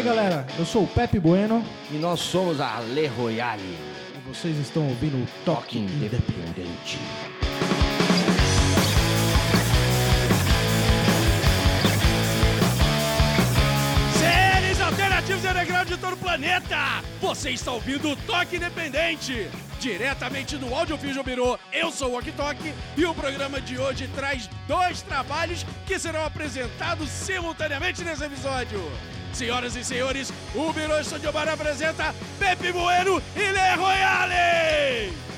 aí, 0.00 0.02
galera? 0.02 0.46
Eu 0.58 0.64
sou 0.64 0.84
o 0.84 0.86
Pepe 0.86 1.18
Bueno 1.18 1.64
E 1.90 1.96
nós 1.96 2.20
somos 2.20 2.60
a 2.60 2.80
Le 2.80 3.06
Royale, 3.06 3.78
e 4.16 4.28
vocês 4.28 4.56
estão 4.58 4.88
ouvindo 4.88 5.16
o 5.16 5.26
Toque 5.44 5.78
Independente. 5.78 6.98
Seres 14.18 14.80
alternativos 14.80 15.44
e 15.44 15.48
underground 15.48 15.88
de 15.88 15.96
todo 15.98 16.14
o 16.14 16.16
planeta! 16.16 17.02
Você 17.20 17.50
está 17.50 17.72
ouvindo 17.72 18.10
o 18.10 18.16
Toque 18.16 18.56
Independente! 18.56 19.48
Diretamente 19.78 20.56
do 20.56 20.74
Audiofígio 20.74 21.22
Birô, 21.22 21.58
eu 21.72 21.90
sou 21.90 22.12
o 22.12 22.18
Ok 22.18 22.32
e 22.96 23.04
o 23.04 23.14
programa 23.14 23.60
de 23.60 23.78
hoje 23.78 24.08
traz 24.14 24.48
dois 24.66 25.02
trabalhos 25.02 25.64
que 25.86 25.98
serão 25.98 26.24
apresentados 26.24 27.08
simultaneamente 27.08 28.04
nesse 28.04 28.24
episódio. 28.24 28.80
Senhoras 29.32 29.76
e 29.76 29.84
senhores, 29.84 30.32
o 30.54 30.72
Birô 30.72 30.98
Estúdio 30.98 31.32
Bar 31.32 31.48
apresenta 31.48 32.14
Pepe 32.38 32.72
Bueno 32.72 33.22
e 33.34 33.52
Le 33.52 33.74
Royale! 33.76 35.29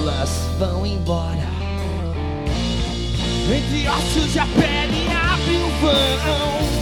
Células 0.00 0.30
vão 0.58 0.86
embora, 0.86 1.48
entre 3.54 3.88
ossos 3.88 4.36
a 4.36 4.46
pele 4.46 5.06
abre 5.12 5.56
um 5.56 5.70
vão. 5.80 6.80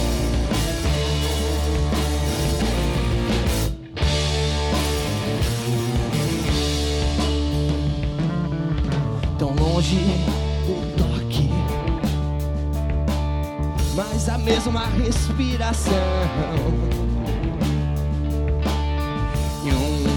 Tão 9.37 9.51
longe 9.55 9.97
o 10.67 10.97
toque 10.97 11.49
mas 13.95 14.29
a 14.29 14.37
mesma 14.37 14.85
respiração 14.85 15.93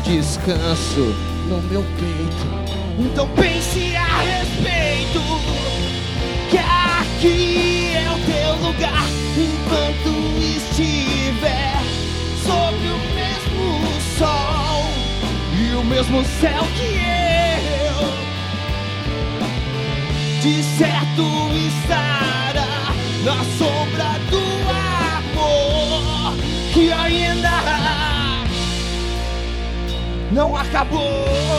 descanso 0.04 1.14
no 1.48 1.62
meu 1.62 1.82
peito. 1.98 2.61
Então 2.98 3.26
pense 3.28 3.96
a 3.96 4.18
respeito 4.20 5.20
que 6.50 6.58
aqui 6.58 7.92
é 7.94 8.10
o 8.10 8.18
teu 8.26 8.66
lugar 8.66 9.04
enquanto 9.36 10.10
estiver 10.42 11.80
sobre 12.44 12.88
o 12.88 12.98
mesmo 13.14 14.00
sol 14.18 14.84
e 15.58 15.74
o 15.74 15.84
mesmo 15.84 16.24
céu 16.40 16.62
que 16.76 17.00
eu 17.00 18.12
de 20.42 20.62
certo 20.76 21.22
estará 21.54 22.92
na 23.24 23.44
sombra 23.56 24.18
do 24.28 24.42
amor 25.16 26.36
que 26.74 26.92
ainda 26.92 27.52
não 30.32 30.56
acabou. 30.56 31.51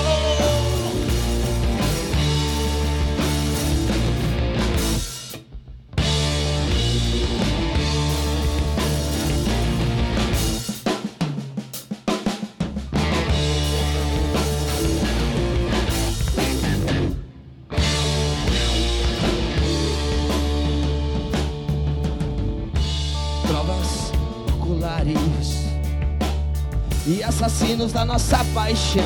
Assassinos 27.44 27.92
da 27.92 28.06
nossa 28.06 28.38
paixão. 28.54 29.04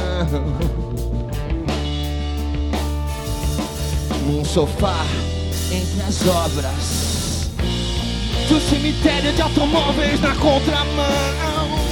Num 4.28 4.46
sofá 4.46 5.06
entre 5.72 6.02
as 6.04 6.28
obras 6.28 7.50
do 8.48 8.60
cemitério 8.60 9.34
de 9.34 9.42
automóveis 9.42 10.22
na 10.22 10.36
contramão. 10.36 11.88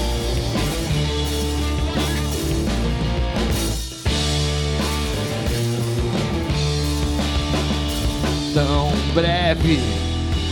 Tão 8.53 8.91
breve 9.15 9.79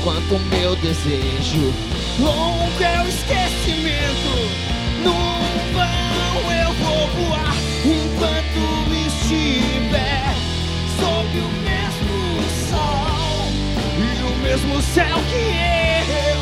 quanto 0.04 0.36
o 0.36 0.40
meu 0.40 0.76
desejo. 0.78 1.74
Longo 2.20 2.84
é 2.84 3.04
o 3.04 3.08
esquecimento, 3.08 4.63
no 5.04 5.14
vão 5.74 6.52
eu 6.52 6.74
vou 6.74 7.08
voar 7.08 7.56
enquanto 7.86 8.62
estiver 9.08 10.34
sob 10.98 11.38
o 11.40 11.50
mesmo 11.64 12.18
sol 12.70 13.48
e 13.98 14.24
o 14.24 14.36
mesmo 14.38 14.82
céu 14.82 15.18
que 15.30 16.28
eu. 16.30 16.33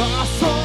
Amor, 0.00 0.08
na 0.08 0.63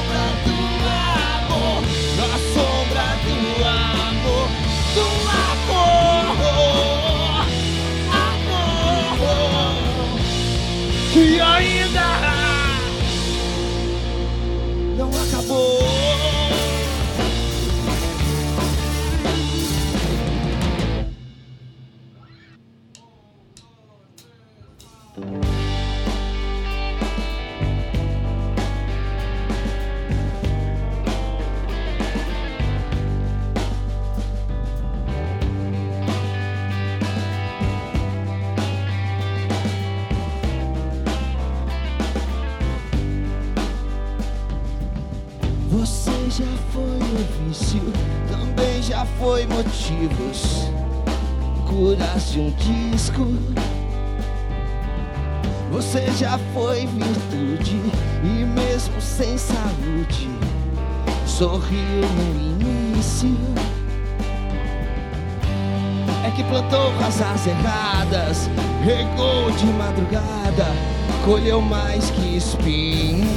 foi 49.39 49.45
motivos, 49.45 50.69
curas 51.65 52.31
de 52.31 52.39
um 52.41 52.51
disco. 52.51 53.25
Você 55.71 56.11
já 56.17 56.37
foi 56.53 56.85
virtude 56.87 57.79
e 58.21 58.45
mesmo 58.45 58.99
sem 58.99 59.37
saúde, 59.37 60.29
sorriu 61.25 62.01
no 62.17 62.35
início. 62.35 63.37
É 66.25 66.31
que 66.31 66.43
plantou 66.43 66.91
rosas 66.97 67.47
erradas, 67.47 68.49
regou 68.83 69.51
de 69.51 69.67
madrugada, 69.67 70.65
colheu 71.23 71.61
mais 71.61 72.09
que 72.09 72.35
espinhos. 72.35 73.29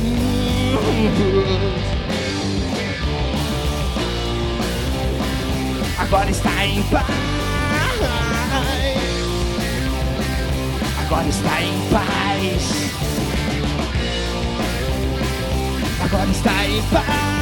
Agora 6.13 6.31
está 6.31 6.67
em 6.67 6.83
paz. 6.83 7.07
Agora 11.07 11.27
está 11.27 11.63
em 11.63 11.89
paz. 11.89 12.93
Agora 16.05 16.31
está 16.31 16.67
em 16.67 16.83
paz. 16.83 17.33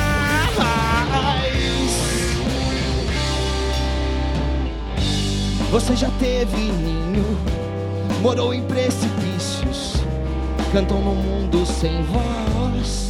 Você 5.72 5.96
já 5.96 6.08
teve 6.20 6.56
ninho, 6.56 7.38
morou 8.22 8.54
em 8.54 8.62
precipícios, 8.62 9.94
cantou 10.72 11.00
no 11.00 11.16
mundo 11.16 11.66
sem 11.66 12.04
voz. 12.04 13.08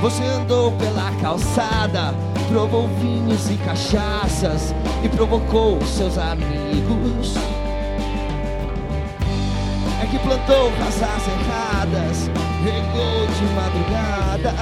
Você 0.00 0.22
andou 0.22 0.72
pela 0.72 1.10
calçada, 1.20 2.14
provou 2.48 2.88
vinhos 3.00 3.50
e 3.50 3.56
cachaças 3.56 4.74
e 5.04 5.08
provocou 5.08 5.80
seus 5.84 6.16
amigos. 6.18 7.34
É 10.02 10.06
que 10.06 10.18
plantou 10.18 10.70
casas 10.72 11.22
erradas, 11.26 12.30
regou 12.64 13.26
de 13.26 13.44
madrugada, 13.54 14.54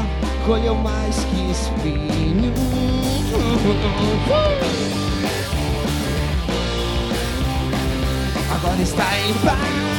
colheu 0.47 0.75
mais 0.75 1.17
que 1.25 1.51
espinho. 1.51 2.53
Agora 8.55 8.83
está 8.83 9.21
em 9.21 9.35
paz. 9.35 9.95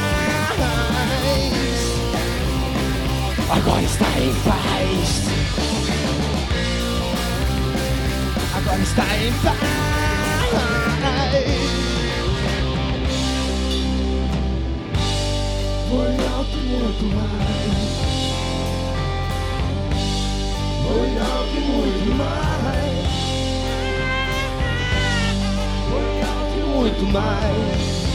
Agora 3.48 3.82
está 3.82 4.06
em 4.18 4.34
paz. 4.42 5.75
Em 8.76 8.84
paz. 8.94 9.56
Foi 15.88 16.12
alto 16.26 16.58
muito 16.58 17.04
mais. 17.16 17.46
Foi 20.82 21.10
alto 21.18 21.58
muito 21.60 22.10
mais. 22.16 23.08
Foi 25.88 26.20
alto 26.22 26.60
muito 26.68 27.04
mais. 27.12 28.05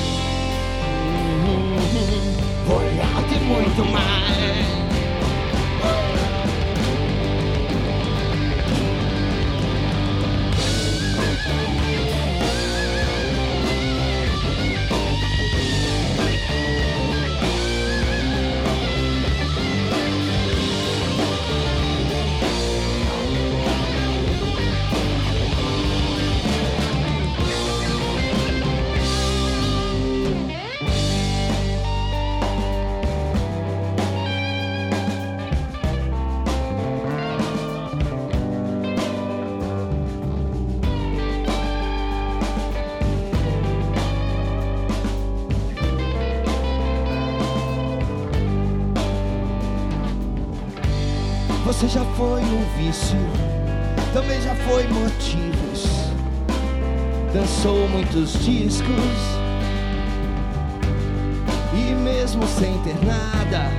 Muitos 58.11 58.33
discos 58.43 58.89
e 61.73 61.93
mesmo 61.93 62.45
sem 62.45 62.77
ter 62.79 62.97
nada, 63.05 63.71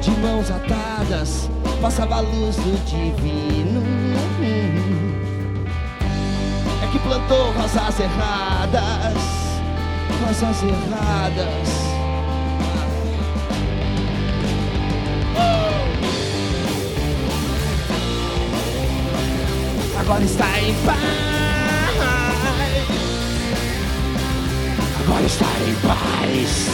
de 0.00 0.10
mãos 0.22 0.50
atadas, 0.50 1.50
passava 1.82 2.16
a 2.16 2.20
luz 2.20 2.56
do 2.56 2.84
divino. 2.86 3.82
É 6.82 6.90
que 6.90 6.98
plantou 7.00 7.52
rosas 7.52 8.00
erradas, 8.00 9.18
rosas 10.26 10.62
erradas. 10.62 11.88
agora 20.00 20.24
está 20.24 20.58
em 20.60 20.72
paz. 20.86 21.47
Agora 25.18 25.26
está 25.26 25.46
em 25.66 25.74
paz. 25.74 26.68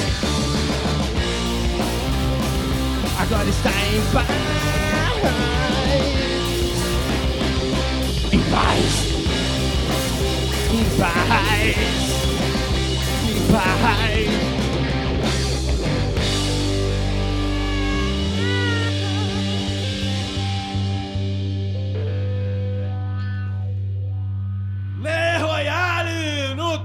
Agora 3.19 3.49
está 3.49 3.71
em 3.71 4.03
paz. 4.13 4.29
Em 8.33 8.41
paz. 8.51 8.93
Em 10.75 10.85
paz. 10.99 11.77
Em 13.25 13.35
paz. 13.51 14.29
Le 14.67 14.74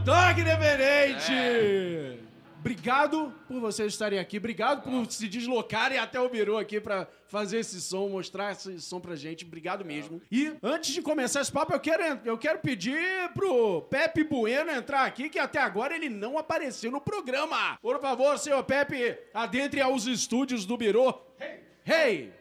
Toque 0.10 0.42
Independente! 0.42 2.20
Obrigado 2.60 3.32
por 3.48 3.60
vocês 3.60 3.94
estarem 3.94 4.18
aqui, 4.18 4.40
obrigado 4.40 4.82
por 4.82 5.06
se 5.12 5.28
deslocarem 5.28 6.00
até 6.00 6.20
o 6.20 6.28
Biru 6.28 6.58
aqui 6.58 6.82
pra 6.82 7.08
fazer 7.28 7.60
esse 7.60 7.80
som, 7.80 8.10
mostrar 8.10 8.54
esse 8.54 8.82
som 8.82 9.00
pra 9.00 9.16
gente. 9.16 9.46
Obrigado 9.46 9.86
mesmo. 9.86 10.20
E 10.32 10.52
antes 10.64 10.96
de 10.96 11.04
começar 11.04 11.42
esse 11.42 11.52
papo, 11.52 11.74
eu 11.74 11.80
quero, 11.80 12.20
eu 12.26 12.40
quero 12.40 12.58
pedir 12.58 13.00
pro 13.36 13.84
Pepe 13.84 14.24
Bueno 14.24 14.72
entrar 14.72 15.06
aqui, 15.06 15.30
que 15.30 15.38
até 15.38 15.60
agora 15.60 15.96
ele 15.96 16.10
não 16.10 16.40
apareceu 16.40 16.90
no 16.90 17.00
programa. 17.00 17.78
Por 17.80 18.02
favor, 18.02 18.36
senhor 18.40 18.64
Pepe, 18.64 19.16
adentre 19.32 19.80
aos 19.80 20.08
estúdios 20.08 20.66
do 20.66 20.76
Biru. 20.76 21.14
Hey! 21.86 22.34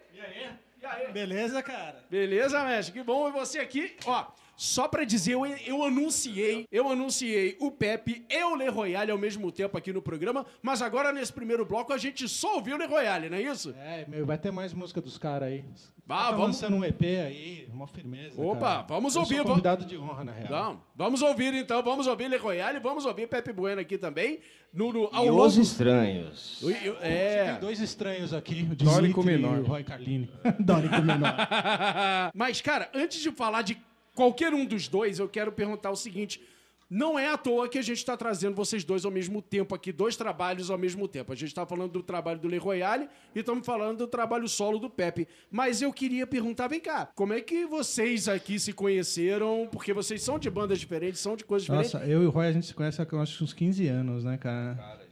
Beleza, 1.12 1.62
cara? 1.62 2.02
Beleza, 2.08 2.64
mestre? 2.64 2.94
Que 2.94 3.02
bom. 3.02 3.28
E 3.28 3.32
você 3.32 3.58
aqui, 3.58 3.94
ó. 4.06 4.25
Só 4.60 4.88
pra 4.88 5.04
dizer, 5.04 5.34
eu, 5.34 5.46
eu 5.46 5.84
anunciei, 5.84 6.66
eu 6.72 6.88
anunciei 6.90 7.56
o 7.60 7.70
Pepe 7.70 8.24
e 8.28 8.42
o 8.42 8.56
Le 8.56 8.68
Royale 8.68 9.12
ao 9.12 9.16
mesmo 9.16 9.52
tempo 9.52 9.78
aqui 9.78 9.92
no 9.92 10.02
programa, 10.02 10.44
mas 10.60 10.82
agora 10.82 11.12
nesse 11.12 11.32
primeiro 11.32 11.64
bloco 11.64 11.92
a 11.92 11.96
gente 11.96 12.28
só 12.28 12.56
ouviu 12.56 12.74
o 12.74 12.78
Le 12.78 12.86
Royale, 12.86 13.30
não 13.30 13.36
é 13.36 13.42
isso? 13.42 13.72
É, 13.78 14.04
meu, 14.08 14.26
vai 14.26 14.36
ter 14.36 14.50
mais 14.50 14.74
música 14.74 15.00
dos 15.00 15.16
caras 15.16 15.48
aí. 15.48 15.64
Ah, 16.10 16.16
tá 16.24 16.30
vamos- 16.32 16.46
lançando 16.46 16.74
um 16.76 16.84
EP 16.84 17.02
aí, 17.04 17.68
uma 17.72 17.86
firmeza. 17.86 18.40
Opa, 18.42 18.58
cara. 18.60 18.82
vamos 18.88 19.14
Eu 19.14 19.20
ouvir, 19.20 19.36
Sou 19.36 19.44
vamos- 19.44 19.50
convidado 19.62 19.84
de 19.84 19.96
honra, 19.96 20.24
na 20.24 20.32
real. 20.32 20.50
Não, 20.50 20.80
vamos 20.96 21.22
ouvir 21.22 21.54
então, 21.54 21.80
vamos 21.80 22.08
ouvir 22.08 22.28
Le 22.28 22.36
Royale, 22.36 22.80
vamos 22.80 23.04
ouvir 23.06 23.28
Pepe 23.28 23.52
Bueno 23.52 23.80
aqui 23.80 23.96
também, 23.96 24.40
no, 24.74 24.92
no, 24.92 25.08
ao 25.12 25.24
E 25.24 25.30
longo... 25.30 25.44
os 25.44 25.56
estranhos. 25.56 26.60
O- 26.62 26.66
o- 26.68 26.96
É... 27.00 27.52
Tem 27.52 27.60
dois 27.60 27.78
estranhos 27.80 28.32
aqui, 28.34 28.66
o 28.72 28.74
Dórico 28.74 29.20
Dimitri 29.22 29.34
e 29.44 29.46
menor. 29.48 29.60
o 29.60 29.66
Roy 29.66 29.84
Carlini. 29.84 30.28
Dórico 30.58 31.00
menor. 31.02 31.36
Mas, 32.34 32.60
cara, 32.60 32.90
antes 32.94 33.20
de 33.20 33.30
falar 33.30 33.62
de 33.62 33.76
qualquer 34.18 34.52
um 34.52 34.64
dos 34.66 34.88
dois, 34.88 35.20
eu 35.20 35.28
quero 35.28 35.52
perguntar 35.52 35.92
o 35.92 35.96
seguinte. 35.96 36.42
Não 36.90 37.16
é 37.16 37.28
à 37.28 37.37
toa 37.37 37.68
que 37.68 37.78
a 37.78 37.82
gente 37.82 37.98
está 37.98 38.16
trazendo 38.16 38.56
vocês 38.56 38.82
dois 38.82 39.04
ao 39.04 39.12
mesmo 39.12 39.40
tempo 39.40 39.75
aqui, 39.76 39.92
dois 39.92 40.16
trabalhos 40.16 40.70
ao 40.70 40.78
mesmo 40.78 41.06
tempo. 41.06 41.32
A 41.32 41.37
gente 41.37 41.50
está 41.50 41.64
falando 41.64 41.92
do 41.92 42.02
trabalho 42.02 42.40
do 42.40 42.48
Le 42.48 42.56
Royale 42.56 43.08
e 43.32 43.38
estamos 43.38 43.64
falando 43.64 43.98
do 43.98 44.06
trabalho 44.08 44.48
solo 44.48 44.80
do 44.80 44.90
Pepe. 44.90 45.28
Mas 45.52 45.82
eu 45.82 45.92
queria 45.92 46.26
perguntar, 46.26 46.66
vem 46.66 46.80
cá, 46.80 47.06
como 47.14 47.32
é 47.32 47.40
que 47.40 47.64
vocês 47.66 48.26
aqui 48.26 48.58
se 48.58 48.72
conheceram? 48.72 49.68
Porque 49.70 49.92
vocês 49.92 50.20
são 50.20 50.37
de 50.37 50.50
bandas 50.50 50.80
diferentes, 50.80 51.20
são 51.20 51.37
de 51.37 51.44
coisas 51.44 51.66
diferentes. 51.66 51.92
Nossa, 51.92 52.06
eu 52.06 52.25
e 52.25 52.26
o 52.26 52.30
Roy 52.30 52.46
a 52.46 52.52
gente 52.52 52.66
se 52.66 52.75
conhece 52.75 53.00
há 53.00 53.06
acho, 53.22 53.44
uns 53.44 53.52
15 53.52 53.87
anos, 53.87 54.25
né, 54.25 54.37
cara? 54.37 55.07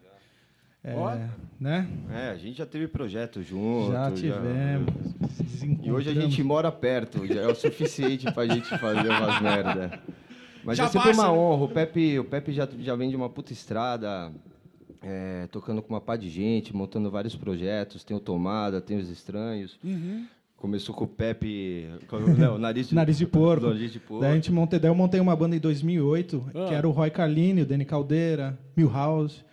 É, 0.91 1.29
né? 1.61 1.89
É, 2.13 2.31
a 2.31 2.37
gente 2.37 2.59
já 2.59 2.67
teve 2.67 2.87
projeto 2.87 3.43
junto. 3.43 3.93
Já 3.93 4.11
tivemos. 4.13 4.89
E 5.83 5.91
hoje 5.91 6.11
a 6.11 6.15
gente 6.15 6.43
mora 6.43 6.71
perto, 6.71 7.27
já 7.27 7.41
é 7.43 7.47
o 7.47 7.55
suficiente 7.55 8.31
pra 8.33 8.47
gente 8.47 8.69
fazer 8.79 9.09
umas 9.09 9.41
merda. 9.43 10.01
Mas 10.65 10.77
Já 10.79 10.85
é 10.85 10.89
sempre 10.89 11.09
basta, 11.09 11.23
uma 11.23 11.33
honra. 11.33 11.65
O 11.65 11.69
Pepe, 11.69 12.19
o 12.19 12.25
Pepe 12.25 12.53
já, 12.53 12.69
já 12.81 12.95
vem 12.97 13.09
de 13.11 13.17
uma 13.17 13.29
puta 13.29 13.53
estrada, 13.53 14.33
é, 15.03 15.47
tocando 15.51 15.81
com 15.83 15.95
uma 15.95 16.01
pá 16.01 16.17
de 16.17 16.29
gente, 16.29 16.75
montando 16.75 17.11
vários 17.11 17.35
projetos. 17.37 18.03
Tem 18.05 18.17
o 18.17 18.21
Tomada, 18.21 18.81
tem 18.81 18.99
os 18.99 19.09
Estranhos. 19.09 19.79
Uhum. 19.85 20.27
Começou 20.57 20.95
com 20.95 21.05
o 21.05 21.09
Pepe. 21.09 21.87
com- 22.09 22.19
Não, 22.19 22.59
nariz 22.59 22.89
de, 22.89 22.95
Nariz 22.97 23.17
de 23.19 23.27
porco. 23.27 23.67
Nariz 23.67 23.93
de 23.93 24.01
porco. 24.01 24.23
Daí, 24.23 24.33
a 24.33 24.35
gente 24.35 24.51
montei, 24.53 24.79
daí 24.79 24.91
eu 24.91 24.95
montei 24.95 25.21
uma 25.21 25.37
banda 25.37 25.55
em 25.55 25.61
2008, 25.61 26.45
Ah. 26.55 26.65
que 26.67 26.75
era 26.75 26.89
o 26.89 26.91
Roy 26.91 27.11
Carlini, 27.11 27.63
o 27.63 27.67
Danny 27.67 27.85
Caldeira, 27.85 28.59
Milhouse. 28.77 29.45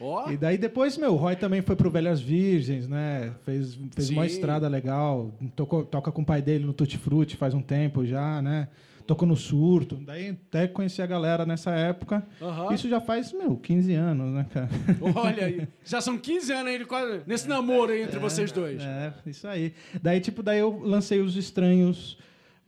Ó, 0.00 0.30
E 0.30 0.36
daí 0.36 0.56
depois, 0.56 0.96
meu, 0.96 1.12
o 1.12 1.16
Roy 1.16 1.36
também 1.36 1.60
foi 1.60 1.76
pro 1.76 1.90
Velhas 1.90 2.20
Virgens, 2.20 2.88
né? 2.88 3.32
Fez, 3.44 3.78
fez 3.94 4.10
uma 4.10 4.26
estrada 4.26 4.66
legal. 4.68 5.32
Tocou, 5.54 5.84
toca 5.84 6.10
com 6.10 6.22
o 6.22 6.24
pai 6.24 6.40
dele 6.40 6.64
no 6.64 6.72
Tutti 6.72 6.96
Frutti 6.96 7.36
faz 7.36 7.52
um 7.54 7.62
tempo 7.62 8.04
já, 8.04 8.40
né? 8.40 8.68
Tocou 9.06 9.26
no 9.26 9.34
Surto. 9.36 9.96
Daí 9.96 10.30
até 10.30 10.68
conheci 10.68 11.02
a 11.02 11.06
galera 11.06 11.44
nessa 11.44 11.72
época. 11.72 12.24
Isso 12.72 12.88
já 12.88 13.00
faz, 13.00 13.32
meu, 13.32 13.56
15 13.56 13.92
anos, 13.92 14.32
né, 14.32 14.46
cara? 14.52 14.68
olha 15.16 15.46
aí. 15.46 15.68
Já 15.84 16.00
são 16.00 16.16
15 16.16 16.52
anos 16.52 16.72
aí 16.72 16.84
quase 16.84 17.20
nesse 17.26 17.48
namoro 17.48 17.90
aí 17.90 18.02
entre 18.02 18.20
vocês 18.20 18.52
dois. 18.52 18.80
É, 18.80 19.12
isso 19.26 19.48
aí. 19.48 19.74
Daí, 20.00 20.20
tipo, 20.20 20.42
daí 20.42 20.60
eu 20.60 20.80
lancei 20.84 21.20
Os 21.20 21.36
Estranhos. 21.36 22.16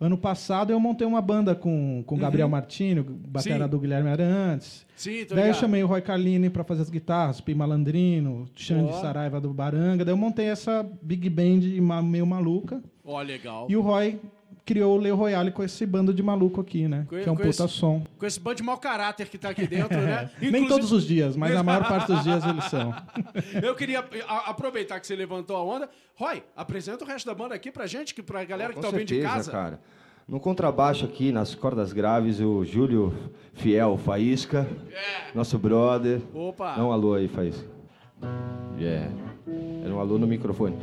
Ano 0.03 0.19
passado 0.19 0.73
eu 0.73 0.81
montei 0.81 1.07
uma 1.07 1.23
banda 1.23 1.55
com 1.55 2.03
com 2.05 2.17
o 2.17 2.19
Gabriel 2.19 2.49
Martini, 2.49 2.99
o 3.01 3.05
batera 3.05 3.57
Uhum. 3.57 3.63
Sim. 3.65 3.71
do 3.71 3.79
Guilherme 3.79 4.11
Arantes. 4.11 4.85
Sim, 4.97 5.25
tô 5.25 5.37
Daí 5.37 5.49
eu 5.49 5.55
chamei 5.55 5.83
o 5.85 5.87
Roy 5.87 6.03
Carlini 6.03 6.51
para 6.51 6.65
fazer 6.65 6.83
as 6.83 6.91
guitarras, 6.91 7.41
Pi 7.41 7.55
Malandrino, 7.55 8.47
Xande. 8.57 8.93
Saraiva 9.01 9.41
do 9.41 9.53
Baranga. 9.55 10.05
Daí 10.05 10.13
eu 10.13 10.17
montei 10.17 10.47
essa 10.47 10.85
big 11.01 11.31
band 11.31 11.61
meio 12.03 12.27
maluca. 12.27 12.83
Ó, 13.05 13.21
legal. 13.23 13.67
E 13.71 13.77
o 13.77 13.81
Roy 13.81 14.19
criou 14.65 14.97
o 14.97 15.01
Le 15.01 15.11
Royale 15.11 15.51
com 15.51 15.63
esse 15.65 15.85
bando 15.85 16.15
de 16.15 16.23
maluco 16.23 16.61
aqui, 16.61 16.87
né? 16.87 17.05
Com- 17.09 17.21
que 17.21 17.29
é 17.29 17.33
um 17.33 17.37
puta 17.37 17.49
esse- 17.49 17.69
som. 17.69 18.03
Com 18.19 18.25
esse 18.27 18.39
bando 18.39 18.57
de 18.57 18.63
mau 18.63 18.79
caráter 18.79 19.29
que 19.29 19.37
tá 19.37 19.49
aqui 19.51 19.67
dentro, 19.67 20.01
né? 20.01 20.31
Nem 20.41 20.49
Inclusive- 20.51 20.69
todos 20.69 20.93
os 20.93 21.05
dias, 21.07 21.37
mas 21.37 21.55
a 21.57 21.63
maior 21.63 21.87
parte 21.89 22.13
dos 22.13 22.23
dias 22.23 22.45
eles 22.47 22.65
são. 22.67 22.95
Eu 23.63 23.75
queria 23.75 24.05
aproveitar 24.47 25.01
que 25.01 25.07
você 25.07 25.17
levantou 25.17 25.57
a 25.57 25.63
onda. 25.65 25.89
Roy, 26.15 26.43
apresenta 26.57 27.05
o 27.05 27.07
resto 27.09 27.27
da 27.27 27.35
banda 27.35 27.55
aqui 27.55 27.71
pra 27.73 27.87
gente, 27.87 28.15
que 28.15 28.23
pra 28.23 28.45
galera 28.45 28.71
que 28.71 28.77
Com 28.77 28.83
tá 28.83 28.89
ouvindo 28.89 29.05
de 29.07 29.15
certeza, 29.15 29.35
casa. 29.35 29.51
cara. 29.51 29.81
No 30.29 30.39
contrabaixo 30.39 31.05
aqui, 31.05 31.33
nas 31.33 31.53
cordas 31.55 31.93
graves, 31.93 32.39
o 32.39 32.65
Júlio 32.65 33.13
Fiel 33.55 33.99
Faísca, 33.99 34.69
É. 34.93 35.35
nosso 35.35 35.59
brother. 35.59 36.21
Opa. 36.33 36.75
Dá 36.77 36.85
um 36.85 36.93
alô 36.93 37.15
aí, 37.15 37.27
Faísca. 37.27 37.67
Yeah. 38.79 39.11
Era 39.85 39.93
um 39.93 39.99
alô 39.99 40.19
no 40.19 40.27
microfone. 40.27 40.77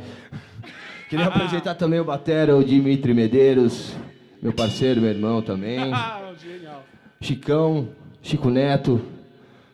Queria 1.10 1.26
apresentar 1.26 1.74
também 1.74 1.98
o 1.98 2.04
batera, 2.04 2.56
o 2.56 2.62
Dimitri 2.62 3.12
Medeiros, 3.12 3.96
meu 4.40 4.52
parceiro, 4.52 5.00
meu 5.00 5.10
irmão 5.10 5.42
também. 5.42 5.76
Ah, 5.92 6.32
genial. 6.40 6.84
Chicão, 7.20 7.88
Chico 8.22 8.48
Neto, 8.48 9.02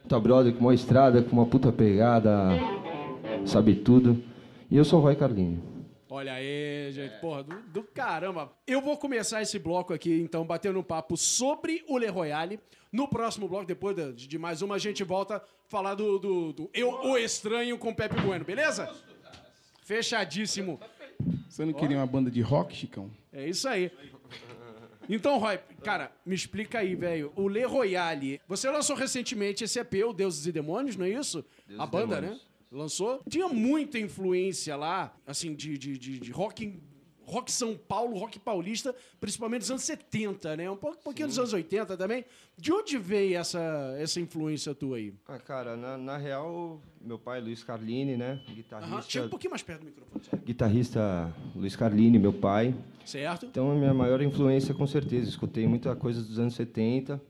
tua 0.08 0.18
brother 0.18 0.54
com 0.54 0.60
uma 0.60 0.74
estrada, 0.74 1.22
com 1.22 1.36
uma 1.36 1.44
puta 1.44 1.70
pegada, 1.70 2.48
sabe 3.44 3.74
tudo. 3.74 4.24
E 4.70 4.78
eu 4.78 4.84
sou 4.84 4.98
o 4.98 5.02
Roy 5.02 5.14
Carlinho. 5.14 5.62
Olha 6.08 6.32
aí, 6.32 6.90
gente, 6.92 7.20
porra, 7.20 7.42
do, 7.42 7.54
do 7.64 7.82
caramba. 7.82 8.50
Eu 8.66 8.80
vou 8.80 8.96
começar 8.96 9.42
esse 9.42 9.58
bloco 9.58 9.92
aqui, 9.92 10.18
então, 10.18 10.42
batendo 10.46 10.78
um 10.78 10.82
papo 10.82 11.18
sobre 11.18 11.84
o 11.86 11.98
Le 11.98 12.06
Royale. 12.06 12.58
No 12.90 13.06
próximo 13.06 13.46
bloco, 13.46 13.66
depois 13.66 13.94
de, 13.94 14.26
de 14.26 14.38
mais 14.38 14.62
uma, 14.62 14.76
a 14.76 14.78
gente 14.78 15.04
volta 15.04 15.36
a 15.36 15.42
falar 15.68 15.94
do, 15.94 16.18
do, 16.18 16.52
do 16.54 16.70
Eu, 16.72 16.88
o 16.88 17.18
Estranho 17.18 17.76
com 17.76 17.92
Pepe 17.92 18.18
Bueno, 18.22 18.42
beleza? 18.42 18.88
Fechadíssimo. 19.86 20.80
Você 21.48 21.64
não 21.64 21.72
queria 21.72 21.96
uma 21.96 22.06
banda 22.06 22.30
de 22.30 22.40
rock, 22.40 22.74
Chicão? 22.74 23.10
É 23.32 23.48
isso 23.48 23.68
aí. 23.68 23.90
Então, 25.08 25.38
Roy, 25.38 25.58
cara, 25.84 26.10
me 26.24 26.34
explica 26.34 26.80
aí, 26.80 26.94
velho. 26.96 27.32
O 27.36 27.48
Le 27.48 27.64
Royale, 27.64 28.40
você 28.48 28.68
lançou 28.68 28.96
recentemente 28.96 29.62
esse 29.62 29.78
EP, 29.78 29.94
o 30.04 30.12
Deuses 30.12 30.46
e 30.46 30.52
Demônios, 30.52 30.96
não 30.96 31.06
é 31.06 31.10
isso? 31.10 31.44
Deuses 31.66 31.82
a 31.82 31.86
banda, 31.86 32.20
né? 32.20 32.40
Lançou. 32.72 33.20
Tinha 33.28 33.48
muita 33.48 33.98
influência 34.00 34.74
lá, 34.74 35.14
assim, 35.24 35.54
de, 35.54 35.78
de, 35.78 35.96
de, 35.96 36.18
de 36.18 36.30
rock, 36.32 36.64
em- 36.64 36.80
rock 37.26 37.50
São 37.50 37.76
Paulo, 37.76 38.16
rock 38.16 38.38
paulista, 38.38 38.94
principalmente 39.20 39.60
dos 39.62 39.70
anos 39.70 39.82
70, 39.82 40.56
né? 40.56 40.70
Um 40.70 40.76
pouco- 40.76 40.96
pouquinho 41.02 41.26
dos 41.28 41.38
anos 41.38 41.52
80 41.52 41.96
também. 41.96 42.24
De 42.56 42.72
onde 42.72 42.96
veio 42.96 43.36
essa, 43.36 43.58
essa 43.98 44.20
influência 44.20 44.74
tua 44.74 44.96
aí? 44.98 45.12
Ah, 45.26 45.38
cara, 45.38 45.76
na, 45.76 45.98
na 45.98 46.16
real, 46.16 46.80
meu 47.00 47.18
pai, 47.18 47.40
Luiz 47.40 47.62
Carlini, 47.64 48.16
né? 48.16 48.40
Aham, 48.46 48.54
Guitarrista, 48.54 49.10
Chega 49.10 49.26
um 49.26 49.28
pouquinho 49.30 49.50
mais 49.50 49.62
perto 49.62 49.80
do 49.80 49.86
microfone, 49.86 50.24
só. 50.24 50.36
guitarrista 50.36 51.34
Luiz 51.54 51.74
Carlini, 51.74 52.18
meu 52.18 52.32
pai. 52.32 52.74
certo? 53.04 53.46
Então, 53.46 53.72
a 53.72 53.74
minha 53.74 53.92
maior 53.92 54.22
influência, 54.22 54.72
com 54.72 54.86
certeza. 54.86 55.28
Escutei 55.28 55.66
muita 55.66 55.94
coisa 55.96 56.22
dos 56.22 56.38
anos 56.38 56.54
70. 56.54 57.20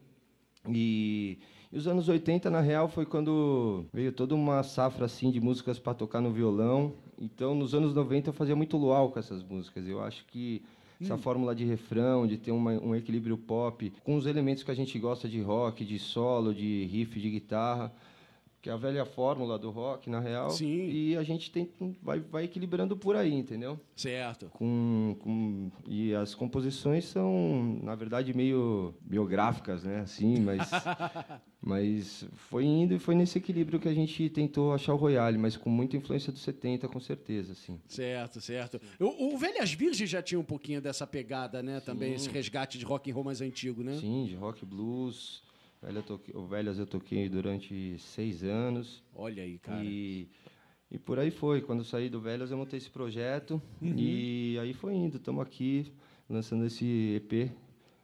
E, 0.68 1.38
e 1.72 1.78
os 1.78 1.86
anos 1.86 2.08
80, 2.08 2.50
na 2.50 2.60
real, 2.60 2.88
foi 2.88 3.06
quando 3.06 3.86
veio 3.92 4.12
toda 4.12 4.34
uma 4.34 4.62
safra 4.62 5.06
assim 5.06 5.30
de 5.30 5.40
músicas 5.40 5.78
para 5.78 5.94
tocar 5.94 6.20
no 6.20 6.32
violão. 6.32 6.92
Então, 7.18 7.54
nos 7.54 7.74
anos 7.74 7.94
90, 7.94 8.30
eu 8.30 8.34
fazia 8.34 8.56
muito 8.56 8.76
luau 8.76 9.10
com 9.10 9.18
essas 9.18 9.42
músicas. 9.42 9.86
Eu 9.86 10.02
acho 10.02 10.24
que 10.26 10.62
essa 11.00 11.18
fórmula 11.18 11.54
de 11.54 11.64
refrão, 11.64 12.26
de 12.26 12.38
ter 12.38 12.52
uma, 12.52 12.72
um 12.72 12.94
equilíbrio 12.94 13.36
pop, 13.36 13.92
com 14.02 14.16
os 14.16 14.26
elementos 14.26 14.62
que 14.62 14.70
a 14.70 14.74
gente 14.74 14.98
gosta 14.98 15.28
de 15.28 15.40
rock, 15.40 15.84
de 15.84 15.98
solo, 15.98 16.54
de 16.54 16.84
riff 16.84 17.20
de 17.20 17.30
guitarra, 17.30 17.92
que 18.66 18.70
é 18.70 18.72
a 18.72 18.76
velha 18.76 19.04
fórmula 19.04 19.56
do 19.56 19.70
rock, 19.70 20.10
na 20.10 20.18
real. 20.18 20.50
Sim. 20.50 20.88
E 20.90 21.16
a 21.16 21.22
gente 21.22 21.52
tem, 21.52 21.70
vai, 22.02 22.18
vai 22.18 22.44
equilibrando 22.46 22.96
por 22.96 23.14
aí, 23.14 23.32
entendeu? 23.32 23.78
Certo. 23.94 24.50
com, 24.50 25.16
com 25.20 25.70
e 25.86 26.12
as 26.14 26.34
composições 26.34 27.04
são 27.04 27.78
na 27.82 27.94
verdade 27.94 28.36
meio 28.36 28.92
biográficas 29.00 29.84
né 29.84 30.00
assim 30.00 30.38
mas 30.40 30.68
mas 31.62 32.28
foi 32.34 32.64
indo 32.64 32.94
e 32.94 32.98
foi 32.98 33.14
nesse 33.14 33.38
equilíbrio 33.38 33.80
que 33.80 33.88
a 33.88 33.94
gente 33.94 34.28
tentou 34.28 34.74
achar 34.74 34.92
o 34.92 34.96
Royale 34.96 35.38
mas 35.38 35.56
com 35.56 35.70
muita 35.70 35.96
influência 35.96 36.30
dos 36.30 36.42
70 36.42 36.88
com 36.88 37.00
certeza 37.00 37.52
assim 37.52 37.80
Certo, 37.88 38.40
certo. 38.40 38.80
O, 39.00 39.34
o 39.34 39.38
Velhas 39.38 39.72
Virgens 39.72 40.10
já 40.10 40.20
tinha 40.20 40.38
um 40.38 40.44
pouquinho 40.44 40.82
dessa 40.82 41.06
pegada, 41.06 41.62
né? 41.62 41.80
Também 41.80 42.12
esse 42.12 42.28
resgate 42.28 42.78
de 42.78 42.84
rock 42.84 43.10
and 43.10 43.14
roll 43.14 43.24
mais 43.24 43.40
antigo, 43.40 43.82
né? 43.82 43.96
sim 43.98 44.26
de 44.26 44.34
rock 44.34 44.64
blues 44.66 45.42
Toquei, 46.06 46.34
o 46.36 46.46
velhas 46.46 46.78
eu 46.78 46.86
toquei 46.86 47.28
durante 47.28 47.96
seis 47.98 48.42
anos 48.42 49.02
Olha 49.14 49.42
aí, 49.42 49.58
cara. 49.58 49.82
e 49.84 50.28
e 50.90 50.98
por 50.98 51.18
aí 51.18 51.30
foi 51.32 51.60
quando 51.60 51.80
eu 51.80 51.84
saí 51.84 52.08
do 52.08 52.20
velhas 52.20 52.50
eu 52.50 52.56
montei 52.58 52.78
esse 52.78 52.90
projeto 52.90 53.60
Uhum. 53.82 53.94
e 53.96 54.58
aí 54.60 54.72
foi 54.72 54.94
indo 54.94 55.16
estamos 55.16 55.42
aqui 55.42 55.92
lançando 56.28 56.64
esse 56.66 57.14
EP 57.16 57.50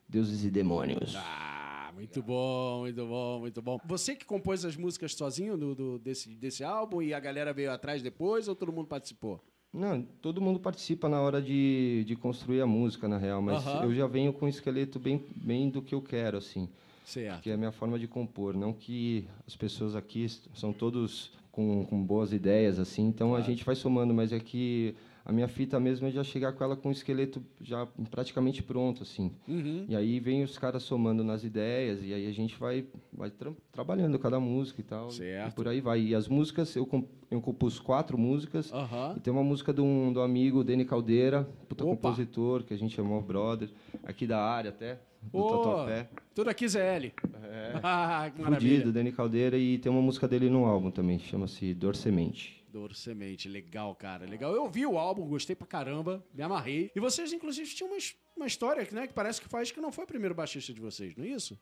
Deuses 0.09 0.45
e 0.45 0.51
Demônios 0.51 1.15
Ah, 1.17 1.91
muito 1.95 2.23
bom, 2.23 2.81
muito 2.81 3.07
bom, 3.07 3.41
muito 3.41 3.63
bom. 3.63 3.79
Você 3.85 4.15
que 4.17 4.25
compôs 4.25 4.65
as 4.65 4.77
músicas 4.77 5.15
sozinho 5.15 5.57
do, 5.57 5.75
do- 5.75 5.99
desse, 5.99 6.31
desse 6.35 6.65
álbum 6.65 7.03
e 7.03 7.13
a 7.15 7.21
galera 7.21 7.53
veio 7.53 7.71
atrás 7.71 8.03
depois 8.03 8.49
ou 8.49 8.55
todo 8.55 8.73
mundo 8.73 8.87
participou? 8.89 9.41
Não, 9.73 10.03
todo 10.03 10.41
mundo 10.41 10.59
participa 10.61 11.09
na 11.09 11.21
hora 11.21 11.41
de, 11.41 12.05
de 12.07 12.15
construir 12.17 12.61
a 12.61 12.67
música, 12.67 13.09
na 13.09 13.17
real, 13.19 13.41
mas 13.41 13.65
eu 13.83 13.95
já 13.95 14.07
venho 14.07 14.33
com 14.33 14.45
um 14.47 14.49
esqueleto 14.49 14.99
bem, 14.99 15.25
bem 15.37 15.71
do 15.71 15.81
que 15.81 15.95
eu 15.95 16.03
quero, 16.03 16.37
assim, 16.39 16.69
Certo. 17.05 17.43
que 17.43 17.51
é 17.51 17.55
a 17.55 17.57
minha 17.57 17.73
forma 17.73 17.99
de 17.99 18.07
compor. 18.07 18.55
Não 18.57 18.73
que 18.73 19.27
as 19.47 19.57
pessoas 19.57 19.95
aqui 19.97 20.27
são 20.55 20.73
todos 20.73 21.33
com, 21.51 21.85
com 21.85 22.03
boas 22.03 22.33
ideias, 22.33 22.79
assim, 22.79 23.07
então 23.07 23.35
a 23.35 23.41
gente 23.43 23.65
vai 23.65 23.75
somando, 23.75 24.15
mas 24.15 24.33
é 24.33 24.41
que 24.41 24.95
a 25.25 25.31
minha 25.31 25.47
fita 25.47 25.79
mesmo 25.79 26.07
é 26.07 26.11
já 26.11 26.25
chegar 26.25 26.53
com 26.55 26.65
ela 26.65 26.75
com 26.75 26.89
o 26.89 26.93
esqueleto 26.93 27.41
já 27.61 27.87
praticamente 28.11 28.63
pronto, 28.63 29.03
assim. 29.03 29.31
Uhum. 29.47 29.85
E 29.89 29.95
aí 29.95 30.19
vem 30.19 30.43
os 30.43 30.57
caras 30.59 30.83
somando 30.83 31.23
nas 31.23 31.45
ideias, 31.45 32.03
e 32.03 32.13
aí 32.15 32.27
a 32.27 32.33
gente 32.33 32.57
vai, 32.59 32.87
vai 33.13 33.31
tra- 33.31 33.53
trabalhando 33.71 34.19
cada 34.19 34.41
música 34.41 34.81
e 34.81 34.85
tal. 34.85 35.11
Certo. 35.11 35.53
E 35.53 35.55
por 35.55 35.69
aí 35.69 35.81
vai. 35.81 36.01
E 36.01 36.15
as 36.15 36.27
músicas, 36.27 36.75
eu, 36.75 36.87
comp- 36.87 37.09
eu 37.31 37.41
compus 37.41 37.79
quatro 37.79 38.17
músicas. 38.19 38.73
Aham. 38.73 39.15
E 39.17 39.21
tem 39.21 39.33
uma 39.33 39.45
música 39.45 39.73
de 39.73 39.81
um, 39.83 40.13
do 40.13 40.23
amigo 40.23 40.65
Deni 40.65 40.85
Caldeira, 40.85 41.45
puta 41.69 41.85
Opa. 41.85 41.95
compositor, 41.95 42.65
que 42.65 42.73
a 42.75 42.79
gente 42.79 42.95
chamou 42.97 43.21
brother, 43.21 43.69
aqui 44.03 44.27
da 44.27 44.43
área 44.43 44.71
até, 44.71 44.99
do 45.23 45.39
Ô, 45.39 45.49
Tatuapé. 45.59 46.09
tudo 46.35 46.51
aqui 46.51 46.69
ZL. 46.69 47.13
Ah, 47.83 48.31
que 48.35 48.41
maravilha. 48.41 48.77
Fudido, 48.77 48.93
Deni 48.93 49.13
Caldeira, 49.13 49.59
e 49.59 49.77
tem 49.77 49.93
uma 49.93 50.01
música 50.01 50.27
dele 50.27 50.49
no 50.49 50.65
álbum 50.65 50.91
também, 50.91 51.19
chama-se 51.19 51.75
Dor 51.75 51.95
Semente. 51.95 52.65
Dor 52.73 52.95
Semente, 52.95 53.47
legal, 53.49 53.95
cara, 53.95 54.25
legal. 54.25 54.55
Eu 54.55 54.69
vi 54.71 54.87
o 54.87 54.97
álbum, 54.97 55.27
gostei 55.29 55.55
pra 55.55 55.67
caramba, 55.67 56.25
me 56.33 56.43
amarrei. 56.43 56.91
E 56.97 57.01
vocês, 57.01 57.31
inclusive, 57.33 57.69
tinham 57.75 57.91
uma, 57.91 57.99
uma 58.37 58.47
história 58.47 58.87
né, 58.93 59.07
que 59.07 59.13
parece 59.13 59.41
que 59.41 59.49
faz 59.49 59.71
que 59.71 59.81
não 59.81 59.93
foi 59.93 60.05
o 60.05 60.07
primeiro 60.07 60.35
baixista 60.35 60.73
de 60.73 60.81
vocês, 60.81 61.15
não 61.15 61.25
é 61.25 61.29
isso? 61.29 61.59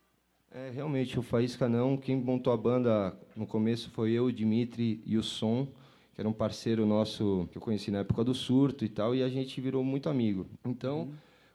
É, 0.53 0.71
realmente, 0.71 1.19
o 1.19 1.23
Faísca 1.23 1.69
não. 1.69 1.97
Quem 1.97 2.17
montou 2.17 2.53
a 2.53 2.57
banda 2.57 3.19
no 3.37 3.47
começo 3.47 3.91
foi 3.91 4.13
eu, 4.13 4.27
o 4.27 4.33
Dimitri 4.33 5.03
e 5.05 5.17
o 5.17 5.23
Som, 5.23 5.67
que 6.15 6.21
era 6.21 6.29
um 6.29 6.33
parceiro 6.33 6.87
nosso 6.87 7.49
que 7.51 7.59
eu 7.59 7.63
conheci 7.63 7.91
na 7.91 7.99
época 8.01 8.23
do 8.23 8.35
surto 8.35 8.85
e 8.85 8.89
tal, 8.89 9.15
e 9.15 9.23
a 9.23 9.29
gente 9.29 9.61
virou 9.61 9.83
muito 9.83 10.09
amigo. 10.09 10.47
Então, 10.65 11.13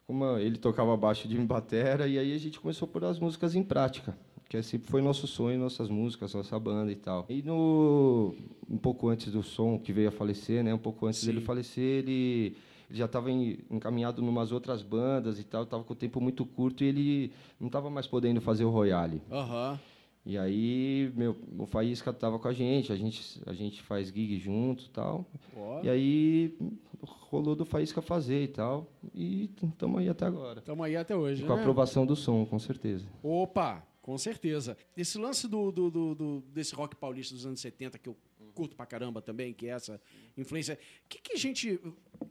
como 0.08 0.38
ele 0.38 0.58
tocava 0.58 0.96
baixo 0.96 1.28
de 1.28 1.38
batera, 1.40 2.08
e 2.08 2.20
aí 2.20 2.34
a 2.34 2.38
gente 2.38 2.60
começou 2.60 2.88
a 2.88 2.92
pôr 2.92 3.06
as 3.06 3.20
músicas 3.20 3.56
em 3.56 3.64
prática. 3.64 4.16
Que 4.48 4.62
sempre 4.62 4.88
foi 4.88 5.02
nosso 5.02 5.26
sonho, 5.26 5.60
nossas 5.60 5.90
músicas, 5.90 6.34
nossa 6.34 6.60
banda 6.60 6.92
e 6.92 6.96
tal. 6.96 7.26
E 7.28 7.42
no, 7.42 8.36
um 8.70 8.78
pouco 8.78 9.10
antes 9.10 9.32
do 9.32 9.42
som, 9.42 9.80
que 9.80 9.92
veio 9.92 10.10
a 10.10 10.12
falecer, 10.12 10.64
né? 10.64 10.72
Um 10.72 10.78
pouco 10.78 11.08
antes 11.08 11.22
Sim. 11.22 11.28
dele 11.28 11.42
falecer, 11.42 12.04
ele, 12.04 12.56
ele 12.88 12.98
já 13.00 13.06
estava 13.06 13.32
encaminhado 13.32 14.24
em 14.24 14.28
umas 14.28 14.52
outras 14.52 14.84
bandas 14.84 15.40
e 15.40 15.44
tal, 15.44 15.64
estava 15.64 15.84
com 15.84 15.94
o 15.94 15.96
tempo 15.96 16.22
muito 16.22 16.46
curto 16.46 16.84
e 16.84 16.88
ele 16.88 17.32
não 17.60 17.68
estava 17.68 17.90
mais 17.90 18.06
podendo 18.06 18.40
fazer 18.40 18.66
o 18.66 18.70
Royale. 18.70 19.20
Aham. 19.32 19.80
E 20.28 20.40
aí, 20.40 21.12
meu, 21.16 21.36
o 21.58 21.68
Faísca 21.68 22.10
estava 22.10 22.40
com 22.40 22.48
a 22.48 22.54
gente, 22.54 22.92
a 22.92 22.96
gente, 22.96 23.42
a 23.46 23.54
gente 23.54 23.82
faz 23.84 24.08
gig 24.08 24.40
junto 24.40 24.86
e 24.86 24.90
tal. 24.90 25.26
Ó. 25.56 25.82
E 25.84 25.90
aí 25.90 26.58
rolou 27.02 27.56
do 27.56 27.66
Faísca 27.66 28.02
fazer 28.02 28.44
e 28.44 28.48
tal. 28.48 28.90
E 29.14 29.50
estamos 29.64 30.00
aí 30.00 30.10
até 30.10 30.26
agora. 30.26 30.60
Estamos 30.60 30.86
aí 30.86 30.96
até 30.96 31.16
hoje, 31.16 31.44
Com 31.44 31.54
a 31.54 31.56
né? 31.56 31.62
aprovação 31.62 32.06
do 32.06 32.16
som, 32.16 32.46
com 32.46 32.60
certeza. 32.60 33.06
Opa, 33.24 33.86
com 34.02 34.18
certeza. 34.18 34.78
Esse 34.96 35.18
lance 35.18 35.48
do, 35.48 35.72
do- 35.72 35.90
do- 36.16 36.44
desse 36.54 36.74
rock 36.76 36.96
paulista 36.96 37.34
dos 37.34 37.46
anos 37.46 37.60
70, 37.60 37.98
que 37.98 38.10
eu 38.10 38.16
curto 38.54 38.76
pra 38.76 38.86
caramba 38.86 39.22
também, 39.22 39.54
que 39.54 39.66
é 39.68 39.72
essa 39.72 40.00
influência. 40.38 40.80
O 41.06 41.10
que, 41.10 41.20
que 41.20 41.34
a 41.34 41.38
gente. 41.38 41.80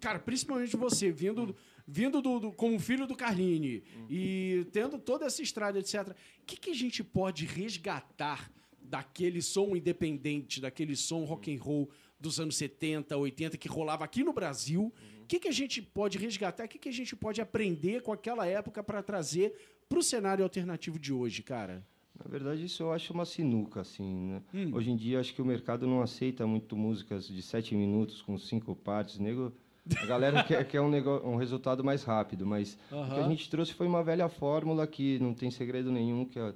Cara, 0.00 0.18
principalmente 0.18 0.74
você, 0.76 1.10
vindo, 1.12 1.54
vindo 1.86 2.22
do, 2.22 2.40
do- 2.40 2.52
como 2.52 2.78
filho 2.78 3.06
do 3.06 3.14
Carline 3.14 3.82
e 4.08 4.66
tendo 4.72 4.98
toda 4.98 5.26
essa 5.26 5.42
estrada, 5.42 5.78
etc. 5.78 6.08
O 6.10 6.14
que, 6.46 6.56
que 6.56 6.70
a 6.70 6.74
gente 6.74 7.04
pode 7.04 7.44
resgatar 7.44 8.50
daquele 8.80 9.42
som 9.42 9.74
independente, 9.74 10.60
daquele 10.60 10.94
som 10.94 11.24
rock 11.24 11.54
and 11.54 11.60
roll 11.60 11.90
dos 12.24 12.40
anos 12.40 12.56
70, 12.56 13.16
80, 13.16 13.56
que 13.58 13.68
rolava 13.68 14.04
aqui 14.04 14.24
no 14.24 14.32
Brasil? 14.32 14.92
O 15.22 15.26
que, 15.26 15.38
que 15.38 15.48
a 15.48 15.52
gente 15.52 15.80
pode 15.82 16.16
resgatar? 16.18 16.64
O 16.64 16.68
que, 16.68 16.78
que 16.78 16.88
a 16.88 16.92
gente 16.92 17.14
pode 17.14 17.40
aprender 17.40 18.02
com 18.02 18.12
aquela 18.12 18.46
época 18.46 18.82
para 18.82 19.02
trazer 19.02 19.54
para 19.88 19.98
o 19.98 20.02
cenário 20.02 20.42
alternativo 20.42 20.98
de 20.98 21.12
hoje, 21.12 21.42
cara? 21.42 21.84
Na 22.18 22.30
verdade, 22.30 22.64
isso 22.64 22.82
eu 22.82 22.92
acho 22.92 23.12
uma 23.12 23.24
sinuca, 23.24 23.80
assim, 23.80 24.04
né? 24.28 24.42
Hum. 24.54 24.70
Hoje 24.72 24.90
em 24.90 24.96
dia, 24.96 25.20
acho 25.20 25.34
que 25.34 25.42
o 25.42 25.44
mercado 25.44 25.86
não 25.86 26.00
aceita 26.00 26.46
muito 26.46 26.76
músicas 26.76 27.26
de 27.26 27.42
sete 27.42 27.74
minutos 27.74 28.22
com 28.22 28.38
cinco 28.38 28.74
partes. 28.74 29.18
Nego, 29.18 29.52
a 30.00 30.06
galera 30.06 30.42
quer, 30.44 30.66
quer 30.66 30.80
um, 30.80 30.88
nego- 30.88 31.20
um 31.24 31.36
resultado 31.36 31.82
mais 31.84 32.04
rápido, 32.04 32.46
mas 32.46 32.78
o 32.90 33.14
que 33.14 33.20
a 33.20 33.28
gente 33.28 33.50
trouxe 33.50 33.72
foi 33.74 33.86
uma 33.86 34.02
velha 34.02 34.28
fórmula 34.28 34.86
que 34.86 35.18
não 35.18 35.34
tem 35.34 35.50
segredo 35.50 35.90
nenhum, 35.90 36.24
que 36.24 36.38
é, 36.38 36.54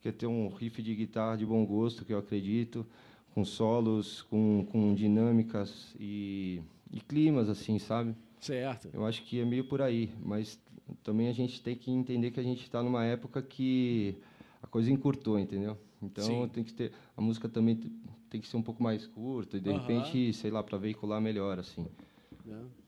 que 0.00 0.08
é 0.08 0.12
ter 0.12 0.26
um 0.26 0.48
riff 0.48 0.82
de 0.82 0.94
guitarra 0.94 1.36
de 1.36 1.44
bom 1.46 1.64
gosto, 1.66 2.04
que 2.04 2.12
eu 2.14 2.18
acredito, 2.18 2.86
com 3.34 3.44
solos, 3.44 4.22
com, 4.22 4.64
com 4.70 4.94
dinâmicas 4.94 5.94
e, 5.98 6.60
e 6.92 7.00
climas, 7.00 7.48
assim, 7.48 7.78
sabe? 7.78 8.14
Certo. 8.40 8.88
Eu 8.92 9.04
acho 9.04 9.22
que 9.24 9.40
é 9.40 9.44
meio 9.44 9.64
por 9.64 9.82
aí, 9.82 10.10
mas 10.22 10.60
também 11.02 11.28
a 11.28 11.32
gente 11.32 11.60
tem 11.62 11.74
que 11.74 11.90
entender 11.90 12.30
que 12.30 12.38
a 12.38 12.42
gente 12.42 12.62
está 12.62 12.82
numa 12.82 13.04
época 13.04 13.42
que 13.42 14.16
a 14.62 14.66
coisa 14.66 14.90
encurtou, 14.92 15.38
entendeu? 15.38 15.76
Então 16.02 16.24
Sim. 16.26 16.48
tem 16.52 16.62
que 16.62 16.72
ter 16.72 16.92
a 17.16 17.20
música 17.20 17.48
também 17.48 17.74
te- 17.76 17.90
tem 18.28 18.40
que 18.40 18.46
ser 18.46 18.56
um 18.56 18.62
pouco 18.62 18.82
mais 18.82 19.06
curta 19.06 19.56
e 19.56 19.60
de 19.60 19.72
repente, 19.72 20.32
sei 20.34 20.50
lá, 20.50 20.62
para 20.62 20.76
veicular 20.76 21.20
melhor 21.20 21.58
assim. 21.58 21.86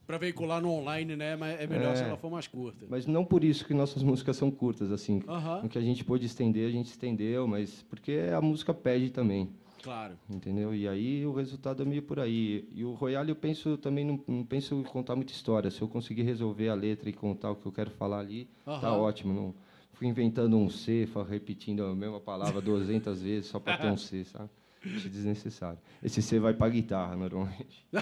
Para 0.05 0.17
veicular 0.17 0.61
no 0.61 0.69
online, 0.69 1.15
né? 1.15 1.35
Mas 1.35 1.59
é 1.59 1.67
melhor 1.67 1.91
É. 1.93 1.95
se 1.95 2.03
ela 2.03 2.15
for 2.17 2.29
mais 2.31 2.47
curta. 2.47 2.85
Mas 2.89 3.05
não 3.07 3.25
por 3.25 3.43
isso 3.43 3.65
que 3.65 3.73
nossas 3.73 4.03
músicas 4.03 4.37
são 4.37 4.49
curtas 4.51 4.91
assim. 4.91 5.21
O 5.63 5.67
que 5.67 5.77
a 5.77 5.81
gente 5.81 6.05
pôde 6.05 6.25
estender, 6.25 6.67
a 6.67 6.71
gente 6.71 6.85
estendeu, 6.87 7.47
mas 7.47 7.83
porque 7.89 8.19
a 8.35 8.39
música 8.39 8.73
pede 8.73 9.09
também. 9.09 9.49
Claro. 9.83 10.17
Entendeu? 10.29 10.73
E 10.73 10.87
aí 10.87 11.25
o 11.25 11.33
resultado 11.33 11.83
é 11.83 11.85
meio 11.85 12.01
por 12.01 12.19
aí. 12.19 12.67
E 12.73 12.83
o 12.83 12.93
Royale 12.93 13.29
eu 13.29 13.35
penso 13.35 13.77
também 13.77 14.03
não, 14.05 14.23
não 14.27 14.43
penso 14.43 14.75
em 14.75 14.83
contar 14.83 15.15
muita 15.15 15.31
história. 15.31 15.71
Se 15.71 15.81
eu 15.81 15.87
conseguir 15.87 16.23
resolver 16.23 16.69
a 16.69 16.73
letra 16.73 17.09
e 17.09 17.13
contar 17.13 17.51
o 17.51 17.55
que 17.55 17.65
eu 17.65 17.71
quero 17.71 17.91
falar 17.91 18.19
ali, 18.19 18.49
tá 18.65 18.71
Aham. 18.71 18.97
ótimo. 18.97 19.33
Não 19.33 19.55
fui 19.93 20.07
inventando 20.07 20.57
um 20.57 20.69
C, 20.69 21.07
repetindo 21.29 21.85
a 21.85 21.95
mesma 21.95 22.19
palavra 22.19 22.61
200 22.61 23.21
vezes 23.23 23.49
só 23.49 23.59
para 23.59 23.77
ter 23.77 23.87
um 23.87 23.97
C, 23.97 24.23
sabe? 24.23 24.49
Acho 24.95 25.09
desnecessário. 25.09 25.79
Esse 26.03 26.21
C 26.21 26.39
vai 26.39 26.53
para 26.53 26.69
guitarra 26.69 27.15
normalmente. 27.15 27.85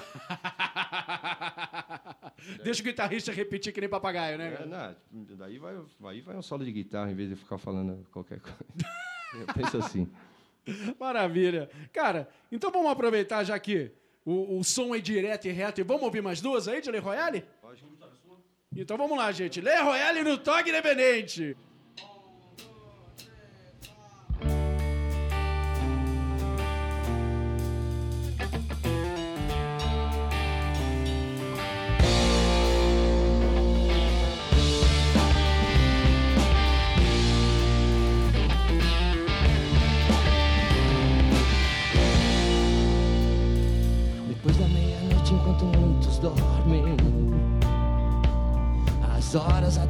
Deixa 2.63 2.81
o 2.81 2.85
guitarrista 2.85 3.31
repetir 3.31 3.73
que 3.73 3.79
nem 3.79 3.89
papagaio, 3.89 4.37
né? 4.37 4.53
É, 4.61 4.65
não, 4.65 4.95
daí 5.37 5.57
vai, 5.57 5.75
aí 6.05 6.21
vai 6.21 6.35
um 6.35 6.41
solo 6.41 6.63
de 6.65 6.71
guitarra 6.71 7.11
em 7.11 7.15
vez 7.15 7.29
de 7.29 7.35
ficar 7.35 7.57
falando 7.57 8.05
qualquer 8.11 8.39
coisa. 8.39 8.57
Eu 9.39 9.47
penso 9.53 9.77
assim. 9.77 10.07
Maravilha. 10.99 11.69
Cara, 11.93 12.27
então 12.51 12.71
vamos 12.71 12.91
aproveitar 12.91 13.43
já 13.43 13.57
que 13.59 13.91
o, 14.25 14.59
o 14.59 14.63
som 14.63 14.95
é 14.95 14.99
direto 14.99 15.47
e 15.47 15.51
reto 15.51 15.79
e 15.79 15.83
vamos 15.83 16.03
ouvir 16.03 16.21
mais 16.21 16.41
duas 16.41 16.67
aí 16.67 16.81
de 16.81 16.91
Le 16.91 16.99
Royale? 16.99 17.45
Então 18.75 18.97
vamos 18.97 19.17
lá, 19.17 19.31
gente. 19.31 19.61
Le 19.61 19.75
Royale 19.81 20.23
no 20.23 20.37
Toque 20.37 20.69
Independente. 20.69 21.55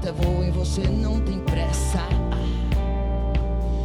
Até 0.06 0.12
voam 0.12 0.46
e 0.46 0.52
você 0.52 0.82
não 0.82 1.20
tem 1.22 1.40
pressa. 1.40 2.00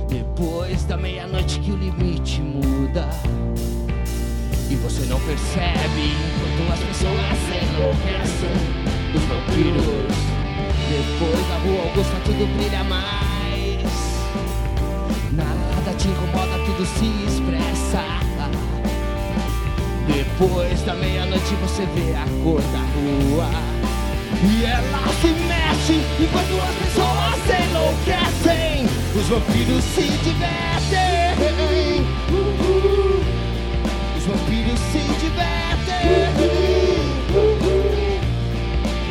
Depois 0.07 0.85
da 0.85 0.97
meia-noite, 0.97 1.59
que 1.61 1.73
o 1.73 1.77
limite 1.77 2.43
muda 2.43 3.09
e 4.69 4.75
você 4.77 5.07
não 5.07 5.19
percebe 5.21 6.13
enquanto 6.59 6.73
as 6.73 6.81
pessoas 6.81 7.39
enlouquecem. 7.73 8.51
Os 9.15 9.23
vampiros, 9.23 9.87
depois 10.91 11.49
da 11.49 11.57
rua 11.57 11.83
Augusta, 11.89 12.17
tudo 12.27 12.47
brilha 12.55 12.85
mais. 12.85 13.81
Nada 15.33 15.97
te 15.97 16.09
incomoda, 16.09 16.59
tudo 16.67 16.85
se 16.85 17.07
expressa. 17.27 18.05
Depois 20.07 20.83
da 20.83 20.95
meia-noite 20.95 21.55
você 21.63 21.87
vê 21.87 22.15
a 22.15 22.27
cor 22.45 22.61
da 22.61 22.81
rua 22.81 23.80
E 24.43 24.64
ela 24.64 25.07
se 25.21 25.29
mexe 25.29 26.01
enquanto 26.19 26.59
as 26.62 26.75
pessoas 26.77 27.43
enlouquecem 27.69 28.87
Os 29.14 29.27
vampiros 29.29 29.85
se 29.85 30.03
divertem. 30.03 31.37
Os 34.16 34.25
vampiros 34.25 34.79
se 34.79 35.03
divertem. 35.21 36.33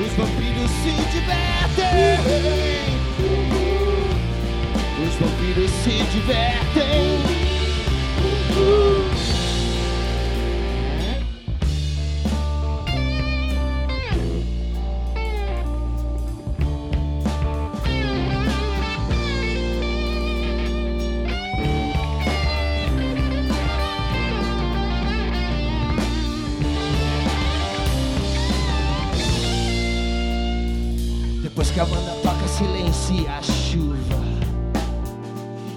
Os 0.02 0.12
vampiros 0.18 0.72
se 0.72 0.94
divertem. 1.12 2.18
Os 5.06 5.14
vampiros 5.20 5.72
se 5.84 5.96
divertem 6.12 7.20
que 31.80 31.84
a 31.84 31.86
banda 31.86 32.12
toca, 32.22 32.46
silencia 32.50 33.32
a 33.32 33.42
chuva. 33.42 34.20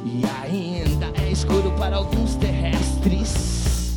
E 0.04 0.24
ainda 0.42 1.12
é 1.22 1.30
escuro 1.30 1.70
para 1.78 1.94
alguns 1.94 2.34
terrestres. 2.34 3.94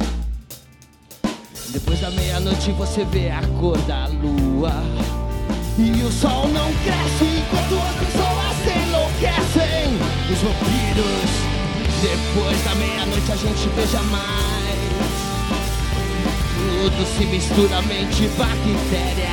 Depois 1.71 1.99
da 1.99 2.11
meia-noite 2.11 2.71
você 2.73 3.03
vê 3.05 3.31
a 3.31 3.41
cor 3.59 3.77
da 3.87 4.05
lua. 4.05 4.71
E 5.79 6.03
o 6.03 6.11
sol 6.11 6.47
não 6.49 6.71
cresce 6.83 7.25
enquanto 7.39 7.73
as 7.81 7.95
pessoas 7.95 8.55
enlouquecem. 8.85 9.97
Os 10.31 10.41
vampiros. 10.43 11.31
Depois 12.03 12.63
da 12.65 12.75
meia-noite 12.75 13.31
a 13.31 13.35
gente 13.35 13.67
beija 13.69 14.03
mais. 14.03 14.75
Tudo 16.83 17.17
se 17.17 17.25
mistura, 17.25 17.81
mente 17.81 18.27
bactérias. 18.37 19.24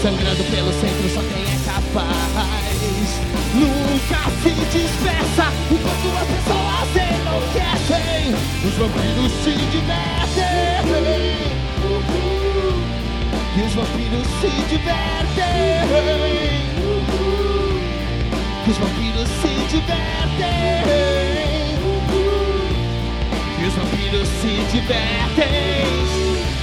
Sangrando 0.00 0.44
pelo 0.44 0.72
centro 0.72 1.08
só 1.12 1.20
quem 1.20 1.42
é 1.42 1.58
capaz 1.66 3.20
Nunca 3.52 4.30
se 4.42 4.50
dispersa 4.70 5.46
enquanto 5.72 6.06
as 6.14 6.28
pessoas 6.28 6.90
enlouquecem 7.18 8.32
Os 8.64 8.74
vampiros 8.74 9.32
se 9.42 9.52
divertem. 9.72 10.78
E 13.56 13.60
os 13.60 13.74
vampiros 13.74 14.26
se 14.40 14.50
divertem. 14.68 15.88
E 18.66 18.70
os 18.70 18.78
vampiros 18.78 19.28
se 19.28 19.52
divertem. 19.68 20.78
E 23.58 23.64
os 23.66 23.74
vampiros 23.74 24.28
se 24.28 24.52
divertem 24.70 26.57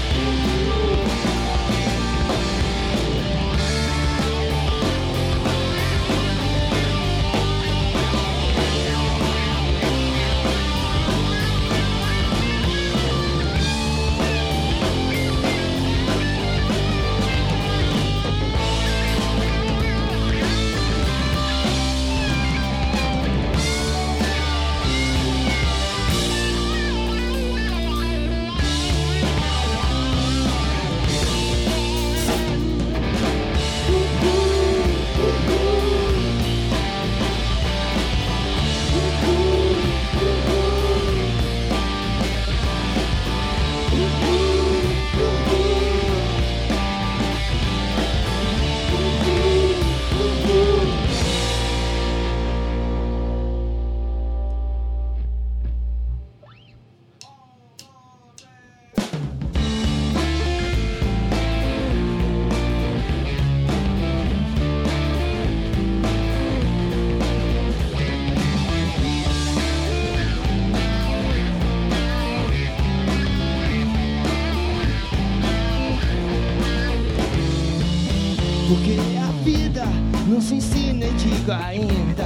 Não 80.36 80.42
se 80.42 80.56
ensina 80.56 81.06
e 81.06 81.12
digo 81.12 81.50
ainda 81.50 82.26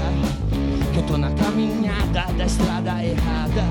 que 0.92 0.98
eu 0.98 1.04
tô 1.04 1.16
na 1.16 1.30
caminhada 1.30 2.26
da 2.36 2.44
estrada 2.44 3.06
errada. 3.06 3.64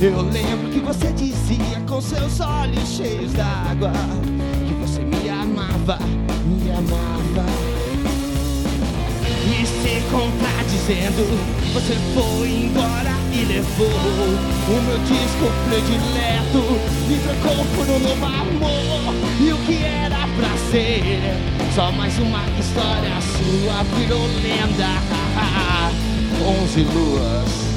Eu 0.00 0.22
lembro 0.22 0.70
que 0.70 0.78
você 0.78 1.08
dizia 1.14 1.80
com 1.88 2.00
seus 2.00 2.38
olhos 2.38 2.90
cheios 2.90 3.32
d'água 3.32 3.90
que 4.68 4.74
você 4.74 5.00
me 5.00 5.28
amava, 5.28 5.98
me 6.46 6.70
amava. 6.70 7.44
E 9.44 9.66
se 9.66 10.00
contradizendo, 10.08 11.26
você 11.72 11.96
foi 12.14 12.50
embora 12.50 13.18
e 13.32 13.44
levou 13.46 13.88
o 13.88 14.82
meu 14.86 14.98
disco 15.00 15.50
predileto 15.68 16.62
e 17.10 17.18
trocou 17.18 17.64
por 17.74 17.88
um 17.88 17.98
novo 17.98 18.24
amor. 18.24 19.14
E 19.40 19.52
o 19.52 19.58
que 19.66 19.77
só 21.78 21.92
mais 21.92 22.18
uma 22.18 22.40
história 22.58 23.14
sua 23.20 23.84
virou 23.96 24.26
lenda. 24.42 24.88
Onze 26.44 26.82
luas. 26.82 27.68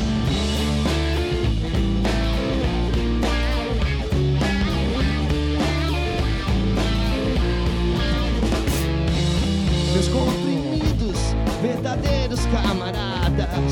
Meus 9.93 10.07
comprimidos, 10.07 11.35
verdadeiros 11.61 12.39
camaradas 12.47 13.71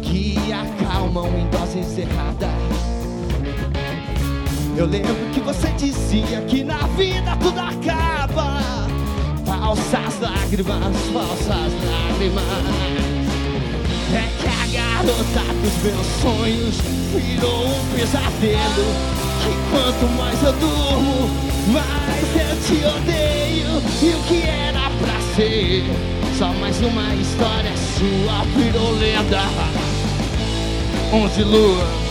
que 0.00 0.38
acalmam 0.50 1.28
em 1.36 1.46
doses 1.50 1.98
erradas. 1.98 2.48
Eu 4.78 4.86
lembro 4.86 5.14
que 5.34 5.40
você 5.40 5.68
dizia 5.72 6.40
que 6.40 6.64
na 6.64 6.78
vida 6.96 7.36
tudo 7.36 7.60
acaba. 7.60 7.95
Falsas 9.66 10.20
lágrimas, 10.20 10.96
falsas 11.12 11.72
lágrimas. 11.90 12.44
É 14.14 14.28
que 14.40 14.46
a 14.46 14.66
garota 14.80 15.42
dos 15.60 15.82
meus 15.82 16.06
sonhos 16.22 16.76
virou 17.12 17.66
um 17.66 17.86
pesadelo. 17.92 18.86
Que 19.42 19.50
quanto 19.72 20.06
mais 20.16 20.40
eu 20.44 20.52
durmo, 20.52 21.28
mais 21.72 22.22
eu 22.36 22.54
te 22.62 22.76
odeio. 22.96 23.82
E 24.02 24.14
o 24.14 24.22
que 24.28 24.42
era 24.42 24.88
pra 25.00 25.34
ser 25.34 25.82
só 26.38 26.52
mais 26.60 26.80
uma 26.80 27.12
história 27.16 27.72
sua 27.98 28.44
virou 28.54 28.92
lenda. 28.92 29.42
Onze 31.12 31.42
luas. 31.42 32.05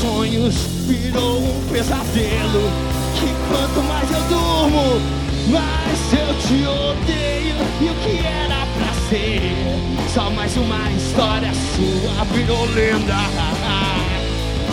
Sonhos 0.00 0.54
virou 0.86 1.38
um 1.38 1.68
pesadelo. 1.70 2.70
Que 3.14 3.34
quanto 3.48 3.82
mais 3.88 4.10
eu 4.10 4.22
durmo, 4.28 5.00
mais 5.48 6.12
eu 6.12 6.34
te 6.40 6.66
odeio. 6.66 7.56
E 7.80 7.90
o 7.90 7.94
que 7.94 8.26
era 8.26 8.66
pra 8.76 8.92
ser 9.08 9.54
só 10.12 10.30
mais 10.30 10.56
uma 10.56 10.90
história 10.92 11.52
sua 11.52 12.24
virou 12.32 12.64
lenda. 12.66 13.16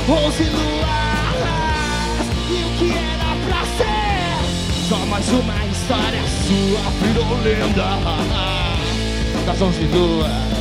Onze 0.08 0.44
luas. 0.44 0.96
E 2.50 2.64
o 2.64 2.70
que 2.78 2.92
era 2.92 3.36
pra 3.48 3.62
ser 3.78 4.88
só 4.88 4.98
mais 5.08 5.28
uma 5.30 5.66
história 5.66 6.22
sua 6.46 6.92
virou 7.02 7.42
lenda. 7.42 7.88
Das 9.46 9.62
onze 9.62 9.84
luas. 9.86 10.55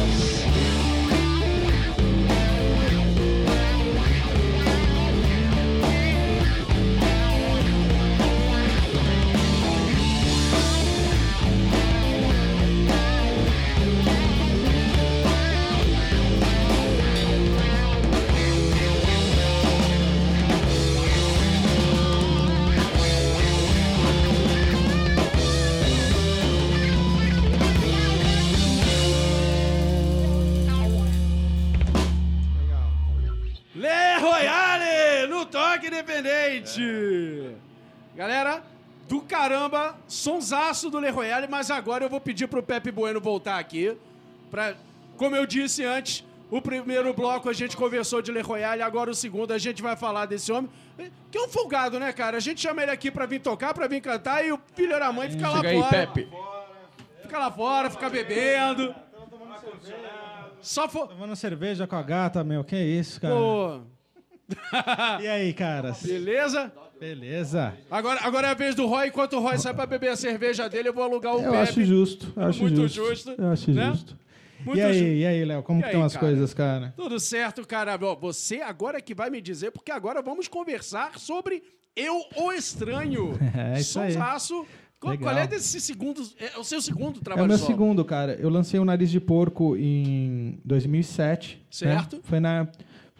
Independente. 36.64 37.56
Galera, 38.16 38.62
do 39.08 39.20
caramba, 39.20 39.96
sonsaço 40.06 40.88
do 40.88 40.98
Le 40.98 41.10
Royale, 41.10 41.46
mas 41.48 41.70
agora 41.70 42.04
eu 42.04 42.08
vou 42.08 42.20
pedir 42.20 42.46
pro 42.46 42.62
Pepe 42.62 42.90
Bueno 42.90 43.20
voltar 43.20 43.58
aqui. 43.58 43.96
Pra, 44.50 44.74
como 45.16 45.36
eu 45.36 45.46
disse 45.46 45.84
antes, 45.84 46.24
o 46.50 46.62
primeiro 46.62 47.12
bloco 47.12 47.48
a 47.48 47.52
gente 47.52 47.76
conversou 47.76 48.22
de 48.22 48.30
Le 48.30 48.40
Royale, 48.40 48.82
agora 48.82 49.10
o 49.10 49.14
segundo 49.14 49.52
a 49.52 49.58
gente 49.58 49.82
vai 49.82 49.96
falar 49.96 50.26
desse 50.26 50.50
homem. 50.52 50.70
Que 51.30 51.38
é 51.38 51.42
um 51.42 51.48
folgado, 51.48 51.98
né, 51.98 52.12
cara? 52.12 52.36
A 52.36 52.40
gente 52.40 52.60
chama 52.60 52.82
ele 52.82 52.92
aqui 52.92 53.10
pra 53.10 53.26
vir 53.26 53.40
tocar, 53.40 53.74
pra 53.74 53.88
vir 53.88 54.00
cantar 54.00 54.44
e 54.44 54.52
o 54.52 54.60
filho 54.74 54.98
da 54.98 55.12
mãe 55.12 55.28
fica 55.28 55.48
lá 55.48 55.56
Chega 55.56 55.68
aí, 55.68 55.80
fora. 55.80 55.90
Pepe. 55.90 56.28
Fica 57.22 57.38
lá 57.38 57.50
fora, 57.50 57.90
fica 57.90 58.08
bebendo. 58.08 58.94
Só 60.60 60.88
for... 60.88 61.08
Tomando 61.08 61.34
cerveja 61.34 61.86
com 61.86 61.96
a 61.96 62.02
gata, 62.02 62.44
meu. 62.44 62.62
Que 62.62 62.76
isso, 62.76 63.20
cara? 63.20 63.34
Pô, 63.34 63.80
E 65.22 65.26
aí, 65.26 65.52
caras? 65.52 66.02
beleza? 66.02 66.72
Beleza. 67.00 67.74
Agora, 67.90 68.20
agora 68.22 68.48
é 68.48 68.50
a 68.50 68.54
vez 68.54 68.74
do 68.74 68.86
Roy. 68.86 69.08
Enquanto 69.08 69.34
o 69.36 69.40
Roy 69.40 69.58
sai 69.58 69.74
pra 69.74 69.84
beber 69.86 70.10
a 70.10 70.16
cerveja 70.16 70.68
dele, 70.68 70.88
eu 70.88 70.94
vou 70.94 71.02
alugar 71.04 71.34
o 71.34 71.38
Eu 71.40 71.50
Pepe. 71.52 71.56
acho 71.56 71.84
justo. 71.84 72.32
Eu 72.36 72.42
acho 72.46 72.62
Muito 72.62 72.76
justo. 72.76 72.94
justo, 73.08 73.34
Eu 73.36 73.48
acho 73.50 73.70
né? 73.72 73.90
justo. 73.90 74.16
Muito 74.64 74.78
e 74.78 74.82
aí, 74.82 74.98
ju- 74.98 75.04
e 75.04 75.26
aí, 75.26 75.44
Léo? 75.44 75.62
Como 75.62 75.80
aí, 75.82 75.86
estão 75.90 76.02
as 76.04 76.14
cara? 76.14 76.26
coisas, 76.26 76.54
cara? 76.54 76.94
Tudo 76.96 77.20
certo, 77.20 77.66
cara. 77.66 77.96
Você 78.20 78.62
agora 78.62 79.00
que 79.00 79.14
vai 79.14 79.28
me 79.28 79.40
dizer, 79.40 79.70
porque 79.72 79.90
agora 79.90 80.22
vamos 80.22 80.48
conversar 80.48 81.18
sobre 81.18 81.62
Eu, 81.94 82.22
o 82.36 82.52
Estranho. 82.52 83.32
É 83.76 83.80
isso 83.80 84.00
aí. 84.00 84.12
Sonsaço. 84.12 84.66
Qual, 85.00 85.10
Legal. 85.12 85.34
qual 85.34 85.42
é 85.44 85.46
desse 85.46 85.78
segundo... 85.82 86.22
É 86.38 86.58
o 86.58 86.64
seu 86.64 86.80
segundo 86.80 87.18
É 87.20 87.22
trabalho 87.22 87.44
o 87.44 87.48
meu 87.48 87.58
solo? 87.58 87.70
segundo, 87.70 88.04
cara. 88.06 88.34
Eu 88.40 88.48
lancei 88.48 88.80
o 88.80 88.84
Nariz 88.86 89.10
de 89.10 89.20
Porco 89.20 89.76
em 89.76 90.58
2007. 90.64 91.56
né? 91.58 91.62
Certo. 91.70 92.20
Foi 92.22 92.40
na... 92.40 92.66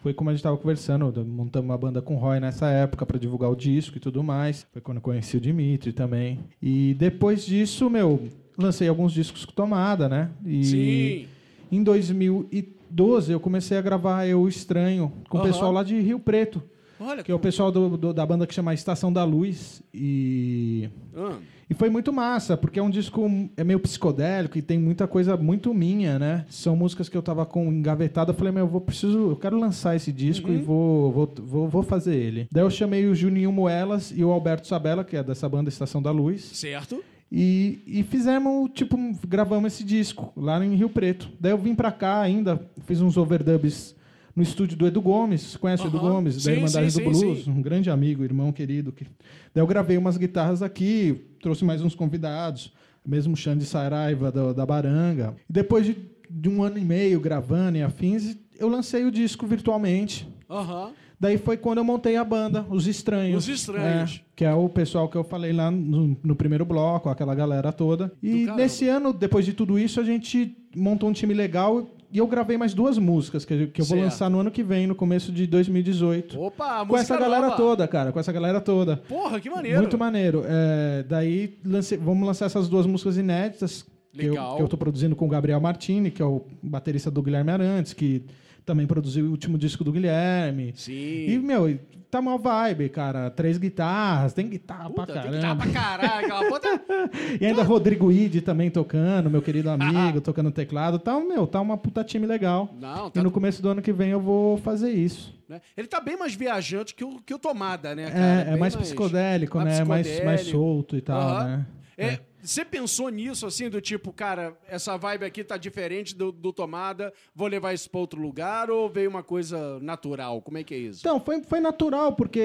Foi 0.05 0.13
como 0.13 0.29
a 0.29 0.33
gente 0.33 0.41
estava 0.41 0.55
conversando, 0.55 1.11
montamos 1.25 1.67
uma 1.67 1.77
banda 1.79 1.99
com 1.99 2.13
o 2.13 2.19
Roy 2.19 2.39
nessa 2.39 2.69
época 2.69 3.07
para 3.07 3.17
divulgar 3.17 3.49
o 3.49 3.55
disco 3.55 3.97
e 3.97 3.99
tudo 3.99 4.23
mais. 4.23 4.67
Foi 4.71 4.79
quando 4.79 4.97
eu 4.97 5.01
conheci 5.01 5.35
o 5.35 5.41
Dimitri 5.41 5.91
também. 5.93 6.41
E 6.61 6.93
depois 6.93 7.43
disso, 7.43 7.89
meu, 7.89 8.21
lancei 8.55 8.87
alguns 8.87 9.11
discos 9.11 9.45
com 9.45 9.51
tomada, 9.53 10.07
né? 10.07 10.29
E 10.45 10.63
Sim. 10.63 11.27
em 11.71 11.81
2012 11.81 13.31
eu 13.31 13.39
comecei 13.39 13.79
a 13.79 13.81
gravar 13.81 14.27
Eu 14.27 14.47
Estranho 14.47 15.11
com 15.27 15.39
o 15.39 15.41
Aham. 15.41 15.49
pessoal 15.49 15.71
lá 15.71 15.81
de 15.81 15.99
Rio 15.99 16.19
Preto, 16.19 16.61
Olha 16.99 17.23
que 17.23 17.31
é 17.31 17.35
o 17.35 17.39
pessoal 17.39 17.71
do- 17.71 17.97
do- 17.97 18.13
da 18.13 18.25
banda 18.25 18.45
que 18.47 18.53
chama 18.53 18.73
Estação 18.73 19.11
da 19.11 19.23
Luz. 19.23 19.81
E 19.93 20.89
Ah, 21.15 21.37
e 21.69 21.73
foi 21.73 21.89
muito 21.89 22.13
massa, 22.13 22.55
porque 22.55 22.77
é 22.79 22.83
um 22.83 22.89
disco 22.89 23.27
é 23.57 23.63
meio 23.63 23.79
psicodélico 23.79 24.57
e 24.57 24.61
tem 24.61 24.77
muita 24.77 25.07
coisa 25.07 25.35
muito 25.35 25.73
minha, 25.73 26.19
né? 26.19 26.45
São 26.49 26.75
músicas 26.75 27.09
que 27.09 27.17
eu 27.17 27.21
tava 27.23 27.45
com 27.45 27.71
engavetada, 27.71 28.31
eu 28.31 28.35
falei, 28.35 28.53
meu, 28.53 28.65
eu 28.65 28.69
vou 28.69 28.79
preciso, 28.81 29.31
eu 29.31 29.35
quero 29.35 29.57
lançar 29.59 29.95
esse 29.95 30.11
disco 30.11 30.49
Uhum. 30.49 30.55
e 30.55 30.57
vou, 30.61 31.11
vou, 31.11 31.33
vou, 31.37 31.67
vou 31.67 31.83
fazer 31.83 32.15
ele. 32.15 32.47
Daí 32.51 32.63
eu 32.63 32.69
chamei 32.69 33.07
o 33.07 33.15
Juninho 33.15 33.51
Moelas 33.51 34.13
e 34.15 34.23
o 34.23 34.31
Alberto 34.31 34.67
Sabella, 34.67 35.03
que 35.03 35.17
é 35.17 35.23
dessa 35.23 35.49
banda 35.49 35.69
Estação 35.69 36.01
da 36.01 36.11
Luz, 36.11 36.43
certo. 36.53 37.03
e, 37.31 37.79
e 37.87 38.03
fizemos, 38.03 38.69
tipo, 38.73 38.97
gravamos 39.27 39.73
esse 39.73 39.83
disco 39.83 40.31
lá 40.37 40.63
em 40.63 40.75
Rio 40.75 40.89
Preto. 40.89 41.29
Daí 41.39 41.51
eu 41.51 41.57
vim 41.57 41.73
pra 41.73 41.91
cá 41.91 42.21
ainda, 42.21 42.61
fiz 42.85 43.01
uns 43.01 43.17
overdubs 43.17 43.95
no 44.35 44.43
estúdio 44.43 44.77
do 44.77 44.85
Edu 44.85 45.01
Gomes. 45.01 45.55
Conhece 45.55 45.83
o 45.83 45.87
Edu 45.87 45.97
Aham. 45.97 46.11
Gomes? 46.11 46.35
Sim, 46.35 46.49
da 46.49 46.51
Irmandade 46.55 46.91
sim, 46.91 47.03
do 47.03 47.13
sim, 47.15 47.21
Blues. 47.21 47.43
sim. 47.45 47.51
Um 47.51 47.61
grande 47.61 47.89
amigo, 47.89 48.23
irmão 48.23 48.51
querido. 48.51 48.91
Que... 48.91 49.05
Daí 49.53 49.63
eu 49.63 49.67
gravei 49.67 49.97
umas 49.97 50.17
guitarras 50.17 50.61
aqui, 50.61 51.25
trouxe 51.41 51.63
mais 51.63 51.81
uns 51.81 51.95
convidados. 51.95 52.73
Mesmo 53.07 53.37
Xande 53.37 53.65
Saraiva 53.65 54.31
da, 54.31 54.51
da 54.51 54.65
Baranga. 54.65 55.35
E 55.47 55.53
depois 55.53 55.85
de, 55.85 55.95
de 56.29 56.49
um 56.49 56.63
ano 56.63 56.79
e 56.79 56.83
meio 56.83 57.19
gravando 57.19 57.77
e 57.77 57.83
afins, 57.83 58.35
eu 58.59 58.67
lancei 58.67 59.05
o 59.05 59.11
disco 59.11 59.45
virtualmente. 59.45 60.27
Aham. 60.49 60.91
Daí 61.19 61.37
foi 61.37 61.55
quando 61.55 61.77
eu 61.77 61.83
montei 61.83 62.17
a 62.17 62.23
banda, 62.23 62.65
Os 62.69 62.87
Estranhos. 62.87 63.47
Os 63.47 63.49
Estranhos. 63.49 64.21
É, 64.21 64.29
que 64.35 64.43
é 64.43 64.53
o 64.53 64.67
pessoal 64.67 65.07
que 65.07 65.15
eu 65.15 65.23
falei 65.23 65.53
lá 65.53 65.71
no, 65.71 66.17
no 66.21 66.35
primeiro 66.35 66.65
bloco, 66.65 67.09
aquela 67.09 67.33
galera 67.33 67.71
toda. 67.71 68.11
E 68.21 68.45
caramba. 68.45 68.61
nesse 68.61 68.87
ano, 68.87 69.13
depois 69.13 69.45
de 69.45 69.53
tudo 69.53 69.79
isso, 69.79 69.99
a 69.99 70.03
gente 70.03 70.57
montou 70.75 71.09
um 71.09 71.13
time 71.13 71.33
legal 71.33 71.87
E 72.15 72.19
eu 72.19 72.27
gravei 72.27 72.57
mais 72.57 72.73
duas 72.73 72.97
músicas 72.97 73.43
que, 73.43 73.53
eu- 73.53 73.67
que 73.67 73.81
eu 73.81 73.85
vou 73.85 73.97
Certo. 73.97 74.03
lançar 74.09 74.29
no 74.29 74.39
ano 74.39 74.49
que 74.49 74.63
vem, 74.63 74.87
no 74.87 74.95
começo 74.95 75.33
de 75.33 75.45
2018. 75.45 76.39
Opa, 76.39 76.79
com 76.85 76.93
música 76.93 77.01
essa 77.01 77.17
galera 77.19 77.47
nova. 77.47 77.57
toda, 77.57 77.87
cara. 77.89 78.11
Com 78.13 78.19
essa 78.21 78.31
galera 78.31 78.61
toda. 78.61 78.97
Porra, 78.97 79.37
que 79.41 79.49
maneiro. 79.49 79.79
Muito 79.81 79.97
maneiro. 79.97 80.43
É, 80.47 81.03
daí 81.09 81.57
lancei- 81.65 81.97
vamos 81.97 82.25
lançar 82.25 82.45
essas 82.45 82.69
duas 82.69 82.85
músicas 82.85 83.17
inéditas 83.17 83.85
que 84.13 84.25
eu, 84.27 84.29
Legal. 84.31 84.55
que 84.55 84.61
eu 84.61 84.67
tô 84.69 84.77
produzindo 84.77 85.13
com 85.13 85.25
o 85.25 85.27
Gabriel 85.27 85.59
Martini, 85.59 86.09
que 86.09 86.21
é 86.21 86.25
o 86.25 86.45
baterista 86.63 87.11
do 87.11 87.21
Guilherme 87.21 87.51
Arantes, 87.51 87.91
que 87.91 88.23
também 88.65 88.87
produziu 88.87 89.25
o 89.25 89.29
último 89.31 89.57
disco 89.57 89.83
do 89.83 89.91
Guilherme. 89.91 90.73
Sim. 90.75 90.93
E, 91.29 91.37
meu, 91.39 91.79
tá 92.09 92.19
uma 92.19 92.37
vibe, 92.37 92.89
cara. 92.89 93.29
Três 93.29 93.57
guitarras, 93.57 94.33
tem 94.33 94.49
guitarra 94.49 94.89
Puta, 94.89 95.05
pra 95.13 95.21
tem 95.21 95.31
que 95.31 95.37
dar 95.37 95.41
caramba. 95.41 95.63
pra 95.63 95.71
caralho. 95.73 96.25
Aquela 96.25 96.49
puta... 96.49 96.81
E 97.39 97.45
ainda 97.45 97.63
Rodrigo 97.63 98.11
Ide 98.11 98.41
também 98.41 98.69
tocando, 98.69 99.29
meu 99.29 99.41
querido 99.41 99.69
amigo, 99.69 100.19
tocando 100.21 100.51
teclado. 100.51 100.97
Tá, 100.99 101.19
meu, 101.19 101.45
tá 101.45 101.61
uma 101.61 101.77
puta 101.77 102.03
time 102.03 102.25
legal. 102.25 102.73
Não, 102.79 103.07
E 103.07 103.11
tá... 103.11 103.23
no 103.23 103.29
começo 103.31 103.61
do 103.61 103.69
ano 103.69 103.81
que 103.81 103.91
vem 103.93 104.09
eu 104.09 104.19
vou 104.19 104.57
fazer 104.57 104.91
isso. 104.91 105.37
né? 105.47 105.61
Ele 105.77 105.87
tá 105.87 105.99
bem 105.99 106.17
mais 106.17 106.33
viajante 106.33 106.95
que 106.95 107.03
o, 107.03 107.19
que 107.21 107.33
o 107.33 107.39
Tomada, 107.39 107.93
né, 107.93 108.09
cara? 108.09 108.25
É, 108.25 108.41
é 108.41 108.51
bem 108.51 108.59
mais 108.59 108.75
psicodélico, 108.75 109.57
né? 109.59 109.83
Mais, 109.83 109.87
mais 109.87 110.07
psicodélico. 110.07 110.49
solto 110.51 110.95
e 110.97 111.01
tal, 111.01 111.21
Aham. 111.21 111.45
né? 111.57 111.65
É, 111.97 112.19
Você 112.45 112.63
pensou 112.63 113.09
nisso, 113.09 113.45
assim, 113.45 113.69
do 113.69 113.81
tipo, 113.81 114.13
cara, 114.13 114.55
essa 114.67 114.95
vibe 114.97 115.25
aqui 115.25 115.43
tá 115.43 115.57
diferente 115.57 116.15
do, 116.15 116.31
do 116.31 116.53
Tomada, 116.53 117.11
vou 117.35 117.47
levar 117.47 117.73
isso 117.73 117.89
pra 117.89 117.99
outro 117.99 118.21
lugar, 118.21 118.69
ou 118.69 118.87
veio 118.89 119.09
uma 119.09 119.23
coisa 119.23 119.79
natural? 119.79 120.41
Como 120.41 120.57
é 120.57 120.63
que 120.63 120.73
é 120.73 120.77
isso? 120.77 120.99
Então, 121.01 121.19
foi, 121.19 121.41
foi 121.41 121.59
natural, 121.59 122.13
porque 122.13 122.39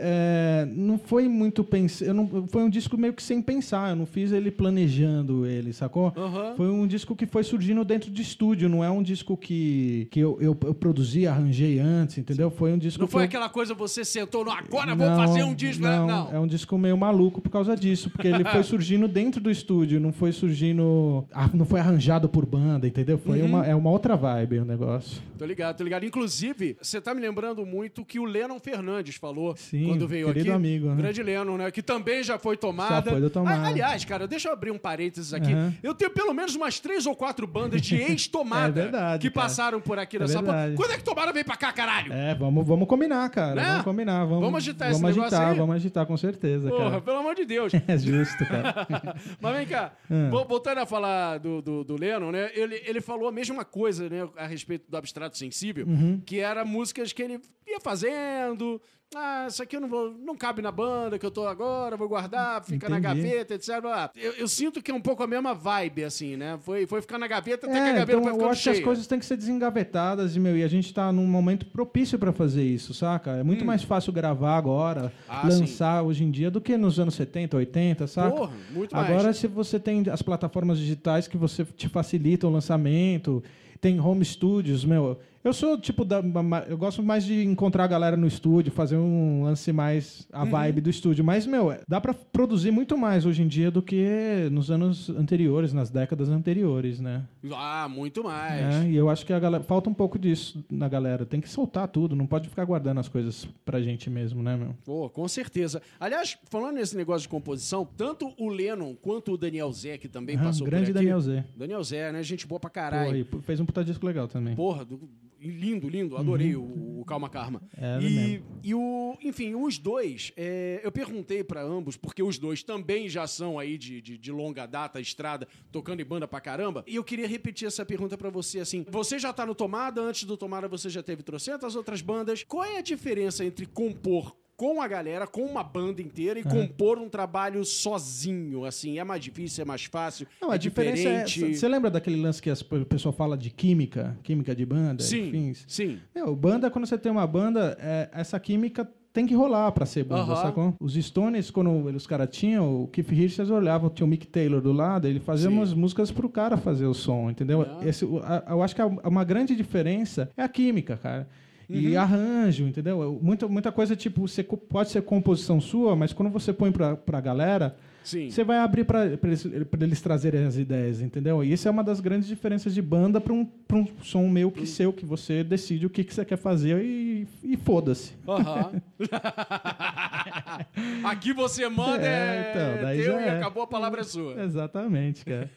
é, 0.00 0.66
não 0.70 0.96
foi 0.98 1.26
muito 1.28 1.66
não, 2.14 2.46
foi 2.46 2.62
um 2.62 2.70
disco 2.70 2.96
meio 2.96 3.12
que 3.12 3.22
sem 3.22 3.42
pensar. 3.42 3.90
Eu 3.90 3.96
não 3.96 4.06
fiz 4.06 4.30
ele 4.32 4.50
planejando 4.50 5.44
ele, 5.46 5.72
sacou? 5.72 6.12
Aham. 6.16 6.54
Foi 6.56 6.68
um 6.70 6.86
disco 6.86 7.16
que 7.16 7.26
foi 7.26 7.42
surgindo 7.42 7.84
dentro 7.84 8.10
de 8.10 8.22
estúdio, 8.22 8.68
não 8.68 8.84
é 8.84 8.90
um 8.90 9.02
disco 9.02 9.36
que, 9.36 10.06
que 10.10 10.20
eu, 10.20 10.38
eu, 10.40 10.56
eu 10.64 10.74
produzi, 10.74 11.26
arranjei 11.26 11.78
antes, 11.78 12.18
entendeu? 12.18 12.50
Foi 12.50 12.72
um 12.72 12.78
disco 12.78 13.00
Não 13.00 13.08
foi 13.08 13.22
eu- 13.22 13.26
aquela 13.26 13.48
coisa, 13.48 13.74
você 13.74 14.04
sentou, 14.04 14.44
não, 14.44 14.52
agora 14.52 14.94
vou 14.94 15.06
fazer 15.16 15.42
um 15.42 15.54
disco. 15.54 15.82
Não, 15.82 16.06
Não, 16.06 16.32
é 16.32 16.38
um 16.38 16.46
disco 16.46 16.76
meio 16.78 16.96
maluco 16.96 17.40
por 17.40 17.50
causa 17.50 17.74
disso, 17.76 18.08
porque 18.10 18.28
ele 18.28 18.44
foi 18.44 18.62
surgindo 18.62 19.08
dentro 19.08 19.31
do 19.40 19.50
estúdio, 19.50 20.00
não 20.00 20.12
foi 20.12 20.32
surgindo, 20.32 21.24
ah, 21.32 21.48
não 21.52 21.64
foi 21.64 21.80
arranjado 21.80 22.28
por 22.28 22.44
banda, 22.46 22.86
entendeu? 22.86 23.18
Foi 23.18 23.40
Uhum. 23.40 23.46
uma, 23.48 23.66
é 23.66 23.74
uma 23.74 23.90
outra 23.90 24.16
vibe 24.16 24.58
o 24.60 24.64
negócio. 24.64 25.20
Tô 25.38 25.44
ligado, 25.44 25.76
tô 25.76 25.84
ligado. 25.84 26.04
Inclusive, 26.04 26.76
você 26.80 27.00
tá 27.00 27.12
me 27.14 27.20
lembrando 27.20 27.66
muito 27.66 28.04
que 28.04 28.18
o 28.18 28.24
Lennon 28.24 28.60
Fernandes 28.60 29.16
falou 29.16 29.56
Sim, 29.56 29.86
quando 29.88 30.06
veio 30.06 30.26
querido 30.28 30.46
aqui. 30.50 30.56
amigo, 30.56 30.88
né? 30.90 30.96
Grande 30.96 31.22
Lennon, 31.22 31.56
né? 31.56 31.70
Que 31.70 31.82
também 31.82 32.22
já 32.22 32.38
foi 32.38 32.56
tomada. 32.56 33.10
Já 33.10 33.18
foi 33.18 33.30
Tomada. 33.30 33.62
Ah, 33.62 33.66
aliás, 33.68 34.04
cara, 34.04 34.26
deixa 34.28 34.48
eu 34.48 34.52
abrir 34.52 34.70
um 34.70 34.78
parênteses 34.78 35.32
aqui. 35.34 35.52
Aham. 35.52 35.74
Eu 35.82 35.94
tenho 35.94 36.10
pelo 36.10 36.32
menos 36.34 36.54
umas 36.54 36.78
três 36.78 37.06
ou 37.06 37.14
quatro 37.16 37.46
bandas 37.46 37.80
de 37.80 37.96
ex-tomada 38.00 38.68
É 38.80 38.82
verdade, 38.82 39.22
que 39.28 39.32
cara. 39.34 39.46
passaram 39.46 39.80
por 39.80 39.98
aqui 39.98 40.16
É 40.16 40.20
nessa 40.20 40.40
verdade. 40.42 40.74
Quando 40.76 40.90
é 40.92 40.96
que 40.96 41.04
tomada 41.04 41.32
veio 41.32 41.44
pra 41.44 41.56
cá, 41.56 41.72
caralho? 41.72 42.12
É, 42.12 42.34
vamos, 42.34 42.66
vamos 42.66 42.86
combinar, 42.86 43.28
cara. 43.30 43.54
Né? 43.54 43.62
Vamos 43.64 43.82
combinar. 43.84 44.24
Vamos, 44.24 44.40
Vamos 44.44 44.56
agitar 44.58 44.90
esse 44.90 45.00
vamos 45.00 45.16
negócio 45.16 45.34
agitar, 45.36 45.52
aí? 45.52 45.58
Vamos 45.58 45.76
agitar, 45.76 46.06
com 46.06 46.16
certeza, 46.16 46.68
Porra, 46.68 46.90
cara. 46.90 47.00
pelo 47.00 47.16
amor 47.18 47.34
de 47.34 47.44
Deus. 47.44 47.72
É 47.88 47.98
justo, 47.98 48.44
cara. 48.46 48.86
Mas 49.40 49.56
vem 49.56 49.66
cá, 49.66 49.92
vo- 50.30 50.44
voltando 50.44 50.78
a 50.78 50.86
falar 50.86 51.38
do, 51.38 51.60
do, 51.62 51.84
do 51.84 51.96
Lennon, 51.96 52.30
né? 52.30 52.50
Ele, 52.54 52.80
ele 52.84 53.00
falou 53.00 53.28
a 53.28 53.32
mesma 53.32 53.64
coisa, 53.64 54.08
né? 54.08 54.28
A 54.36 54.46
respeito 54.46 54.90
do 54.90 54.96
abstrato 54.96 55.36
sensível, 55.38 55.86
Uhum. 55.86 56.20
que 56.24 56.40
era 56.40 56.64
músicas 56.64 57.12
que 57.12 57.22
ele 57.22 57.40
ia 57.72 57.80
fazendo. 57.80 58.80
Ah, 59.14 59.44
isso 59.46 59.62
aqui 59.62 59.76
eu 59.76 59.80
não 59.82 59.88
vou, 59.90 60.10
não 60.24 60.34
cabe 60.34 60.62
na 60.62 60.72
banda 60.72 61.18
que 61.18 61.26
eu 61.26 61.30
tô 61.30 61.46
agora, 61.46 61.98
vou 61.98 62.08
guardar, 62.08 62.64
fica 62.64 62.88
na 62.88 62.98
Entendi. 62.98 63.20
gaveta, 63.20 63.54
etc. 63.54 63.68
Eu, 64.16 64.32
eu 64.32 64.48
sinto 64.48 64.80
que 64.80 64.90
é 64.90 64.94
um 64.94 65.02
pouco 65.02 65.22
a 65.22 65.26
mesma 65.26 65.52
vibe, 65.52 66.02
assim, 66.04 66.34
né? 66.34 66.58
Foi, 66.62 66.86
foi 66.86 67.02
ficar 67.02 67.18
na 67.18 67.26
gaveta 67.26 67.66
até 67.66 67.74
que 67.74 67.88
a 67.88 67.90
É, 67.90 67.94
gaveta 67.96 68.18
então 68.18 68.26
eu 68.28 68.32
ficando 68.36 68.50
acho 68.50 68.62
que 68.62 68.70
as 68.70 68.76
cheia. 68.76 68.84
coisas 68.86 69.06
têm 69.06 69.18
que 69.18 69.26
ser 69.26 69.36
desengavetadas, 69.36 70.34
e, 70.34 70.40
meu, 70.40 70.56
e 70.56 70.64
a 70.64 70.68
gente 70.68 70.94
tá 70.94 71.12
num 71.12 71.26
momento 71.26 71.66
propício 71.66 72.18
pra 72.18 72.32
fazer 72.32 72.64
isso, 72.64 72.94
saca? 72.94 73.32
É 73.32 73.42
muito 73.42 73.66
mais 73.66 73.82
fácil 73.82 74.14
gravar 74.14 74.56
agora, 74.56 75.12
Hum. 75.12 75.22
Ah, 75.28 75.46
lançar 75.46 76.02
hoje 76.02 76.24
em 76.24 76.30
dia 76.30 76.50
do 76.50 76.58
que 76.58 76.74
nos 76.78 76.98
anos 76.98 77.14
70, 77.14 77.54
80, 77.58 78.06
saca? 78.06 78.34
Porra, 78.34 78.52
muito 78.72 78.94
mais. 78.96 79.10
Agora, 79.10 79.34
se 79.34 79.46
você 79.46 79.78
tem 79.78 80.02
as 80.10 80.22
plataformas 80.22 80.78
digitais 80.78 81.28
que 81.28 81.36
você 81.36 81.66
te 81.66 81.86
facilitam 81.86 82.48
o 82.48 82.52
lançamento, 82.54 83.44
tem 83.78 84.00
home 84.00 84.24
studios, 84.24 84.86
meu. 84.86 85.18
Eu 85.44 85.52
sou 85.52 85.76
tipo 85.76 86.04
da. 86.04 86.22
Eu 86.68 86.78
gosto 86.78 87.02
mais 87.02 87.24
de 87.24 87.42
encontrar 87.44 87.82
a 87.82 87.86
galera 87.88 88.16
no 88.16 88.28
estúdio, 88.28 88.70
fazer 88.72 88.96
um 88.96 89.42
lance 89.42 89.72
mais 89.72 90.26
a 90.32 90.44
vibe 90.44 90.80
do 90.80 90.88
estúdio. 90.88 91.24
Mas, 91.24 91.46
meu, 91.46 91.76
dá 91.88 92.00
pra 92.00 92.14
produzir 92.14 92.70
muito 92.70 92.96
mais 92.96 93.26
hoje 93.26 93.42
em 93.42 93.48
dia 93.48 93.68
do 93.68 93.82
que 93.82 94.48
nos 94.52 94.70
anos 94.70 95.10
anteriores, 95.10 95.72
nas 95.72 95.90
décadas 95.90 96.28
anteriores, 96.28 97.00
né? 97.00 97.24
Ah, 97.54 97.88
muito 97.90 98.22
mais. 98.22 98.84
É, 98.84 98.88
e 98.88 98.94
eu 98.94 99.10
acho 99.10 99.26
que 99.26 99.32
a 99.32 99.38
galera. 99.40 99.64
Falta 99.64 99.90
um 99.90 99.94
pouco 99.94 100.16
disso 100.16 100.64
na 100.70 100.88
galera. 100.88 101.26
Tem 101.26 101.40
que 101.40 101.48
soltar 101.48 101.88
tudo, 101.88 102.14
não 102.14 102.26
pode 102.26 102.48
ficar 102.48 102.64
guardando 102.64 102.98
as 103.00 103.08
coisas 103.08 103.44
pra 103.64 103.80
gente 103.82 104.08
mesmo, 104.08 104.44
né, 104.44 104.56
meu? 104.56 104.76
Pô, 104.84 105.10
com 105.10 105.26
certeza. 105.26 105.82
Aliás, 105.98 106.38
falando 106.50 106.76
nesse 106.76 106.96
negócio 106.96 107.22
de 107.22 107.28
composição, 107.28 107.84
tanto 107.96 108.32
o 108.38 108.48
Lennon 108.48 108.94
quanto 108.94 109.32
o 109.32 109.36
Daniel 109.36 109.72
Zé, 109.72 109.98
que 109.98 110.06
também 110.08 110.36
Aham, 110.36 110.44
passou 110.44 110.66
grande 110.66 110.84
por 110.92 110.98
aqui. 110.98 111.04
Daniel 111.06 111.20
Zé. 111.20 111.44
Daniel 111.56 111.82
Zé, 111.82 112.12
né? 112.12 112.22
Gente 112.22 112.46
boa 112.46 112.60
pra 112.60 112.70
Pô, 112.70 112.74
caralho. 112.74 113.16
e 113.16 113.42
fez 113.42 113.58
um 113.58 113.66
puta 113.66 113.84
disco 113.84 114.06
legal 114.06 114.28
também. 114.28 114.54
Porra, 114.54 114.84
do- 114.84 115.00
lindo, 115.48 115.88
lindo. 115.88 116.16
Adorei 116.16 116.54
o, 116.56 117.00
o 117.00 117.04
Calma 117.04 117.28
Karma. 117.28 117.60
Uhum. 117.76 117.84
É, 117.84 118.02
e, 118.02 118.42
e 118.62 118.74
o, 118.74 119.16
enfim, 119.22 119.54
os 119.54 119.78
dois, 119.78 120.32
é, 120.36 120.80
eu 120.82 120.92
perguntei 120.92 121.42
pra 121.42 121.62
ambos, 121.62 121.96
porque 121.96 122.22
os 122.22 122.38
dois 122.38 122.62
também 122.62 123.08
já 123.08 123.26
são 123.26 123.58
aí 123.58 123.76
de, 123.76 124.00
de, 124.00 124.18
de 124.18 124.32
longa 124.32 124.66
data, 124.66 125.00
estrada, 125.00 125.46
tocando 125.70 126.00
em 126.00 126.04
banda 126.04 126.28
pra 126.28 126.40
caramba. 126.40 126.84
E 126.86 126.96
eu 126.96 127.04
queria 127.04 127.26
repetir 127.26 127.66
essa 127.66 127.84
pergunta 127.84 128.16
pra 128.16 128.30
você, 128.30 128.60
assim. 128.60 128.84
Você 128.90 129.18
já 129.18 129.32
tá 129.32 129.44
no 129.44 129.54
Tomada, 129.54 130.00
antes 130.00 130.24
do 130.24 130.36
Tomada 130.36 130.68
você 130.68 130.88
já 130.88 131.02
teve 131.02 131.22
trocentas 131.22 131.76
outras 131.76 132.00
bandas. 132.00 132.42
Qual 132.44 132.64
é 132.64 132.78
a 132.78 132.82
diferença 132.82 133.44
entre 133.44 133.66
compor 133.66 134.36
com 134.62 134.80
a 134.80 134.86
galera, 134.86 135.26
com 135.26 135.42
uma 135.42 135.64
banda 135.64 136.00
inteira 136.00 136.38
e 136.38 136.44
compor 136.44 136.96
um 136.96 137.08
trabalho 137.08 137.64
sozinho, 137.64 138.64
assim? 138.64 138.96
É 138.96 139.02
mais 139.02 139.20
difícil, 139.20 139.62
é 139.62 139.64
mais 139.64 139.86
fácil? 139.86 140.24
Não, 140.40 140.52
é 140.52 140.54
a 140.54 140.56
diferença 140.56 141.08
é. 141.08 141.24
diferente? 141.24 141.58
Você 141.58 141.66
lembra 141.66 141.90
daquele 141.90 142.22
lance 142.22 142.40
que 142.40 142.48
o 142.48 142.86
pessoal 142.86 143.12
fala 143.12 143.36
de 143.36 143.50
química? 143.50 144.16
Química 144.22 144.54
de 144.54 144.64
banda? 144.64 145.02
Sim, 145.02 145.52
sim. 145.66 145.98
Meu, 146.14 146.36
banda, 146.36 146.70
quando 146.70 146.86
você 146.86 146.96
tem 146.96 147.10
uma 147.10 147.26
banda, 147.26 147.76
é, 147.80 148.08
essa 148.12 148.38
química 148.38 148.88
tem 149.12 149.26
que 149.26 149.34
rolar 149.34 149.72
pra 149.72 149.84
ser 149.84 150.04
banda, 150.04 150.30
Aham. 150.32 150.36
sacou? 150.42 150.76
Os 150.78 150.94
Stones, 150.94 151.50
quando 151.50 151.68
os 151.96 152.06
caras 152.06 152.28
tinham, 152.30 152.84
o 152.84 152.86
Keith 152.86 153.08
Richards 153.10 153.50
olhava, 153.50 153.90
tinha 153.90 154.06
o 154.06 154.08
Mick 154.08 154.28
Taylor 154.28 154.60
do 154.60 154.72
lado, 154.72 155.08
ele 155.08 155.18
fazia 155.18 155.50
Sim. 155.50 155.56
umas 155.56 155.74
músicas 155.74 156.12
pro 156.12 156.28
cara 156.28 156.56
fazer 156.56 156.86
o 156.86 156.94
som, 156.94 157.28
entendeu? 157.28 157.66
É. 157.82 157.88
Esse, 157.88 158.04
a- 158.22 158.44
eu 158.50 158.62
acho 158.62 158.76
que 158.76 158.80
a- 158.80 158.86
uma 158.86 159.24
grande 159.24 159.56
diferença 159.56 160.30
é 160.36 160.42
a 160.44 160.48
química, 160.48 160.96
cara. 160.96 161.28
Uhum. 161.72 161.80
E 161.80 161.96
arranjo, 161.96 162.66
entendeu? 162.66 163.18
Muita, 163.22 163.48
muita 163.48 163.72
coisa, 163.72 163.96
tipo, 163.96 164.28
você 164.28 164.42
pode 164.42 164.90
ser 164.90 165.02
composição 165.02 165.60
sua, 165.60 165.96
mas 165.96 166.12
quando 166.12 166.30
você 166.30 166.52
põe 166.52 166.70
pra, 166.70 166.96
pra 166.96 167.20
galera, 167.20 167.74
Sim. 168.04 168.30
você 168.30 168.44
vai 168.44 168.58
abrir 168.58 168.84
para 168.84 169.06
eles, 169.06 169.46
pra 169.70 169.84
eles 169.86 170.00
trazerem 170.00 170.44
as 170.44 170.56
ideias, 170.56 171.00
entendeu? 171.00 171.42
E 171.42 171.52
isso 171.52 171.66
é 171.66 171.70
uma 171.70 171.82
das 171.82 172.00
grandes 172.00 172.28
diferenças 172.28 172.74
de 172.74 172.82
banda 172.82 173.20
para 173.20 173.32
um, 173.32 173.44
pra 173.44 173.78
um 173.78 173.86
som 174.02 174.28
meio 174.28 174.50
que 174.50 174.66
seu, 174.66 174.92
que 174.92 175.06
você 175.06 175.42
decide 175.42 175.86
o 175.86 175.90
que, 175.90 176.04
que 176.04 176.12
você 176.12 176.24
quer 176.24 176.36
fazer 176.36 176.82
e, 176.84 177.26
e 177.42 177.56
foda-se. 177.56 178.12
Aham. 178.28 178.72
Aqui 181.04 181.32
você 181.32 181.68
manda 181.68 182.06
é, 182.06 182.08
É, 182.08 182.50
então, 182.50 182.82
daí 182.84 183.02
teu 183.02 183.20
e 183.20 183.24
é. 183.24 183.30
acabou 183.38 183.62
a 183.62 183.66
palavra 183.66 184.00
é 184.00 184.04
sua. 184.04 184.42
Exatamente, 184.42 185.24
cara. 185.24 185.50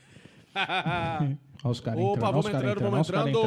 Olha 1.66 1.72
os 1.72 1.80
caras 1.80 2.00
Opa, 2.00 2.12
entrando, 2.12 2.24
olha 2.24 2.32
vamos 2.32 2.46
entrando, 2.46 2.80
vamos 2.80 3.10
entrando. 3.10 3.40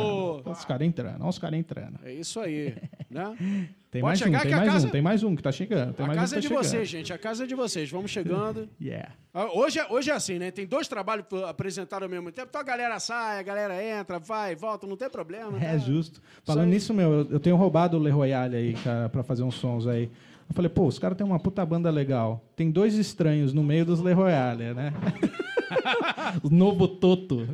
Olha 0.45 0.53
os 0.53 0.65
caras 0.65 0.87
entrando, 0.89 1.21
olha 1.21 1.29
os 1.31 1.39
caras 1.39 1.59
entrando. 1.61 1.99
É 2.03 2.13
isso 2.13 2.41
aí, 2.41 2.75
né? 3.09 3.37
Tem 3.91 4.03
Pode 4.03 4.11
mais 4.11 4.19
chegar 4.19 4.39
um, 4.39 4.43
que 4.43 4.49
tem 4.49 4.57
mais 4.57 4.71
casa- 4.73 4.87
um, 4.87 4.91
tem 4.91 5.01
mais 5.03 5.23
um 5.23 5.35
que 5.37 5.43
tá 5.43 5.51
chegando. 5.51 5.91
A 6.03 6.15
casa 6.15 6.35
um 6.35 6.39
é 6.39 6.41
de 6.43 6.49
tá 6.49 6.55
chegando. 6.55 6.65
vocês, 6.65 6.89
gente. 6.91 7.11
A 7.11 7.17
casa 7.17 7.45
é 7.45 7.47
de 7.47 7.55
vocês. 7.55 7.91
Vamos 7.91 8.11
chegando. 8.11 8.69
Yeah. 8.79 9.13
Ah, 9.33 9.47
Hoje, 9.55 9.79
é- 9.79 9.87
hoje 9.91 10.11
é 10.11 10.13
assim, 10.15 10.39
né? 10.39 10.51
Tem 10.51 10.67
dois 10.67 10.87
trabalhos 10.89 11.25
apresentados 11.49 12.03
ao 12.03 12.11
mesmo 12.11 12.31
tempo. 12.31 12.49
Então 12.51 12.61
a 12.61 12.65
galera 12.65 13.01
sai, 13.01 13.39
a 13.39 13.43
galera 13.43 13.83
entra, 13.83 14.19
vai, 14.19 14.55
volta, 14.55 14.87
não 14.87 14.95
tem 14.95 15.09
problema. 15.09 15.57
É 15.59 15.71
tá? 15.73 15.79
justo. 15.79 16.21
Falando 16.45 16.69
nisso, 16.69 16.93
meu, 16.93 17.11
eu, 17.21 17.27
eu 17.31 17.41
tenho 17.41 17.57
roubado 17.57 17.97
o 17.97 18.03
Le 18.03 18.11
Royale 18.11 18.57
aí, 18.57 18.75
cara, 18.75 19.09
pra 19.09 19.23
fazer 19.23 19.43
uns 19.43 19.55
sons 19.55 19.87
aí. 19.87 20.11
Eu 20.49 20.55
falei, 20.55 20.69
pô, 20.69 20.87
os 20.87 20.99
caras 20.99 21.17
têm 21.17 21.27
uma 21.27 21.39
puta 21.39 21.65
banda 21.65 21.91
legal. 21.91 22.43
Tem 22.57 22.71
dois 22.71 22.95
estranhos 22.95 23.53
no 23.53 23.63
meio 23.63 23.85
dos 23.85 24.01
Le 24.01 24.13
Royale, 24.13 24.73
né? 24.75 24.93
o 26.43 26.49
novo 26.49 26.89
Toto. 26.89 27.47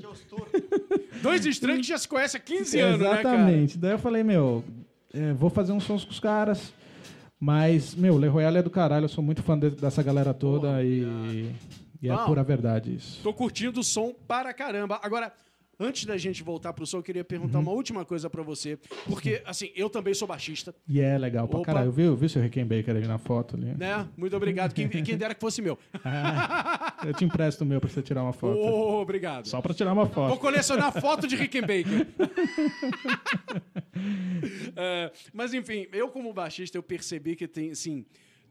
Dois 1.21 1.45
estranhos 1.45 1.81
que 1.83 1.89
já 1.89 1.99
se 1.99 2.07
conhecem 2.09 2.39
há 2.39 2.43
15 2.43 2.81
anos, 2.81 3.01
né, 3.01 3.07
cara? 3.07 3.21
Exatamente. 3.21 3.79
Daí 3.79 3.93
eu 3.93 3.99
falei, 3.99 4.23
meu, 4.23 4.63
é, 5.13 5.33
vou 5.33 5.51
fazer 5.51 5.73
uns 5.73 5.85
sons 5.85 6.05
com 6.05 6.11
os 6.13 6.21
caras. 6.21 6.73
Mas, 7.41 7.95
meu, 7.95 8.17
Le 8.19 8.29
Royale 8.29 8.59
é 8.59 8.63
do 8.63 8.71
caralho. 8.71 9.05
Eu 9.05 9.09
sou 9.09 9.23
muito 9.25 9.43
fã 9.43 9.59
de- 9.59 9.71
dessa 9.71 10.03
galera 10.03 10.33
toda 10.33 10.83
e, 10.83 11.01
e 12.01 12.09
é 12.09 12.13
Não. 12.15 12.25
pura 12.27 12.43
verdade 12.45 12.95
isso. 12.95 13.21
Tô 13.23 13.33
curtindo 13.35 13.81
o 13.81 13.85
som 13.85 14.15
para 14.27 14.53
caramba. 14.55 14.99
Agora, 15.03 15.33
Antes 15.79 16.05
da 16.05 16.17
gente 16.17 16.43
voltar 16.43 16.73
pro 16.73 16.87
som, 16.87 16.99
eu 16.99 17.03
queria 17.03 17.25
perguntar 17.25 17.59
uma 17.59 17.73
última 17.73 18.05
coisa 18.05 18.29
pra 18.31 18.43
você. 18.43 18.79
Porque, 19.07 19.43
assim, 19.45 19.71
eu 19.75 19.91
também 19.91 20.15
sou 20.15 20.27
baixista, 20.29 20.75
E 20.89 21.01
é 21.01 21.17
legal 21.19 21.49
pra 21.49 21.59
Opa. 21.59 21.67
caralho. 21.67 21.91
Viu, 21.93 22.17
viu 22.17 22.29
seu 22.29 22.41
Rickenbacker 22.43 22.95
ali 22.97 23.07
na 23.07 23.19
foto 23.19 23.57
ali? 23.57 23.75
né? 23.75 24.09
Muito 24.17 24.37
obrigado. 24.37 24.73
Quem, 24.73 24.89
quem 24.89 25.17
dera 25.17 25.35
que 25.35 25.41
fosse 25.41 25.61
meu. 25.63 25.79
Ah, 26.05 26.97
eu 27.07 27.13
te 27.15 27.25
empresto 27.25 27.65
o 27.65 27.67
meu 27.67 27.81
pra 27.81 27.89
você 27.91 28.01
tirar 28.03 28.23
uma 28.23 28.33
foto. 28.33 28.57
Ô, 28.59 29.01
obrigado. 29.01 29.47
Só 29.49 29.61
pra 29.61 29.75
tirar 29.75 29.93
uma 29.93 30.05
Vou 30.05 30.15
foto. 30.29 30.39
colecionar 30.41 30.93
foto 30.93 31.27
de 31.27 31.35
Rickenbacker. 31.37 32.07
É, 34.77 35.13
mas 35.33 35.55
enfim, 35.55 35.87
eu 35.93 36.09
como 36.09 36.33
baixista, 36.33 36.77
eu 36.77 36.83
percebi 36.83 37.37
que 37.37 37.47
tem, 37.47 37.71
assim, 37.71 38.05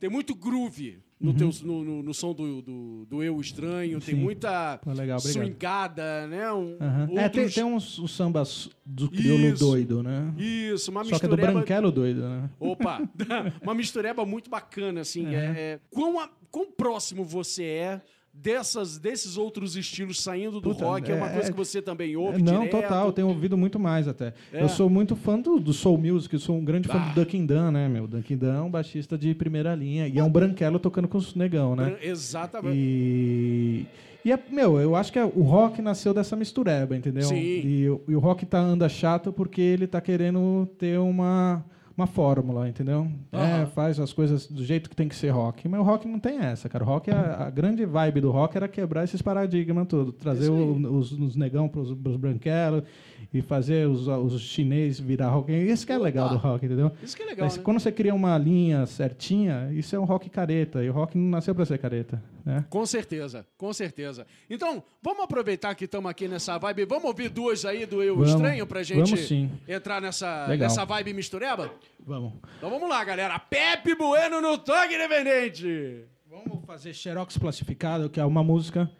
tem 0.04 0.10
muito 0.10 0.36
groove 0.36 1.00
no, 1.18 1.34
teu, 1.34 1.50
no, 1.64 1.82
no- 1.82 2.04
no 2.04 2.14
som 2.14 2.34
do, 2.34 2.62
do, 2.62 3.06
do 3.06 3.24
Eu 3.24 3.40
Estranho, 3.40 4.02
tem 4.02 4.16
Uhum. 4.16 4.20
Sim. 4.20 4.24
muita 4.26 4.78
Pô, 4.84 4.92
legal, 4.92 5.18
swingada, 5.18 6.28
né? 6.28 6.52
Um, 6.52 6.78
Aham. 6.82 7.04
É, 7.18 7.30
tem, 7.30 7.44
outros- 7.44 7.56
tem 7.56 7.64
uns, 7.64 8.12
sambas 8.14 8.70
do 8.86 9.10
crioulo 9.10 9.46
Isso. 9.48 9.66
doido, 9.66 10.04
né? 10.04 10.34
Isso, 10.38 10.92
uma 10.92 11.06
Só 11.06 11.18
que 11.18 11.26
é 11.26 11.30
do 11.30 11.38
branquelo 11.38 11.90
doido, 11.90 12.28
né? 12.28 12.50
Opa! 12.60 13.00
uma 13.64 13.74
mistureba 13.74 14.26
muito 14.26 14.50
bacana, 14.50 15.00
assim. 15.00 15.34
É. 15.34 15.40
É, 15.56 15.80
quão, 15.90 16.20
a- 16.20 16.30
quão 16.52 16.70
próximo 16.70 17.24
você 17.24 17.64
é 17.64 18.02
dessas, 18.34 18.98
desses 18.98 19.38
outros 19.38 19.76
estilos 19.76 20.20
saindo 20.22 20.60
do 20.60 20.72
Puta, 20.72 20.86
rock? 20.86 21.12
É, 21.12 21.16
uma 21.16 21.28
é- 21.30 21.34
coisa 21.34 21.50
é- 21.50 21.52
que 21.52 21.58
você 21.58 21.82
também 21.82 22.16
ouve 22.16 22.42
Não, 22.42 22.62
direto? 22.66 22.72
total, 22.82 23.06
eu 23.08 23.12
tenho 23.14 23.28
ouvido 23.28 23.56
muito 23.58 23.80
mais 23.80 24.08
até. 24.08 24.34
É. 24.52 24.64
Eu 24.64 24.70
sou 24.70 24.90
muito 24.90 25.16
fã 25.16 25.40
do, 25.40 25.60
do 25.60 25.72
Soul 25.72 25.98
Music, 25.98 26.34
eu 26.34 26.40
sou 26.40 26.58
um 26.58 26.66
grande 26.66 26.88
fã 26.88 26.96
Ah. 26.98 27.10
do 27.14 27.24
Duncan 27.24 27.46
Dunn, 27.46 27.72
né, 27.72 27.88
meu? 27.88 28.08
Duncan 28.08 28.36
Dunn 28.36 28.54
é 28.56 28.62
um 28.62 28.72
baixista 28.72 29.18
de 29.18 29.34
primeira 29.36 29.76
linha 29.76 30.08
e 30.08 30.18
é 30.18 30.24
um 30.24 30.30
branquelo 30.32 30.80
tocando 30.80 31.08
com 31.08 31.18
os 31.18 31.36
negão, 31.36 31.76
né? 31.76 31.96
Exatamente. 32.02 32.76
E, 32.78 33.86
e 34.26 34.32
é, 34.32 34.40
meu, 34.50 34.80
eu 34.80 34.96
acho 34.96 35.12
que 35.12 35.20
é- 35.20 35.26
o 35.26 35.42
rock 35.44 35.82
nasceu 35.82 36.14
dessa 36.14 36.36
mistureba, 36.36 36.96
entendeu? 36.96 37.24
Sim. 37.24 37.36
E, 37.38 37.90
o- 37.90 38.02
e 38.08 38.16
o 38.16 38.20
rock 38.20 38.46
tá 38.46 38.60
anda 38.60 38.90
chato 38.90 39.32
porque 39.32 39.62
ele 39.62 39.86
tá 39.88 40.02
querendo 40.02 40.68
ter 40.78 40.98
uma, 41.00 41.64
uma 41.96 42.08
fórmula, 42.08 42.68
entendeu? 42.68 43.08
É, 43.32 43.66
faz 43.68 44.00
as 44.00 44.12
coisas 44.12 44.48
do 44.48 44.64
jeito 44.64 44.90
que 44.90 44.96
tem 44.96 45.08
que 45.08 45.16
ser 45.16 45.30
rock. 45.30 45.68
Mas 45.68 45.80
o 45.80 45.84
rock 45.84 46.08
não 46.08 46.20
tem 46.20 46.40
essa, 46.40 46.68
cara. 46.68 46.84
O 46.84 46.88
rock, 46.88 47.10
é 47.12 47.14
a, 47.14 47.46
a 47.48 47.50
grande 47.50 47.86
vibe 47.86 48.22
do 48.22 48.32
rock 48.32 48.58
era 48.58 48.68
quebrar 48.68 49.04
esses 49.04 49.22
paradigmas 49.22 49.88
todos. 49.88 50.16
Trazer 50.16 50.50
o- 50.50 50.98
os, 50.98 51.12
os 51.12 51.36
negão 51.36 51.68
pros, 51.70 51.94
pros 51.94 52.16
branquelos 52.18 52.84
e 53.34 53.42
fazer 53.42 53.88
os, 53.88 54.08
os 54.08 54.40
chineses 54.42 55.00
virar 55.00 55.30
rock. 55.30 55.52
Isso 55.52 55.86
que 55.88 55.92
é 55.92 55.98
legal 55.98 56.30
do 56.30 56.38
rock, 56.38 56.66
entendeu? 56.66 56.92
Isso 57.02 57.16
que 57.16 57.24
é 57.24 57.26
legal, 57.26 57.46
Mas 57.46 57.58
né? 57.58 57.64
Quando 57.64 57.80
você 57.80 57.92
cria 57.92 58.14
uma 58.14 58.38
linha 58.38 58.86
certinha, 58.86 59.72
isso 59.74 59.96
é 59.96 60.00
um 60.00 60.04
rock 60.04 60.30
careta. 60.30 60.84
E 60.84 60.90
o 60.90 60.94
rock 60.94 61.18
não 61.18 61.30
nasceu 61.32 61.56
pra 61.56 61.66
ser 61.66 61.80
careta, 61.80 62.22
né? 62.46 62.64
Com 62.70 62.86
certeza, 62.86 63.46
com 63.58 63.74
certeza. 63.74 64.28
Então, 64.48 64.84
vamos 65.02 65.24
aproveitar 65.24 65.74
que 65.74 65.86
estamos 65.86 66.12
aqui 66.12 66.28
nessa 66.28 66.60
vibe. 66.60 66.86
Vamos 66.86 67.06
ouvir 67.06 67.30
duas 67.30 67.66
aí 67.66 67.88
do 67.88 68.04
Eu 68.04 68.16
Vamos. 68.16 68.32
Estranho 68.32 68.68
pra 68.68 68.84
gente 68.84 69.50
entrar 69.68 70.00
nessa, 70.00 70.46
Legal. 70.46 70.70
nessa 70.70 70.86
vibe 70.86 71.14
mistureba? 71.14 71.74
Vamos. 72.06 72.34
Então 72.58 72.70
vamos 72.70 72.88
lá, 72.88 73.04
galera. 73.04 73.40
Pepe 73.40 73.96
Bueno 73.96 74.42
no 74.42 74.60
Toque 74.60 74.94
Independente. 74.94 76.04
Vamos 76.30 76.64
fazer 76.66 76.94
Xerox 76.94 77.38
Classificado, 77.38 78.10
que 78.10 78.20
é 78.20 78.26
uma 78.26 78.44
música 78.44 78.92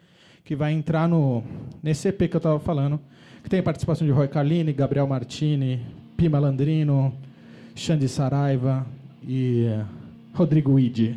que 0.42 0.54
vai 0.54 0.72
entrar 0.72 1.08
no 1.08 1.42
nesse 1.82 2.08
EP 2.08 2.28
que 2.28 2.36
eu 2.36 2.40
tava 2.40 2.60
falando, 2.60 3.00
que 3.44 3.50
tem 3.50 3.60
a 3.60 3.62
participação 3.62 4.06
de 4.06 4.12
Roy 4.12 4.26
Carlini, 4.26 4.72
Gabriel 4.72 5.06
Martini, 5.06 5.84
Pi 6.16 6.30
Malandrino, 6.30 7.12
Xande 7.76 8.08
Saraiva 8.08 8.86
e 9.22 9.66
eh, 9.66 9.84
Rodrigo 10.32 10.78
Idi. 10.78 11.14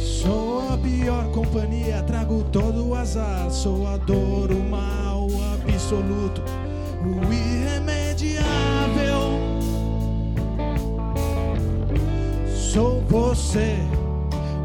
Sou 0.00 0.72
a 0.72 0.78
pior 0.78 1.30
companhia, 1.32 2.02
trago 2.04 2.42
todo 2.44 2.88
o 2.88 2.94
azar. 2.94 3.50
Sou 3.50 3.86
a 3.86 3.98
dor, 3.98 4.50
o 4.50 4.64
mal 4.64 5.28
absoluto, 5.62 6.42
o 7.04 7.30
irremediável. 7.30 8.42
Sou 12.48 13.02
você, 13.02 13.76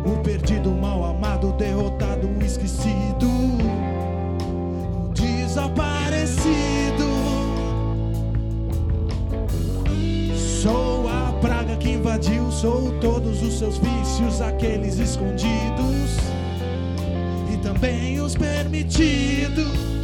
o 0.06 0.24
perdido, 0.24 0.72
mal 0.72 1.04
amado, 1.04 1.52
derrotado, 1.58 2.30
esquecido, 2.42 3.37
desaparecido. 5.58 7.08
Sou 10.62 11.08
a 11.10 11.34
praga 11.42 11.76
que 11.78 11.90
invadiu, 11.90 12.52
sou 12.52 12.92
todos 13.00 13.42
os 13.42 13.58
seus 13.58 13.80
vícios, 13.80 14.40
aqueles 14.40 15.00
escondidos 15.00 16.18
e 17.52 17.58
também 17.58 18.20
os 18.22 18.36
permitidos. 18.36 19.97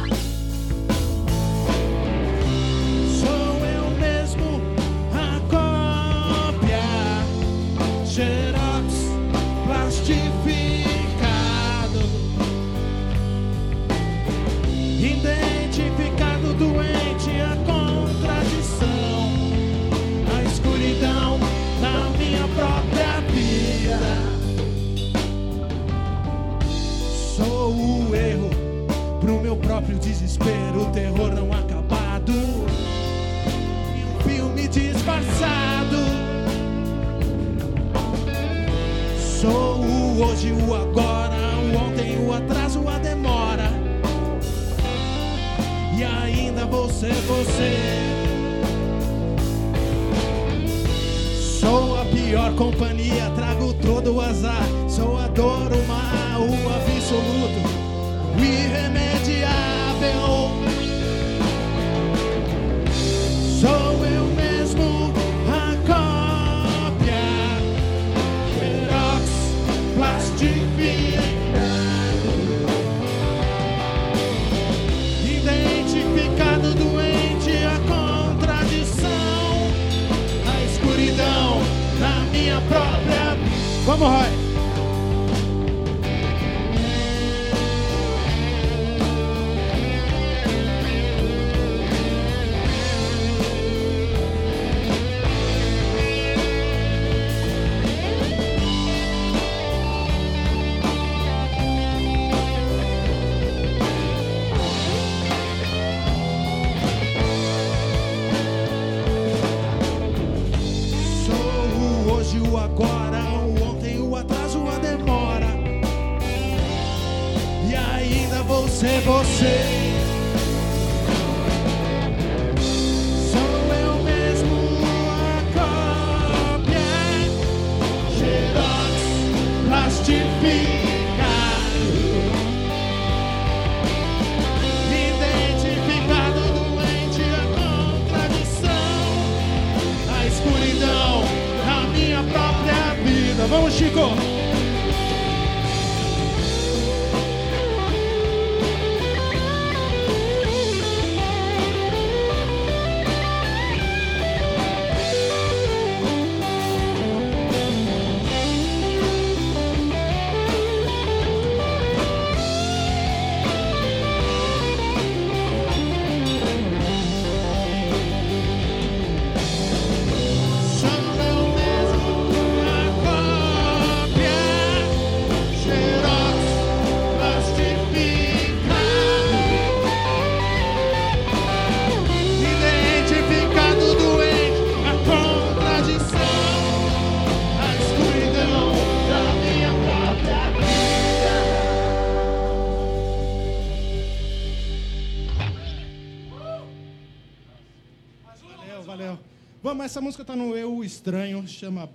Essa 199.94 200.00
música 200.00 200.24
tá 200.24 200.34
no 200.34 200.56
Eu 200.56 200.82
Estranho, 200.82 201.46
chama 201.46 201.88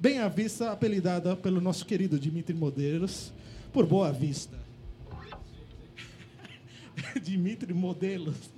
Bem 0.00 0.18
à 0.18 0.26
Vista, 0.26 0.72
apelidada 0.72 1.36
pelo 1.36 1.60
nosso 1.60 1.86
querido 1.86 2.18
Dimitri 2.18 2.52
Modelos, 2.52 3.32
por 3.72 3.86
Boa 3.86 4.10
Vista. 4.10 4.58
Dimitri 7.22 7.72
Modelos. 7.72 8.53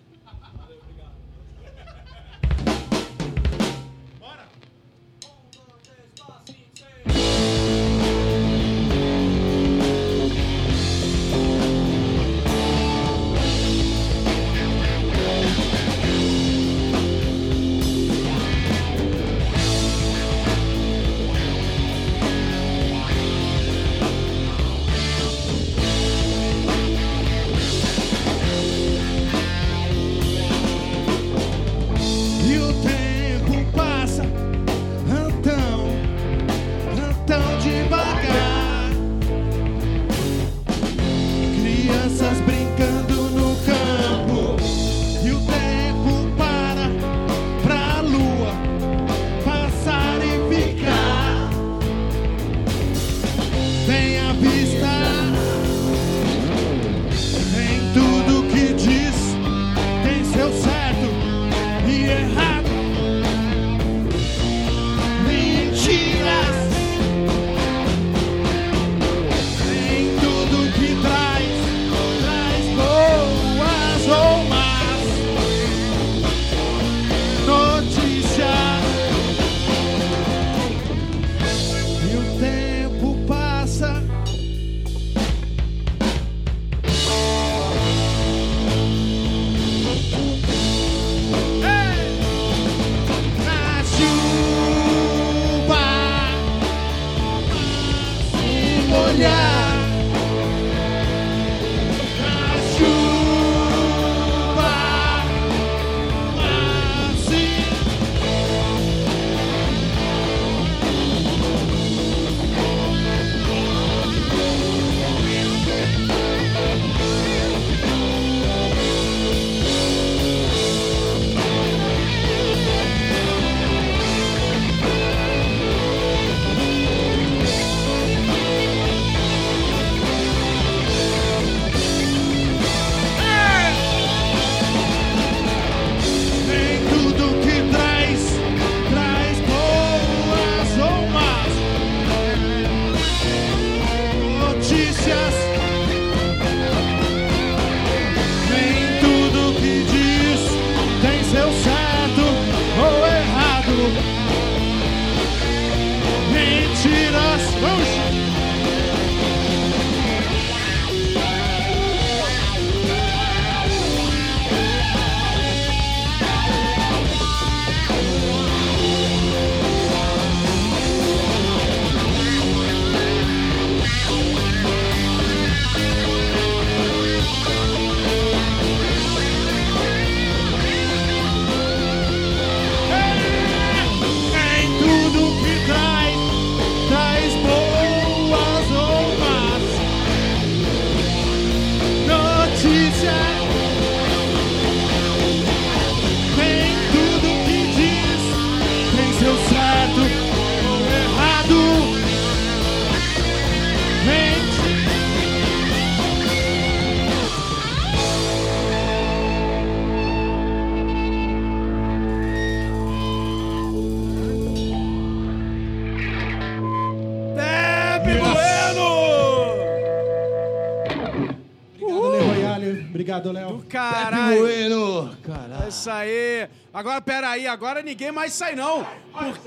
Agora, 226.77 227.01
peraí, 227.01 227.47
agora 227.47 227.81
ninguém 227.83 228.13
mais 228.13 228.35
sai, 228.35 228.55
não. 228.55 228.85
Por- 228.85 229.41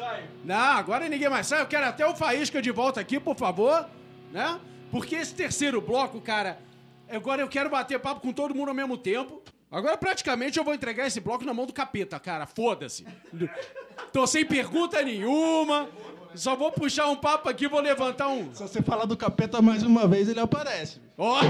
Não, 0.43 0.55
agora 0.55 1.07
ninguém 1.07 1.29
mais 1.29 1.45
sai. 1.45 1.61
Eu 1.61 1.67
quero 1.67 1.85
até 1.85 2.03
o 2.03 2.15
Faísca 2.15 2.59
de 2.59 2.71
volta 2.71 2.99
aqui, 2.99 3.19
por 3.19 3.35
favor. 3.35 3.87
Né? 4.31 4.59
Porque 4.89 5.13
esse 5.15 5.35
terceiro 5.35 5.79
bloco, 5.79 6.19
cara, 6.19 6.57
agora 7.07 7.39
eu 7.43 7.47
quero 7.47 7.69
bater 7.69 7.99
papo 7.99 8.19
com 8.21 8.33
todo 8.33 8.55
mundo 8.55 8.69
ao 8.69 8.73
mesmo 8.73 8.97
tempo. 8.97 9.43
Agora, 9.71 9.95
praticamente, 9.95 10.57
eu 10.57 10.63
vou 10.65 10.73
entregar 10.73 11.05
esse 11.05 11.19
bloco 11.19 11.45
na 11.45 11.53
mão 11.53 11.67
do 11.67 11.73
capeta, 11.73 12.19
cara. 12.19 12.47
Foda-se. 12.47 13.05
Tô 14.11 14.25
sem 14.25 14.43
pergunta 14.43 14.99
nenhuma. 15.03 15.87
Só 16.33 16.55
vou 16.55 16.71
puxar 16.71 17.09
um 17.09 17.15
papo 17.15 17.47
aqui, 17.47 17.67
vou 17.67 17.79
levantar 17.79 18.29
um. 18.29 18.51
Se 18.55 18.63
você 18.63 18.81
falar 18.81 19.05
do 19.05 19.15
capeta 19.15 19.61
mais 19.61 19.83
uma 19.83 20.07
vez, 20.07 20.27
ele 20.27 20.39
aparece. 20.39 20.99
Ó. 21.15 21.37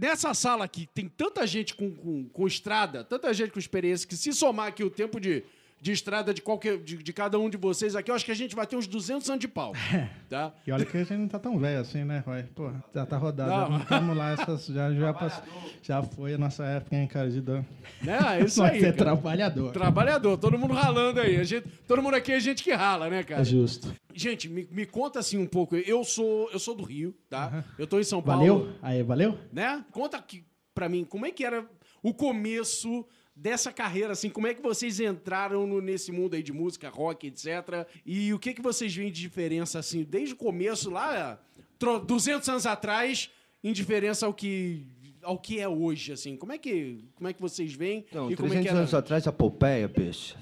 Nessa 0.00 0.32
sala 0.32 0.64
aqui, 0.64 0.88
tem 0.94 1.08
tanta 1.08 1.44
gente 1.44 1.74
com, 1.74 1.92
com, 1.92 2.28
com 2.28 2.46
estrada, 2.46 3.02
tanta 3.02 3.34
gente 3.34 3.50
com 3.50 3.58
experiência, 3.58 4.06
que 4.06 4.16
se 4.16 4.32
somar 4.32 4.68
aqui 4.68 4.84
o 4.84 4.90
tempo 4.90 5.18
de, 5.18 5.42
de 5.80 5.92
estrada 5.92 6.34
de, 6.34 6.42
qualquer, 6.42 6.78
de, 6.78 6.96
de 6.96 7.12
cada 7.12 7.38
um 7.38 7.48
de 7.48 7.56
vocês 7.56 7.94
aqui, 7.94 8.10
eu 8.10 8.14
acho 8.14 8.24
que 8.24 8.32
a 8.32 8.34
gente 8.34 8.54
vai 8.56 8.66
ter 8.66 8.74
uns 8.76 8.86
200 8.86 9.28
anos 9.30 9.40
de 9.40 9.48
pau. 9.48 9.72
Tá? 10.28 10.52
E 10.66 10.70
olha 10.70 10.84
que 10.84 10.94
a 10.94 11.00
gente 11.02 11.16
não 11.16 11.26
tá 11.26 11.38
tão 11.38 11.58
velho 11.58 11.80
assim, 11.80 12.04
né, 12.04 12.22
Roy? 12.26 12.42
Pô, 12.54 12.70
já 12.94 13.06
tá 13.06 13.16
rodado. 13.16 13.70
Não. 13.72 13.78
Estamos 13.80 14.14
lá, 14.14 14.32
essas, 14.38 14.66
já, 14.66 14.92
já, 14.92 15.14
pass- 15.14 15.42
já 15.82 16.02
foi 16.02 16.34
a 16.34 16.38
nossa 16.38 16.64
época, 16.66 16.94
hein, 16.94 17.06
cara, 17.06 17.30
de 17.30 17.40
dan- 17.40 17.64
Né? 18.02 18.18
É 18.38 18.44
isso 18.44 18.62
aí. 18.62 18.78
ser 18.78 18.92
cara. 18.92 18.96
trabalhador. 18.96 19.72
Trabalhador, 19.72 20.36
todo 20.36 20.58
mundo 20.58 20.74
ralando 20.74 21.18
aí. 21.18 21.40
A 21.40 21.44
gente, 21.44 21.66
todo 21.86 22.02
mundo 22.02 22.12
aqui 22.14 22.32
é 22.32 22.40
gente 22.40 22.62
que 22.62 22.72
rala, 22.74 23.08
né, 23.08 23.22
cara? 23.22 23.40
É 23.40 23.44
justo. 23.44 23.90
Gente, 24.12 24.50
me, 24.50 24.68
me 24.70 24.84
conta 24.84 25.18
assim 25.18 25.38
um 25.38 25.46
pouco. 25.46 25.76
Eu 25.76 26.04
sou, 26.04 26.50
eu 26.52 26.58
sou 26.58 26.74
do 26.74 26.82
Rio, 26.82 27.14
tá? 27.30 27.64
Eu 27.78 27.86
tô 27.86 27.98
em 27.98 28.04
São 28.04 28.20
Paulo. 28.20 28.40
Valeu? 28.46 28.72
Aí, 28.82 29.02
valeu? 29.02 29.38
né? 29.50 29.82
Conta 29.92 30.18
aqui 30.18 30.44
pra 30.74 30.90
mim 30.90 31.04
como 31.04 31.24
é 31.24 31.30
que 31.30 31.42
era 31.42 31.64
o 32.02 32.12
começo 32.12 33.06
dessa 33.40 33.72
carreira, 33.72 34.12
assim, 34.12 34.28
como 34.28 34.46
é 34.48 34.54
que 34.54 34.60
vocês 34.60 34.98
entraram 34.98 35.66
no- 35.66 35.80
nesse 35.80 36.10
mundo 36.10 36.34
aí 36.34 36.42
de 36.42 36.52
música, 36.52 36.88
rock, 36.88 37.26
etc. 37.28 37.86
E 38.04 38.32
o 38.34 38.38
que 38.38 38.52
que 38.52 38.60
vocês 38.60 38.94
veem 38.94 39.12
de 39.12 39.20
diferença, 39.20 39.78
assim, 39.78 40.02
desde 40.02 40.34
o 40.34 40.36
começo 40.36 40.90
lá, 40.90 41.38
tro- 41.78 42.00
200 42.00 42.48
anos 42.48 42.66
atrás, 42.66 43.30
em 43.62 43.72
diferença 43.72 44.26
ao 44.26 44.34
que 44.34 44.86
ao 45.22 45.36
que 45.38 45.58
é 45.60 45.68
hoje, 45.68 46.12
assim. 46.12 46.36
Como 46.36 46.52
é 46.52 46.58
que 46.58 47.04
como 47.14 47.28
é 47.28 47.32
que 47.32 47.40
vocês 47.40 47.72
veem 47.74 48.04
Então, 48.08 48.30
e 48.30 48.36
como 48.36 48.48
300 48.48 48.72
é 48.72 48.78
anos 48.78 48.94
atrás, 48.94 49.26
a 49.26 49.32
Pompeia, 49.32 49.86
bicho. 49.88 50.36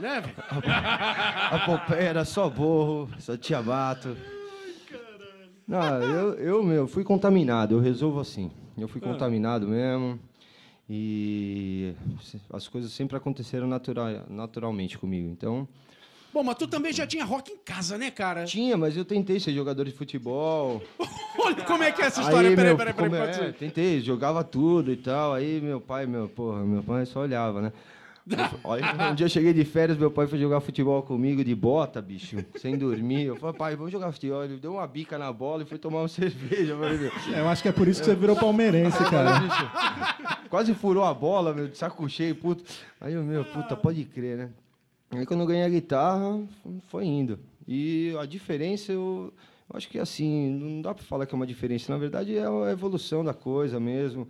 né? 0.00 0.22
A 1.50 1.58
Pompeia 1.66 2.00
era 2.08 2.24
só 2.24 2.48
borro, 2.50 3.08
só 3.20 3.36
tinha 3.36 3.62
mato. 3.62 4.16
Não, 5.66 6.02
eu, 6.02 6.34
eu, 6.34 6.62
meu, 6.62 6.86
fui 6.86 7.04
contaminado, 7.04 7.74
eu 7.74 7.80
resolvo 7.80 8.20
assim. 8.20 8.50
Eu 8.76 8.88
fui 8.88 9.00
contaminado 9.00 9.66
mesmo. 9.68 10.18
E 10.88 11.94
as 12.52 12.68
coisas 12.68 12.92
sempre 12.92 13.16
aconteceram 13.16 13.66
natural, 13.66 14.08
naturalmente 14.28 14.98
comigo. 14.98 15.28
Então, 15.28 15.66
Bom, 16.34 16.42
mas 16.42 16.56
tu 16.56 16.66
também 16.66 16.92
já 16.92 17.06
tinha 17.06 17.24
rock 17.24 17.52
em 17.52 17.56
casa, 17.58 17.96
né, 17.96 18.10
cara? 18.10 18.44
tinha, 18.44 18.76
mas 18.76 18.96
eu 18.96 19.04
tentei 19.04 19.38
ser 19.38 19.52
jogador 19.52 19.84
de 19.84 19.92
futebol. 19.92 20.82
Olha 21.38 21.64
como 21.64 21.84
é 21.84 21.92
que 21.92 22.02
é 22.02 22.06
essa 22.06 22.22
história. 22.22 22.50
Aí, 22.50 22.56
peraí, 22.56 22.74
meu, 22.74 22.76
peraí, 22.76 23.10
peraí. 23.10 23.48
é, 23.48 23.52
tentei, 23.52 24.00
jogava 24.00 24.42
tudo 24.42 24.90
e 24.90 24.96
tal. 24.96 25.32
Aí 25.32 25.60
meu 25.60 25.80
pai, 25.80 26.06
meu, 26.06 26.28
porra, 26.28 26.64
meu 26.64 26.82
pai 26.82 27.06
só 27.06 27.20
olhava, 27.20 27.62
né? 27.62 27.72
Um 29.10 29.14
dia 29.14 29.26
eu 29.26 29.28
cheguei 29.28 29.52
de 29.52 29.64
férias, 29.64 29.98
meu 29.98 30.10
pai 30.10 30.26
foi 30.26 30.38
jogar 30.38 30.60
futebol 30.60 31.02
comigo 31.02 31.44
de 31.44 31.54
bota, 31.54 32.00
bicho, 32.00 32.38
sem 32.56 32.76
dormir. 32.76 33.24
Eu 33.24 33.36
falei, 33.36 33.56
pai, 33.56 33.76
vamos 33.76 33.92
jogar 33.92 34.10
futebol. 34.12 34.42
Ele 34.42 34.56
deu 34.56 34.72
uma 34.72 34.86
bica 34.86 35.18
na 35.18 35.30
bola 35.30 35.62
e 35.62 35.66
foi 35.66 35.78
tomar 35.78 36.00
uma 36.00 36.08
cerveja. 36.08 36.72
Eu 37.36 37.48
acho 37.48 37.62
que 37.62 37.68
é 37.68 37.72
por 37.72 37.86
isso 37.86 38.00
que 38.00 38.06
você 38.06 38.14
virou 38.14 38.34
palmeirense, 38.34 38.98
cara. 39.10 40.48
quase 40.48 40.72
furou 40.74 41.04
a 41.04 41.12
bola, 41.12 41.52
meu, 41.52 41.68
de 41.68 41.76
saco 41.76 42.08
cheio, 42.08 42.34
puto. 42.34 42.64
Aí 43.00 43.12
eu, 43.12 43.22
meu, 43.22 43.44
puta, 43.44 43.76
pode 43.76 44.04
crer, 44.04 44.38
né? 44.38 44.50
Aí 45.10 45.26
quando 45.26 45.40
eu 45.40 45.46
ganhei 45.46 45.64
a 45.64 45.68
guitarra, 45.68 46.40
foi 46.88 47.04
indo. 47.04 47.38
E 47.68 48.14
a 48.18 48.24
diferença, 48.24 48.90
eu, 48.90 49.32
eu 49.70 49.76
acho 49.76 49.88
que 49.88 49.98
assim, 49.98 50.48
não 50.48 50.80
dá 50.80 50.94
para 50.94 51.04
falar 51.04 51.26
que 51.26 51.34
é 51.34 51.36
uma 51.36 51.46
diferença. 51.46 51.92
Na 51.92 51.98
verdade, 51.98 52.36
é 52.36 52.46
a 52.46 52.72
evolução 52.72 53.22
da 53.22 53.34
coisa 53.34 53.78
mesmo. 53.78 54.26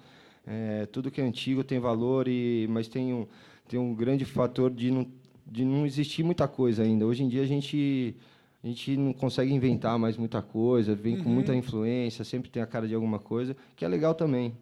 É, 0.47 0.87
tudo 0.87 1.11
que 1.11 1.21
é 1.21 1.25
antigo 1.25 1.65
tem 1.65 1.79
valor, 1.79 2.29
e, 2.29 2.67
mas 2.69 2.87
tem 2.87 3.15
um, 3.15 3.27
tem 3.69 3.79
um 3.79 3.95
grande 3.95 4.25
fator 4.25 4.71
de 4.71 4.91
não, 4.91 5.07
de 5.47 5.65
não 5.65 5.87
existir 5.87 6.23
muita 6.23 6.47
coisa 6.47 6.83
ainda. 6.83 7.07
Hoje 7.07 7.23
em 7.23 7.29
dia 7.29 7.43
a 7.43 7.47
gente, 7.47 8.15
a 8.63 8.67
gente 8.67 8.97
não 8.97 9.13
consegue 9.13 9.53
inventar 9.53 9.99
mais 9.99 10.17
muita 10.17 10.43
coisa, 10.43 10.95
vem 10.95 11.23
com 11.23 11.29
muita 11.29 11.55
influência, 11.55 12.25
sempre 12.25 12.51
tem 12.51 12.63
a 12.63 12.67
cara 12.67 12.87
de 12.87 12.95
alguma 12.95 13.19
coisa, 13.19 13.57
que 13.77 13.85
é 13.85 13.89
legal 13.89 14.15
também. 14.15 14.55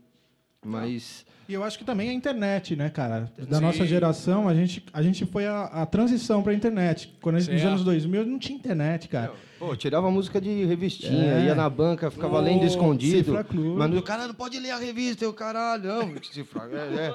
Mas 0.64 1.26
E 1.48 1.54
eu 1.54 1.64
acho 1.64 1.76
que 1.76 1.84
também 1.84 2.08
a 2.08 2.12
internet, 2.12 2.76
né, 2.76 2.88
cara? 2.88 3.30
Da 3.48 3.60
nossa 3.60 3.84
geração, 3.84 4.48
a 4.48 4.54
gente, 4.54 4.84
a 4.92 5.02
gente 5.02 5.26
foi 5.26 5.44
a, 5.44 5.64
a 5.64 5.86
transição 5.86 6.40
pra 6.42 6.54
internet. 6.54 7.12
Quando 7.20 7.36
a 7.36 7.40
gente, 7.40 7.52
nos 7.54 7.64
anos 7.64 7.84
2000 7.84 8.24
não 8.26 8.38
tinha 8.38 8.56
internet, 8.56 9.08
cara. 9.08 9.32
Pô, 9.58 9.74
tirava 9.76 10.10
música 10.10 10.40
de 10.40 10.64
revistinha, 10.64 11.34
É. 11.34 11.44
ia 11.46 11.54
na 11.54 11.68
banca, 11.68 12.10
ficava 12.10 12.40
lendo 12.40 12.64
escondido. 12.64 13.24
Cifra 13.24 13.42
Clube. 13.44 13.76
Mas 13.76 13.96
o 13.96 14.02
cara 14.02 14.26
não 14.28 14.34
pode 14.34 14.58
ler 14.60 14.70
a 14.70 14.78
revista, 14.78 15.24
eu 15.24 15.32
caralho, 15.32 15.84
não. 15.84 16.14
que 16.14 16.32
Cifra, 16.32 16.62
é, 16.72 17.06
é. 17.06 17.14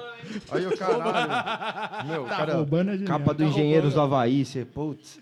Aí 0.50 0.66
o 0.66 0.76
caralho. 0.76 2.06
Meu, 2.08 2.24
cara, 2.24 2.54
roubando 2.54 2.90
é 2.90 2.98
genial. 2.98 3.18
capa 3.18 3.32
do 3.34 3.44
Engenheiros 3.44 3.94
do 3.94 4.00
Havaí, 4.00 4.44
você, 4.44 4.64
putz. 4.64 5.18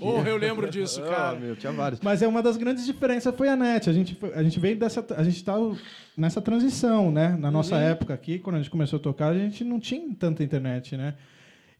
Oh, 0.00 0.22
eu 0.22 0.36
lembro 0.36 0.68
disso, 0.70 1.02
Ah, 1.06 1.08
cara. 1.08 1.38
meu, 1.38 1.54
tinha 1.56 1.72
vários. 1.72 2.00
Mas 2.00 2.22
é 2.22 2.26
uma 2.28 2.42
das 2.42 2.56
grandes 2.56 2.84
diferenças 2.86 3.34
foi 3.34 3.48
a 3.48 3.56
net. 3.56 3.88
A 3.88 3.92
gente, 3.92 4.14
foi- 4.14 4.32
a 4.34 4.42
gente 4.42 4.58
veio 4.58 4.76
dessa. 4.76 5.04
A 5.16 5.22
gente 5.22 5.44
tá 5.44 5.54
nessa 6.16 6.40
transição, 6.40 7.10
né? 7.10 7.36
Na 7.38 7.50
nossa 7.50 7.74
Uhum. 7.76 7.80
época 7.82 8.14
aqui, 8.14 8.38
quando 8.38 8.56
a 8.56 8.58
gente 8.58 8.70
começou 8.70 8.98
a 8.98 9.02
tocar, 9.02 9.28
a 9.28 9.38
gente 9.38 9.62
não 9.64 9.78
tinha 9.78 10.14
tanta 10.18 10.42
internet, 10.42 10.96
né? 10.96 11.14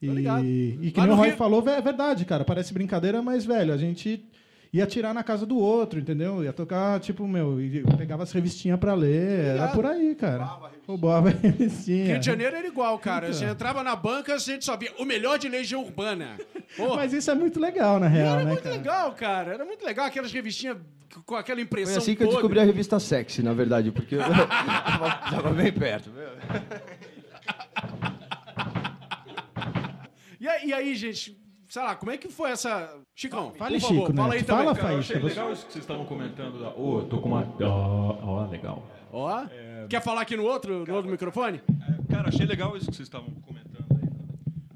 E, 0.03 0.09
e 0.81 0.91
que 0.93 0.99
Lá 1.01 1.07
nem 1.07 1.15
o 1.15 1.19
Roy 1.19 1.29
Rio- 1.29 1.37
falou, 1.37 1.69
é 1.69 1.81
verdade, 1.81 2.25
cara. 2.25 2.43
Parece 2.45 2.73
brincadeira, 2.73 3.21
mas, 3.21 3.45
velho, 3.45 3.73
a 3.73 3.77
gente 3.77 4.25
ia 4.73 4.87
tirar 4.87 5.13
na 5.13 5.23
casa 5.23 5.45
do 5.45 5.59
outro, 5.59 5.99
entendeu? 5.99 6.45
Ia 6.45 6.53
tocar, 6.53 7.01
tipo, 7.01 7.27
meu, 7.27 7.61
e 7.61 7.83
pegava 7.97 8.23
as 8.23 8.33
revistinhas 8.33 8.79
pra 8.79 8.95
ler. 8.95 9.57
Era 9.57 9.69
por 9.69 9.85
aí, 9.85 10.15
cara. 10.15 10.59
Roubava 10.87 11.29
a 11.29 11.33
revistinha. 11.33 12.07
Rio 12.07 12.19
de 12.19 12.27
Janeiro 12.27 12.57
era 12.57 12.67
igual, 12.67 12.99
cara. 12.99 13.27
Então. 13.27 13.39
Você 13.39 13.45
entrava 13.45 13.83
na 13.83 13.97
banca, 13.97 14.35
a 14.35 14.39
gente 14.39 14.65
só 14.65 14.77
via 14.77 14.93
o 14.99 15.05
melhor 15.05 15.39
de 15.39 15.49
Legião 15.49 15.83
Urbana. 15.83 16.39
Mas 16.95 17.13
isso 17.13 17.31
é 17.31 17.35
muito 17.35 17.59
legal, 17.59 17.99
na 17.99 18.07
real, 18.07 18.37
era 18.37 18.45
né, 18.45 18.51
muito 18.51 18.63
cara? 18.63 18.77
legal, 18.77 19.13
cara. 19.13 19.55
Era 19.55 19.65
muito 19.65 19.85
legal 19.85 20.07
aquelas 20.07 20.33
revistinhas 20.33 20.77
com 21.27 21.35
aquela 21.35 21.61
impressão 21.61 21.95
Foi 21.95 22.03
assim 22.03 22.15
que 22.15 22.23
eu 22.23 22.29
descobri 22.29 22.61
a 22.61 22.65
revista 22.65 23.01
Sexy, 23.01 23.43
na 23.43 23.53
verdade, 23.53 23.91
porque 23.91 24.15
eu 24.15 24.21
tava, 24.21 24.47
tava 25.31 25.51
bem 25.51 25.73
perto. 25.73 26.11
Meu. 26.11 26.29
E 30.41 30.73
aí, 30.73 30.95
gente, 30.95 31.40
sei 31.71 31.83
lá, 31.83 31.95
como 31.97 32.11
é 32.13 32.19
que 32.19 32.29
foi 32.29 32.51
essa... 32.51 32.95
Chicão, 33.15 33.53
Fale, 33.57 33.75
por 33.81 33.89
favor, 33.89 34.01
Chico, 34.07 34.15
fala 34.17 34.35
aí 34.35 34.43
também. 34.43 34.65
Fala, 34.65 34.77
cara. 34.77 34.89
Eu 34.89 34.97
Faísca. 34.97 35.15
achei 35.15 35.23
você- 35.23 35.29
legal 35.41 35.53
isso 35.53 35.67
que 35.67 35.73
vocês 35.73 35.85
estavam 35.85 36.05
comentando. 36.05 36.59
Da... 36.61 36.71
Ô, 36.75 36.99
eu 37.01 37.05
tô 37.07 37.19
com 37.21 37.29
uma. 37.29 37.47
Ó, 37.63 38.19
ó, 38.23 38.47
legal. 38.47 38.87
Ó, 39.13 39.47
quer 39.89 40.03
falar 40.03 40.23
aqui 40.23 40.37
no 40.37 40.45
outro, 40.45 40.85
no 40.87 40.95
outro 40.95 41.11
microfone? 41.11 41.61
Cara, 42.09 42.29
achei 42.29 42.45
legal 42.47 42.77
isso 42.77 42.87
que 42.91 42.97
vocês 42.97 43.07
estavam 43.09 43.31
comentando 43.47 43.87
aí. 43.93 44.09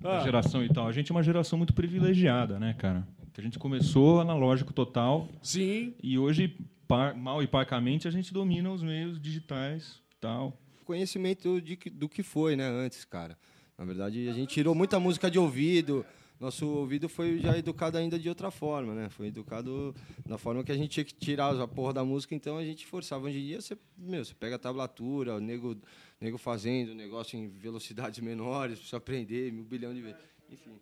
Da 0.01 0.19
Ah. 0.19 0.21
geração 0.21 0.63
e 0.65 0.69
tal. 0.69 0.87
A 0.87 0.93
gente 0.93 1.11
é 1.11 1.15
uma 1.15 1.23
geração 1.23 1.57
muito 1.59 1.73
privilegiada, 1.73 2.59
né, 2.59 2.75
cara? 2.75 3.07
Que 3.33 3.41
a 3.41 3.45
gente 3.45 3.59
começou 3.59 4.21
analógico 4.21 4.73
total 4.73 5.27
Sim. 5.43 5.95
e 6.03 6.19
hoje, 6.19 6.57
par- 6.87 7.15
mal 7.17 7.43
e 7.43 7.47
parcamente, 7.47 8.07
a 8.07 8.11
gente 8.11 8.33
domina 8.33 8.71
os 8.71 8.83
meios 8.83 9.21
digitais 9.21 10.01
e 10.13 10.21
tal. 10.21 10.57
conhecimento 10.85 11.61
de 11.63 11.77
do 11.93 12.09
que 12.09 12.23
foi, 12.23 12.55
né, 12.57 12.69
antes, 12.69 13.05
cara. 13.07 13.37
Na 13.79 13.85
verdade, 13.85 14.29
a 14.29 14.33
gente 14.33 14.51
tirou 14.51 14.75
muita 14.75 15.01
música 15.01 15.29
de 15.31 15.39
ouvido. 15.39 16.05
Nosso 16.41 16.67
ouvido 16.67 17.09
foi 17.09 17.39
já 17.39 17.57
educado 17.57 17.97
ainda 17.97 18.19
de 18.19 18.29
outra 18.29 18.51
forma, 18.51 18.93
né? 18.95 19.09
Foi 19.09 19.29
educado 19.29 19.95
da 20.27 20.37
forma 20.37 20.65
que 20.65 20.73
a 20.73 20.77
gente 20.77 20.91
tinha 20.91 21.05
que 21.05 21.15
tirar 21.15 21.59
a 21.59 21.67
porra 21.69 21.93
da 21.95 22.05
música, 22.05 22.35
então 22.35 22.59
a 22.59 22.65
gente 22.65 22.85
forçava. 22.87 23.27
Hoje 23.27 23.39
em 23.39 23.45
dia, 23.47 23.61
você, 23.61 23.79
meu, 23.97 24.25
você 24.25 24.35
pega 24.35 24.57
a 24.57 24.59
tablatura, 24.59 25.37
o 25.37 25.41
nego, 25.41 25.77
nego 26.21 26.37
fazendo 26.37 26.91
o 26.91 26.95
negócio 26.95 27.39
em 27.39 27.49
velocidades 27.49 28.21
menores, 28.21 28.79
você 28.81 28.97
aprender 28.97 29.53
um 29.53 29.63
bilhão 29.63 29.95
de 29.95 30.03
vezes. 30.03 30.17
Enfim. 30.51 30.73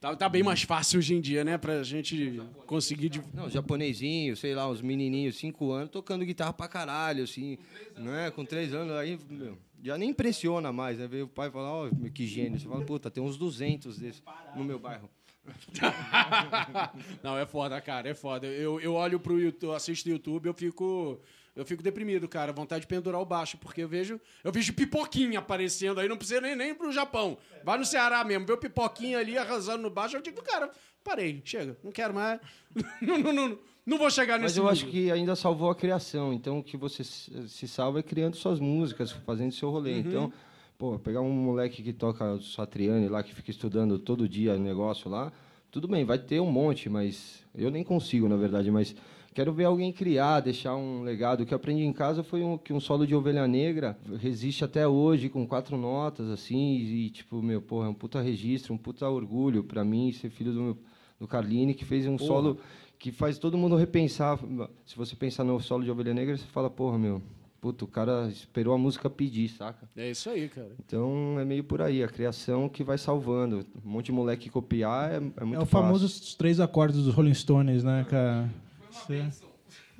Tá, 0.00 0.14
tá 0.14 0.28
bem 0.28 0.42
mais 0.44 0.62
fácil 0.62 0.98
hoje 0.98 1.14
em 1.14 1.20
dia, 1.20 1.42
né? 1.44 1.58
Pra 1.58 1.82
gente 1.82 2.40
conseguir... 2.66 3.08
de- 3.08 3.22
Não, 3.34 3.48
japonesinho, 3.50 4.36
sei 4.36 4.54
lá, 4.54 4.68
uns 4.70 4.80
menininhos, 4.80 5.36
cinco 5.36 5.72
anos, 5.72 5.90
tocando 5.90 6.24
guitarra 6.24 6.52
pra 6.52 6.68
caralho, 6.68 7.24
assim, 7.24 7.56
né? 7.96 8.30
Com 8.30 8.44
três 8.44 8.72
anos, 8.74 8.92
aí, 8.94 9.18
meu, 9.28 9.58
já 9.82 9.96
nem 9.96 10.10
impressiona 10.10 10.72
mais, 10.72 10.98
né? 10.98 11.06
Veio 11.06 11.26
o 11.26 11.28
pai 11.28 11.50
falar, 11.50 11.72
ó, 11.72 11.90
meu, 11.94 12.10
que 12.10 12.26
gênio. 12.26 12.58
Você 12.58 12.68
fala, 12.68 12.84
puta, 12.84 13.10
tem 13.10 13.22
uns 13.22 13.36
200 13.36 13.98
desses 13.98 14.22
no 14.54 14.64
meu 14.64 14.78
bairro. 14.78 15.08
Não, 17.22 17.38
é 17.38 17.46
foda, 17.46 17.80
cara, 17.80 18.08
é 18.08 18.14
foda. 18.14 18.46
Eu, 18.46 18.80
eu 18.80 18.94
olho 18.94 19.18
pro 19.18 19.40
YouTube, 19.40 19.74
assisto 19.74 20.08
YouTube, 20.08 20.46
eu 20.46 20.54
fico. 20.54 21.20
Eu 21.56 21.64
fico 21.64 21.82
deprimido, 21.82 22.28
cara. 22.28 22.52
Vontade 22.52 22.82
de 22.82 22.86
pendurar 22.86 23.20
o 23.20 23.24
baixo, 23.24 23.58
porque 23.58 23.82
eu 23.82 23.88
vejo. 23.88 24.20
Eu 24.44 24.52
vejo 24.52 24.72
pipoquinha 24.72 25.40
aparecendo 25.40 25.98
aí, 25.98 26.08
não 26.08 26.16
precisa 26.16 26.40
nem, 26.40 26.54
nem 26.54 26.74
pro 26.74 26.92
Japão. 26.92 27.36
Vai 27.64 27.78
no 27.78 27.84
Ceará 27.84 28.22
mesmo, 28.22 28.46
vê 28.46 28.52
o 28.52 28.58
pipoquinha 28.58 29.18
ali 29.18 29.36
arrasando 29.36 29.82
no 29.82 29.90
baixo, 29.90 30.16
eu 30.16 30.22
digo, 30.22 30.40
cara, 30.42 30.70
parei, 31.02 31.42
chega, 31.44 31.76
não 31.82 31.90
quero 31.90 32.14
mais. 32.14 32.40
não, 33.02 33.18
não, 33.18 33.32
não, 33.32 33.58
não 33.88 33.96
vou 33.96 34.10
chegar 34.10 34.34
Mas 34.34 34.52
nesse 34.52 34.58
eu 34.60 34.68
acho 34.68 34.84
nível. 34.84 35.02
que 35.02 35.10
ainda 35.10 35.34
salvou 35.34 35.70
a 35.70 35.74
criação. 35.74 36.32
Então, 36.32 36.58
o 36.58 36.62
que 36.62 36.76
você 36.76 37.02
se 37.02 37.66
salva 37.66 38.00
é 38.00 38.02
criando 38.02 38.36
suas 38.36 38.60
músicas, 38.60 39.10
fazendo 39.10 39.50
seu 39.52 39.70
rolê. 39.70 39.94
Uhum. 39.94 39.98
Então, 40.00 40.32
pô, 40.76 40.98
pegar 40.98 41.22
um 41.22 41.32
moleque 41.32 41.82
que 41.82 41.92
toca 41.92 42.38
Satriani 42.40 43.08
lá, 43.08 43.22
que 43.22 43.34
fica 43.34 43.50
estudando 43.50 43.98
todo 43.98 44.28
dia 44.28 44.54
o 44.54 44.58
negócio 44.58 45.10
lá, 45.10 45.32
tudo 45.70 45.88
bem, 45.88 46.04
vai 46.04 46.18
ter 46.18 46.38
um 46.38 46.50
monte, 46.50 46.90
mas 46.90 47.42
eu 47.54 47.70
nem 47.70 47.82
consigo, 47.82 48.28
na 48.28 48.36
verdade. 48.36 48.70
Mas 48.70 48.94
quero 49.32 49.52
ver 49.54 49.64
alguém 49.64 49.90
criar, 49.90 50.40
deixar 50.40 50.76
um 50.76 51.02
legado. 51.02 51.42
O 51.42 51.46
que 51.46 51.54
eu 51.54 51.56
aprendi 51.56 51.82
em 51.82 51.92
casa 51.92 52.22
foi 52.22 52.44
um, 52.44 52.58
que 52.58 52.74
um 52.74 52.80
solo 52.80 53.06
de 53.06 53.14
Ovelha 53.14 53.46
Negra 53.48 53.98
resiste 54.20 54.64
até 54.64 54.86
hoje 54.86 55.30
com 55.30 55.46
quatro 55.46 55.78
notas, 55.78 56.28
assim, 56.28 56.76
e 56.76 57.08
tipo, 57.08 57.42
meu, 57.42 57.62
porra, 57.62 57.86
é 57.86 57.88
um 57.88 57.94
puta 57.94 58.20
registro, 58.20 58.74
um 58.74 58.78
puta 58.78 59.08
orgulho 59.08 59.64
para 59.64 59.82
mim 59.82 60.12
ser 60.12 60.28
filho 60.28 60.52
do, 60.52 60.60
meu, 60.60 60.78
do 61.18 61.26
Carline, 61.26 61.72
que 61.72 61.86
fez 61.86 62.06
um 62.06 62.18
solo 62.18 62.58
que 62.98 63.12
faz 63.12 63.38
todo 63.38 63.56
mundo 63.56 63.76
repensar. 63.76 64.38
Se 64.86 64.96
você 64.96 65.14
pensar 65.14 65.44
no 65.44 65.60
solo 65.60 65.84
de 65.84 65.90
Ovelha 65.90 66.12
Negra, 66.14 66.36
você 66.36 66.44
fala, 66.46 66.68
porra, 66.68 66.98
meu, 66.98 67.22
puta, 67.60 67.84
o 67.84 67.88
cara 67.88 68.28
esperou 68.28 68.74
a 68.74 68.78
música 68.78 69.08
pedir, 69.08 69.48
saca? 69.48 69.88
É 69.96 70.10
isso 70.10 70.28
aí, 70.30 70.48
cara. 70.48 70.70
Então 70.84 71.36
é 71.38 71.44
meio 71.44 71.62
por 71.64 71.80
aí, 71.80 72.02
a 72.02 72.08
criação 72.08 72.68
que 72.68 72.82
vai 72.82 72.98
salvando. 72.98 73.64
Um 73.84 73.88
monte 73.90 74.06
de 74.06 74.12
moleque 74.12 74.50
copiar 74.50 75.10
é, 75.12 75.16
é 75.16 75.44
muito 75.44 75.60
É 75.60 75.62
o 75.62 75.66
fácil. 75.66 75.68
famoso 75.86 76.06
os 76.06 76.34
três 76.34 76.58
acordes 76.60 77.02
dos 77.02 77.14
Rolling 77.14 77.34
Stones, 77.34 77.84
né, 77.84 78.04
cara? 78.08 78.48
Você- 78.90 79.24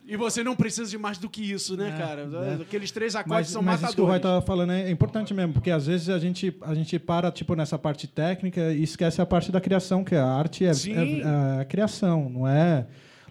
E 0.09 0.17
você 0.17 0.43
não 0.43 0.57
precisa 0.57 0.91
de 0.91 0.97
mais 0.97 1.19
do 1.19 1.29
que 1.29 1.43
isso, 1.53 1.77
né, 1.77 1.95
cara? 1.99 2.27
Aqueles 2.63 2.91
três 2.91 3.15
acordes 3.15 3.49
Mas, 3.49 3.53
são 3.53 3.61
mas 3.63 3.83
isso 3.83 3.95
que 3.95 4.01
o 4.01 4.05
Roy 4.05 4.15
matadores. 4.15 4.43
tava 4.45 4.47
falando 4.47 4.73
é 4.73 4.91
importante 4.91 5.35
mesmo, 5.35 5.53
porque 5.53 5.71
às 5.71 5.87
vezes 5.87 6.09
a 6.09 6.19
gente, 6.19 6.57
a 6.63 6.75
gente 6.75 6.99
para 6.99 7.31
tipo, 7.31 7.55
nessa 7.55 7.79
parte 7.79 8.07
técnica 8.07 8.73
e 8.73 8.83
esquece 8.83 9.21
a 9.21 9.27
parte 9.27 9.53
da 9.53 9.61
criação, 9.61 10.03
que 10.03 10.15
a 10.15 10.25
arte 10.25 10.65
é, 10.65 10.71
é- 10.71 11.21
é 11.21 11.61
a 11.61 11.65
criação, 11.67 12.31
não 12.31 12.49
é. 12.49 12.87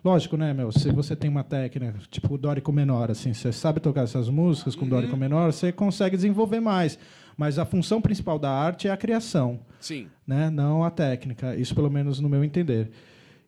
Lógico, 0.06 0.38
né, 0.38 0.54
meu? 0.54 0.72
Se 0.72 0.92
você 0.92 1.16
tem 1.16 1.30
uma 1.30 1.44
técnica, 1.44 1.96
tipo 2.12 2.36
o 2.36 2.38
dórico 2.38 2.72
menor, 2.72 3.10
assim, 3.10 3.34
você 3.34 3.52
sabe 3.52 3.80
tocar 3.80 4.04
essas 4.04 4.30
músicas 4.30 4.76
com 4.76 4.84
Uhum. 4.84 4.90
dórico 4.92 5.18
menor, 5.18 5.52
você 5.52 5.72
consegue 5.72 6.16
desenvolver 6.16 6.60
mais. 6.60 6.98
Mas 7.36 7.58
a 7.60 7.66
função 7.66 8.00
principal 8.00 8.38
da 8.38 8.50
arte 8.52 8.88
é 8.88 8.92
a 8.92 8.98
criação, 8.98 9.60
Sim. 9.80 10.08
né? 10.26 10.50
não 10.52 10.84
a 10.84 10.92
técnica. 10.92 11.56
Isso, 11.56 11.74
pelo 11.74 11.90
menos, 11.90 12.20
no 12.20 12.30
meu 12.30 12.44
entender. 12.44 12.92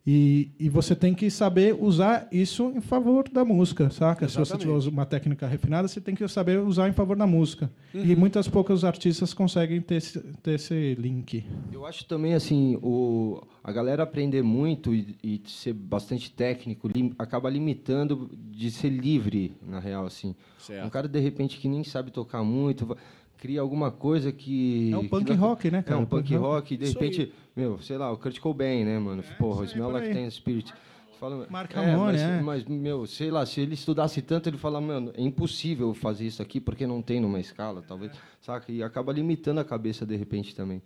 E, 0.08 0.50
e 0.60 0.70
você 0.70 0.96
tem 0.96 1.14
que 1.14 1.30
saber 1.30 1.76
usar 1.80 2.28
isso 2.32 2.72
em 2.76 2.82
favor 2.82 3.28
da 3.30 3.46
música, 3.46 3.90
saca? 3.92 4.28
Se 4.28 4.36
você 4.38 4.58
tiver 4.58 4.72
Exatamente. 4.72 4.90
uma 4.96 5.06
técnica 5.06 5.46
refinada, 5.46 5.88
você 5.88 6.02
tem 6.02 6.16
que 6.16 6.28
saber 6.28 6.60
usar 6.60 6.90
em 6.90 6.94
favor 6.94 7.16
da 7.16 7.28
música. 7.28 7.70
Uhum. 7.94 8.04
E 8.06 8.16
muitas 8.16 8.48
poucos 8.48 8.84
artistas 8.84 9.34
conseguem 9.34 9.82
ter 9.82 9.96
esse, 9.96 10.20
ter 10.42 10.54
esse 10.56 10.96
link. 10.96 11.44
Eu 11.72 11.86
acho 11.86 12.06
também 12.06 12.34
assim, 12.34 12.78
o, 12.82 13.42
a 13.64 13.72
galera 13.72 14.02
aprender 14.02 14.42
muito 14.42 14.96
e, 14.96 15.16
e 15.22 15.42
ser 15.46 15.74
bastante 15.74 16.32
técnico 16.32 16.88
lim- 16.88 17.14
acaba 17.20 17.50
limitando 17.50 18.32
de 18.52 18.72
ser 18.72 18.90
livre, 18.90 19.54
na 19.62 19.80
real, 19.80 20.06
assim. 20.08 20.34
Certo. 20.58 20.88
Um 20.88 20.90
cara, 20.90 21.08
de 21.08 21.20
repente, 21.20 21.60
que 21.60 21.68
nem 21.68 21.84
sabe 21.84 22.10
tocar 22.10 22.42
muito, 22.44 22.98
cria 23.38 23.62
alguma 23.62 23.92
coisa 23.92 24.32
que... 24.32 24.92
É 24.92 24.98
um 24.98 25.02
que 25.04 25.08
punk 25.10 25.26
dá- 25.26 25.36
rock, 25.36 25.70
né, 25.70 25.78
É 25.80 25.82
cara? 25.84 26.00
um 26.00 26.06
punk 26.06 26.36
rock, 26.36 26.74
e 26.74 26.78
de 26.78 26.84
Isso 26.86 26.94
repente, 26.94 27.32
meu, 27.60 27.80
sei 27.82 27.98
lá, 27.98 28.12
o 28.12 28.18
Kurt 28.18 28.40
Cobain, 28.40 28.86
né, 28.86 28.98
mano? 28.98 29.22
Porra, 29.38 29.62
o 29.62 29.66
Smell 29.66 29.90
Like. 29.90 30.14
Teen 30.14 30.30
Spirit. 30.32 30.74
Fala, 31.20 31.46
Mark 31.50 31.72
é, 31.72 31.76
Ramone, 31.76 32.14
mas, 32.14 32.22
é. 32.22 32.42
mas, 32.42 32.66
meu, 32.66 33.06
sei 33.06 33.30
lá, 33.30 33.46
se 33.46 33.60
ele 33.60 33.74
estudasse 33.74 34.22
tanto, 34.22 34.48
ele 34.48 34.58
fala, 34.58 34.80
mano, 34.80 35.12
é 35.14 35.22
impossível 35.22 35.94
fazer 35.94 36.26
isso 36.26 36.42
aqui 36.42 36.62
porque 36.62 36.88
não 36.88 37.02
tem 37.02 37.20
numa 37.20 37.42
escala, 37.42 37.84
talvez, 37.86 38.14
saca? 38.40 38.72
E 38.72 38.82
acaba 38.82 39.12
limitando 39.12 39.60
a 39.60 39.66
cabeça 39.66 40.06
de 40.06 40.16
repente 40.16 40.56
também, 40.56 40.82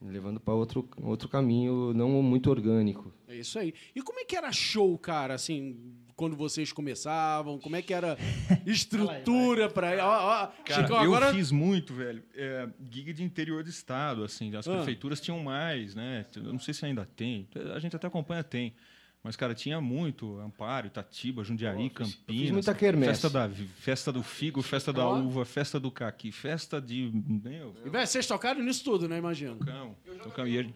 levando 0.00 0.38
para 0.38 0.54
outro 0.54 0.88
outro 1.02 1.28
caminho 1.28 1.92
não 1.92 2.08
muito 2.22 2.48
orgânico. 2.50 3.12
É 3.26 3.34
isso 3.34 3.58
aí. 3.58 3.74
E 3.96 4.00
como 4.00 4.20
é 4.20 4.24
que 4.24 4.36
era 4.36 4.52
show, 4.52 4.96
cara, 4.96 5.34
assim, 5.34 5.76
quando 6.16 6.36
vocês 6.36 6.72
começavam? 6.72 7.58
Como 7.58 7.76
é 7.76 7.82
que 7.82 7.92
era 7.94 8.16
estrutura 8.66 9.66
ó, 9.66 10.46
Cara, 10.64 10.82
Chicão, 10.82 10.96
eu 11.04 11.14
agora... 11.14 11.32
fiz 11.32 11.50
muito, 11.50 11.92
velho. 11.94 12.22
É, 12.34 12.68
gig 12.90 13.12
de 13.12 13.22
interior 13.22 13.62
do 13.62 13.70
estado, 13.70 14.24
assim. 14.24 14.54
As 14.56 14.66
Ah. 14.68 14.76
prefeituras 14.76 15.20
tinham 15.20 15.38
mais, 15.40 15.94
né? 15.94 16.24
Eu 16.36 16.44
não 16.52 16.58
sei 16.58 16.74
se 16.74 16.84
ainda 16.84 17.04
tem. 17.16 17.48
A 17.74 17.78
gente 17.78 17.94
até 17.96 18.06
acompanha, 18.06 18.42
tem. 18.44 18.74
Mas, 19.22 19.36
cara, 19.36 19.54
tinha 19.54 19.80
muito. 19.80 20.38
Amparo, 20.38 20.86
Itatiba, 20.86 21.42
Jundiaí, 21.42 21.88
Campinas. 21.88 22.50
muita 22.50 22.74
quermesse. 22.74 23.22
Festa, 23.22 23.30
da, 23.30 23.48
festa 23.48 24.12
do 24.12 24.22
figo, 24.22 24.60
festa 24.60 24.92
da 24.92 25.08
uva, 25.08 25.46
festa 25.46 25.80
do 25.80 25.90
caqui, 25.90 26.30
festa 26.30 26.78
de... 26.78 27.10
Meu, 27.26 27.74
E, 27.86 27.88
velho, 27.88 28.06
Vocês 28.06 28.26
tocaram 28.26 28.62
nisso 28.62 28.84
tudo, 28.84 29.08
né, 29.08 29.16
imagino. 29.16 29.56
cão. 29.60 29.96
Tocão. 30.22 30.46
E 30.46 30.58
a- 30.60 30.66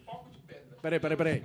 Peraí, 0.81 0.99
peraí, 0.99 1.17
peraí. 1.17 1.43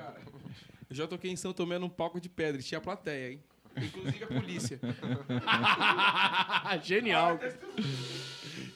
Eu 0.89 0.97
já 0.97 1.07
toquei 1.07 1.31
em 1.31 1.37
São 1.37 1.53
Tomé 1.53 1.79
num 1.79 1.89
palco 1.91 2.19
de 2.21 2.29
pedra, 2.31 2.59
e 2.61 2.65
tinha 2.65 2.81
plateia, 2.81 3.33
hein? 3.33 3.43
Inclusive 3.77 4.25
a 4.25 4.27
polícia. 4.27 4.81
genial. 6.83 7.39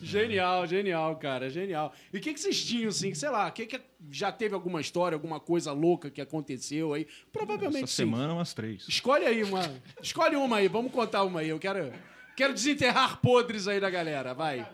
Genial, 0.00 0.66
genial, 0.66 1.16
cara, 1.16 1.50
genial. 1.50 1.92
E 2.12 2.18
o 2.18 2.20
que, 2.20 2.32
que 2.32 2.40
vocês 2.40 2.64
tinham, 2.64 2.88
assim, 2.88 3.14
sei 3.14 3.30
lá, 3.30 3.50
que 3.50 3.66
que 3.66 3.80
já 4.10 4.30
teve 4.30 4.54
alguma 4.54 4.80
história, 4.80 5.16
alguma 5.16 5.40
coisa 5.40 5.72
louca 5.72 6.10
que 6.10 6.20
aconteceu 6.20 6.94
aí? 6.94 7.06
Provavelmente 7.32 7.84
Essa 7.84 7.92
sim. 7.92 8.04
semana, 8.04 8.32
umas 8.32 8.54
três. 8.54 8.86
Escolhe 8.88 9.26
aí 9.26 9.42
uma. 9.42 9.62
Escolhe 10.00 10.36
uma 10.36 10.58
aí, 10.58 10.68
vamos 10.68 10.92
contar 10.92 11.24
uma 11.24 11.40
aí. 11.40 11.48
Eu 11.48 11.58
quero, 11.58 11.92
quero 12.36 12.54
desenterrar 12.54 13.20
podres 13.20 13.66
aí 13.66 13.80
da 13.80 13.90
galera, 13.90 14.34
vai. 14.34 14.66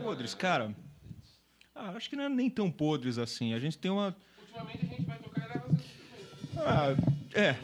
Podres, 0.00 0.34
cara. 0.34 0.74
Ah, 1.74 1.90
acho 1.90 2.08
que 2.08 2.16
não 2.16 2.24
é 2.24 2.28
nem 2.28 2.48
tão 2.48 2.70
podres 2.70 3.18
assim. 3.18 3.54
A 3.54 3.58
gente 3.58 3.76
tem 3.78 3.90
uma. 3.90 4.16
Ultimamente 4.40 4.84
a 4.84 4.88
gente 4.88 5.04
vai 5.04 5.18
tocar 5.18 5.44
e 5.44 5.48
leva 5.48 5.68
Ah, 6.58 6.94
é. 7.34 7.56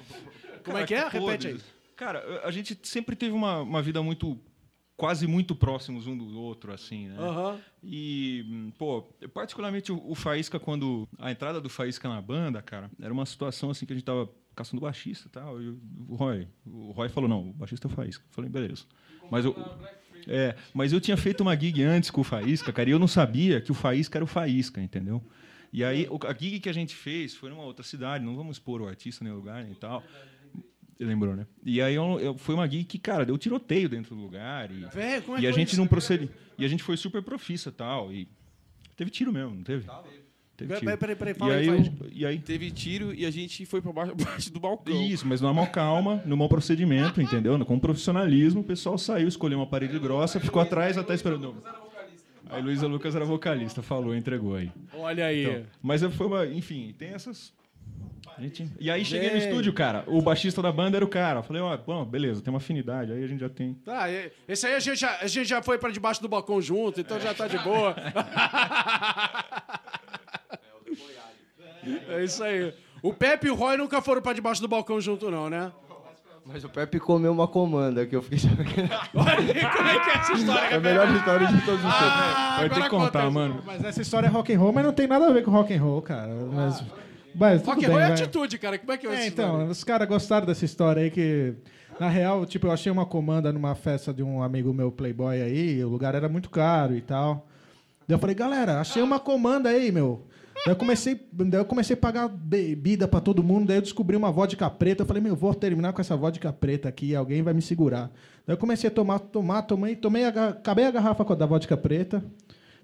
Como 0.65 0.79
é 0.79 0.87
que 0.87 0.95
é? 0.95 1.09
Repete 1.09 1.49
aí. 1.49 1.61
Cara, 1.99 2.43
a 2.45 2.51
gente 2.51 2.79
sempre 2.85 3.15
teve 3.17 3.33
uma, 3.33 3.61
uma 3.61 3.83
vida 3.83 4.01
muito. 4.03 4.39
quase 4.97 5.27
muito 5.27 5.55
próximos 5.55 6.07
um 6.07 6.17
do 6.17 6.39
outro, 6.41 6.73
assim, 6.73 7.09
né? 7.09 7.17
Aham. 7.19 7.61
E, 7.83 8.73
pô, 8.79 9.03
particularmente 9.35 9.91
o, 9.93 10.01
o 10.11 10.15
Faísca, 10.15 10.59
quando. 10.61 11.09
A 11.19 11.31
entrada 11.31 11.61
do 11.61 11.69
Faísca 11.69 12.09
na 12.09 12.23
banda, 12.23 12.63
cara, 12.63 12.89
era 13.01 13.13
uma 13.13 13.27
situação 13.27 13.71
assim 13.71 13.85
que 13.85 13.93
a 13.93 13.97
gente 13.97 14.05
tava 14.05 14.31
caçando 14.55 14.81
baixista 14.81 15.27
e 15.29 15.31
tal. 15.31 15.61
E 15.61 15.69
o 16.09 16.15
Roy. 16.15 16.47
O 16.65 16.93
Roy 16.93 17.09
falou: 17.09 17.29
não, 17.29 17.51
o 17.51 17.53
baixista 17.53 17.89
é 17.89 17.91
o 17.91 17.95
Faísca. 17.95 18.25
Eu 18.29 18.33
falei, 18.33 18.49
beleza. 18.51 18.85
Mas 19.31 19.45
eu. 19.45 19.55
É, 20.27 20.57
mas 20.75 20.93
eu 20.93 21.01
tinha 21.01 21.17
feito 21.17 21.41
uma 21.41 21.57
gig 21.59 21.83
antes 21.83 22.11
com 22.11 22.21
o 22.21 22.25
Faísca, 22.25 22.73
cara, 22.73 22.89
e 22.89 22.93
eu 22.93 22.99
não 22.99 23.09
sabia 23.09 23.61
que 23.61 23.73
o 23.73 23.75
Faísca 23.75 24.19
era 24.19 24.25
o 24.25 24.29
Faísca, 24.29 24.81
entendeu? 24.81 25.23
E 25.73 25.85
aí, 25.85 26.07
o- 26.11 26.19
a 26.27 26.33
gig 26.35 26.61
que 26.61 26.69
a 26.69 26.73
gente 26.73 26.95
fez 26.95 27.35
foi 27.35 27.51
numa 27.51 27.63
outra 27.63 27.83
cidade, 27.85 28.25
não 28.25 28.35
vamos 28.37 28.57
expor 28.57 28.81
o 28.83 28.89
artista 28.89 29.23
nem 29.23 29.33
o 29.33 29.37
lugar 29.37 29.63
nem 29.65 29.75
tal. 29.75 30.03
Lembrou, 31.01 31.37
né? 31.37 31.47
E 31.65 31.81
aí 31.81 31.95
eu, 31.95 32.19
eu- 32.19 32.37
foi 32.39 32.55
uma 32.57 32.67
gig 32.69 32.85
que, 32.85 32.99
cara, 32.99 33.25
deu 33.25 33.39
tiroteio 33.39 33.89
dentro 33.89 34.17
do 34.17 34.21
lugar. 34.21 34.71
E, 34.73 34.85
Véi, 34.93 35.21
como 35.21 35.37
é 35.37 35.41
e 35.41 35.43
que 35.43 35.47
a 35.47 35.53
gente 35.53 35.69
isso? 35.69 35.77
não 35.81 35.87
procede. 35.87 36.29
E 36.59 36.65
a 36.65 36.69
gente 36.69 36.83
foi 36.83 36.97
super 36.97 37.23
profissa 37.23 37.71
tal. 37.71 38.13
E 38.13 38.27
teve 38.97 39.11
tiro 39.11 39.33
mesmo, 39.33 39.55
não 39.55 39.63
teve? 39.63 39.87
Teve 40.57 40.71
Peraí, 40.71 40.81
tiro. 40.81 40.99
peraí, 40.99 41.15
peraí, 41.17 41.33
e 41.33 41.39
fala 41.39 41.55
aí, 41.55 41.71
aí, 41.71 41.77
faz. 41.85 41.87
eu- 41.87 42.09
e 42.13 42.27
aí 42.27 42.39
Teve 42.41 42.69
tiro 42.73 43.15
e 43.15 43.25
a 43.25 43.31
gente 43.31 43.65
foi 43.65 43.81
pra 43.81 43.93
baixo, 43.93 44.13
baixo 44.19 44.53
do 44.53 44.59
balcão. 44.59 45.01
isso, 45.05 45.25
mas 45.25 45.41
numa 45.41 45.55
maior 45.55 45.71
calma, 45.71 46.21
no 46.27 46.37
mau 46.37 46.49
procedimento, 46.49 47.23
entendeu? 47.23 47.57
Com 47.65 47.79
profissionalismo, 47.79 48.63
o 48.63 48.65
pessoal 48.65 48.99
saiu, 48.99 49.29
escolheu 49.29 49.57
uma 49.61 49.69
parede 49.69 49.97
grossa, 50.01 50.41
ficou 50.41 50.61
atrás 50.61 50.99
até 50.99 51.15
esperando. 51.15 51.63
Aí 52.51 52.61
Luísa 52.61 52.89
Lucas 52.89 53.15
era 53.15 53.25
vocalista, 53.25 53.83
falou, 53.83 54.17
entregou 54.17 54.57
aí. 54.57 54.73
Olha 54.95 55.27
aí. 55.27 55.45
Então, 55.45 55.63
mas 55.81 56.03
foi 56.03 56.27
uma, 56.27 56.45
enfim, 56.47 56.93
tem 56.99 57.11
essas. 57.11 57.53
Gente- 58.41 58.71
E 58.79 58.91
aí 58.91 59.05
cheguei 59.05 59.31
no 59.31 59.37
estúdio, 59.39 59.73
cara. 59.73 60.05
O 60.07 60.21
baixista 60.23 60.63
da 60.63 60.71
banda 60.71 60.97
era 60.97 61.05
o 61.05 61.09
cara. 61.09 61.41
Eu 61.41 61.43
falei, 61.43 61.61
ó, 61.63 61.77
bom, 61.77 62.05
beleza, 62.05 62.41
tem 62.41 62.53
uma 62.53 62.59
afinidade. 62.59 63.13
Aí 63.13 63.25
a 63.25 63.27
gente 63.27 63.41
já 63.41 63.49
tem. 63.49 63.75
Tá, 63.85 64.07
esse 64.49 64.67
aí 64.67 64.75
a 64.75 64.81
gente, 64.81 65.01
já, 65.01 65.19
a 65.21 65.27
gente 65.27 65.49
já 65.49 65.63
foi 65.63 65.79
pra 65.79 65.91
debaixo 65.91 66.23
do 66.23 66.29
balcão 66.29 66.61
junto, 66.63 67.01
então 67.01 67.19
já 67.21 67.35
tá 67.35 67.47
de 67.49 67.59
boa. 67.59 67.95
É 72.09 72.25
isso 72.25 72.43
aí. 72.43 72.73
O 73.03 73.13
Pepe 73.13 73.47
e 73.47 73.51
o 73.51 73.55
Roy 73.55 73.77
nunca 73.77 74.01
foram 74.03 74.21
pra 74.21 74.33
debaixo 74.33 74.61
do 74.61 74.69
balcão 74.69 75.01
junto, 75.01 75.31
não, 75.31 75.49
né? 75.49 75.71
Mas 76.45 76.65
o 76.65 76.69
Pepe 76.69 76.99
comeu 76.99 77.31
uma 77.31 77.47
comanda 77.47 78.07
que 78.07 78.17
eu 78.17 78.23
fiquei 78.23 78.39
sabendo. 78.41 78.67
Olha 79.15 79.71
como 79.71 79.89
é 79.89 79.99
que 80.01 80.11
é 80.11 80.15
essa 80.15 80.33
história? 80.33 80.67
É 80.69 80.77
a 80.77 80.81
melhor 80.81 81.15
história 81.15 81.47
de 81.47 81.61
todos 81.61 81.85
os 81.85 81.93
tempos. 81.93 82.13
Ah, 82.35 82.57
Vai 82.61 82.69
ter 82.71 82.83
que 82.83 82.89
contar, 82.89 83.31
mano. 83.31 83.63
Mas 83.67 83.85
essa 83.85 84.01
história 84.01 84.27
é 84.27 84.31
rock 84.31 84.53
and 84.55 84.59
roll, 84.59 84.73
mas 84.73 84.85
não 84.85 84.93
tem 84.93 85.07
nada 85.07 85.27
a 85.29 85.33
ver 85.33 85.45
com 85.45 85.51
rock 85.51 85.75
and 85.75 85.83
roll, 85.83 86.01
cara. 86.01 86.33
Mas, 86.53 86.83
mas 87.35 87.63
Rock 87.63 87.85
and 87.85 87.89
roll 87.89 88.01
é 88.01 88.05
vai. 88.05 88.13
atitude, 88.13 88.59
cara. 88.59 88.79
Como 88.79 88.93
é 88.93 88.97
que 88.97 89.07
é, 89.07 89.11
É, 89.11 89.15
essa 89.15 89.27
então, 89.27 89.69
os 89.69 89.85
caras 89.85 90.09
gostaram 90.09 90.47
dessa 90.47 90.65
história 90.65 91.03
aí 91.03 91.11
que. 91.11 91.55
Na 91.99 92.09
real, 92.09 92.47
tipo, 92.47 92.69
eu 92.69 92.71
achei 92.71 92.93
uma 92.93 93.05
comanda 93.05 93.53
numa 93.53 93.75
festa 93.75 94.15
de 94.15 94.23
um 94.23 94.41
amigo 94.41 94.73
meu 94.73 94.93
playboy 94.93 95.43
aí, 95.43 95.83
o 95.83 95.89
lugar 95.89 96.15
era 96.15 96.29
muito 96.29 96.49
caro 96.49 96.95
e 96.95 97.01
tal. 97.01 97.49
Daí 98.07 98.15
eu 98.15 98.21
falei, 98.21 98.37
galera, 98.37 98.81
achei 98.81 99.03
uma 99.03 99.19
comanda 99.19 99.69
aí, 99.69 99.91
meu. 99.91 100.25
Daí 100.65 100.73
eu 100.73 100.77
comecei, 100.77 101.21
daí 101.33 101.61
eu 101.61 101.65
comecei 101.65 101.95
a 101.95 101.97
pagar 101.97 102.29
bebida 102.29 103.09
pra 103.09 103.21
todo 103.21 103.43
mundo, 103.43 103.67
daí 103.67 103.79
eu 103.79 103.83
descobri 103.83 104.17
uma 104.17 104.31
vodka 104.31 104.69
preta. 104.71 105.03
Eu 105.03 105.07
falei, 105.07 105.23
meu, 105.23 105.35
vou 105.35 105.55
terminar 105.55 105.93
com 105.93 106.01
essa 106.01 106.17
vodka 106.17 106.53
preta 106.53 106.89
aqui, 106.89 107.15
alguém 107.15 107.43
vai 107.43 107.53
me 107.53 107.63
segurar. 107.63 108.11
Daí 108.47 108.55
eu 108.55 108.59
comecei 108.59 108.89
a 108.89 108.91
tomar, 108.93 109.19
tomar, 109.19 109.63
tomei, 109.63 109.97
tomei 109.97 110.25
a, 110.25 110.49
acabei 110.49 110.85
a 110.85 110.91
garrafa 110.91 111.37
da 111.37 111.47
vodka 111.47 111.77
preta. 111.77 112.25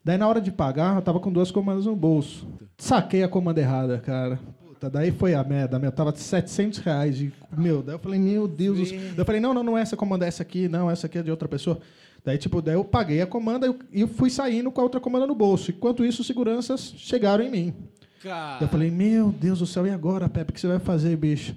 Daí 0.05 0.19
na 0.19 0.29
hora 0.29 0.41
de 0.41 0.53
pagar, 0.53 0.97
eu 0.97 1.03
tava 1.03 1.19
com 1.19 1.33
duas 1.33 1.51
comandas 1.51 1.87
no 1.87 1.97
bolso. 1.97 2.47
Saquei 2.77 3.23
a 3.23 3.29
comanda 3.29 3.61
errada, 3.61 3.99
cara. 3.99 4.39
Puta, 4.67 4.91
daí 4.91 5.11
foi 5.11 5.35
a 5.35 5.43
merda, 5.43 5.79
meu. 5.79 5.91
Tava 5.91 6.15
700 6.15 6.81
reais. 6.81 7.17
De, 7.17 7.33
meu, 7.57 7.83
daí 7.83 7.95
eu 7.95 7.99
falei, 7.99 8.21
meu 8.21 8.47
Deus. 8.47 8.79
do 8.79 8.87
céu. 8.87 8.99
Daí 8.99 9.15
eu 9.17 9.25
falei, 9.25 9.41
não, 9.41 9.55
não, 9.55 9.63
não 9.63 9.79
é 9.79 9.81
essa 9.81 9.97
comanda, 9.97 10.27
é 10.27 10.29
essa 10.29 10.43
aqui. 10.43 10.69
Não, 10.69 10.91
essa 10.91 11.07
aqui 11.07 11.17
é 11.17 11.23
de 11.23 11.31
outra 11.31 11.49
pessoa. 11.49 11.81
Daí, 12.23 12.37
tipo, 12.37 12.61
daí 12.61 12.75
eu 12.75 12.85
paguei 12.85 13.23
a 13.23 13.27
comanda 13.27 13.75
e 13.91 14.07
fui 14.07 14.29
saindo 14.29 14.71
com 14.71 14.81
a 14.81 14.85
outra 14.85 15.01
comanda 15.01 15.27
no 15.27 15.35
bolso. 15.35 15.71
Enquanto 15.71 16.05
isso, 16.05 16.21
os 16.21 16.27
seguranças 16.27 16.93
chegaram 16.99 17.43
em 17.43 17.51
mim. 17.51 17.75
Cara, 18.23 18.65
eu 18.65 18.69
falei, 18.69 18.91
meu 18.91 19.31
Deus 19.31 19.59
do 19.59 19.67
céu, 19.67 19.87
e 19.87 19.91
agora, 19.91 20.29
Pepe, 20.29 20.51
o 20.51 20.55
que 20.55 20.61
você 20.61 20.67
vai 20.67 20.79
fazer, 20.79 21.17
bicho? 21.17 21.55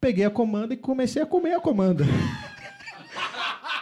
Peguei 0.00 0.24
a 0.24 0.30
comanda 0.30 0.74
e 0.74 0.76
comecei 0.76 1.22
a 1.22 1.26
comer 1.26 1.54
a 1.54 1.60
comanda. 1.60 2.04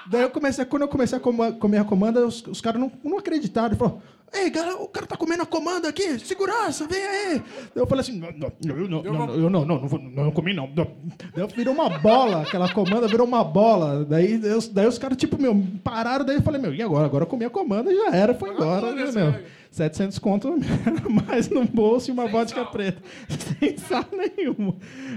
Daí 0.06 0.22
eu 0.22 0.30
comecei, 0.30 0.64
quando 0.64 0.82
eu 0.82 0.88
comecei 0.88 1.18
a 1.18 1.20
comer 1.20 1.78
a 1.78 1.84
comanda, 1.84 2.26
os, 2.26 2.44
os 2.46 2.60
caras 2.60 2.80
não, 2.80 2.90
não 3.02 3.18
acreditaram. 3.18 3.76
Falaram, 3.76 4.02
ei, 4.34 4.50
galera, 4.50 4.76
o 4.76 4.88
cara 4.88 5.06
tá 5.06 5.16
comendo 5.16 5.42
a 5.42 5.46
comanda 5.46 5.88
aqui, 5.88 6.18
segurança, 6.18 6.86
vem 6.86 7.02
aí. 7.04 7.42
Eu 7.74 7.86
falei 7.86 8.00
assim, 8.00 8.18
não, 8.18 8.30
não, 8.32 8.52
eu 8.64 8.88
não, 8.88 9.02
não, 9.02 9.12
não, 9.26 9.34
eu 9.34 9.50
não, 9.50 9.64
não, 9.64 9.80
não, 9.80 9.88
vou- 9.88 9.98
não, 10.00 10.24
eu 10.24 10.32
comi 10.32 10.52
não. 10.54 10.66
não. 10.74 10.86
Daí 11.34 11.46
virou 11.54 11.74
uma 11.74 11.88
bola, 11.98 12.42
aquela 12.42 12.68
comanda 12.72 13.06
virou 13.08 13.26
uma 13.26 13.44
bola. 13.44 14.04
Daí, 14.04 14.40
eu- 14.42 14.60
daí 14.72 14.86
os 14.86 14.98
caras, 14.98 15.16
tipo, 15.16 15.40
meu, 15.40 15.62
pararam, 15.84 16.24
daí 16.24 16.36
eu 16.36 16.42
falei, 16.42 16.60
meu, 16.60 16.74
e 16.74 16.82
agora? 16.82 17.06
Agora 17.06 17.24
eu 17.24 17.28
comi 17.28 17.44
a 17.44 17.50
comanda 17.50 17.92
e 17.92 17.96
já 17.96 18.10
era, 18.16 18.34
foi 18.34 18.50
embora, 18.50 18.92
né, 18.92 19.10
meu? 19.12 19.34
700 19.70 20.18
conto 20.18 20.54
mais 21.26 21.48
no 21.48 21.64
bolso 21.64 22.10
e 22.10 22.12
uma 22.12 22.28
vodka 22.28 22.62
preta. 22.66 23.02
Sem 23.58 23.78
sal 23.78 24.04
nenhuma. 24.12 24.74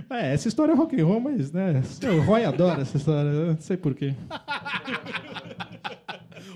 É, 0.10 0.34
essa 0.34 0.48
história 0.48 0.72
é 0.72 0.76
rock 0.76 1.00
and 1.00 1.06
roll, 1.06 1.20
mas, 1.20 1.52
né, 1.52 1.82
o 2.04 2.22
Roy 2.22 2.46
adora 2.46 2.82
essa 2.82 2.96
história, 2.96 3.28
eu 3.30 3.48
não 3.48 3.58
sei 3.60 3.76
porquê. 3.76 4.14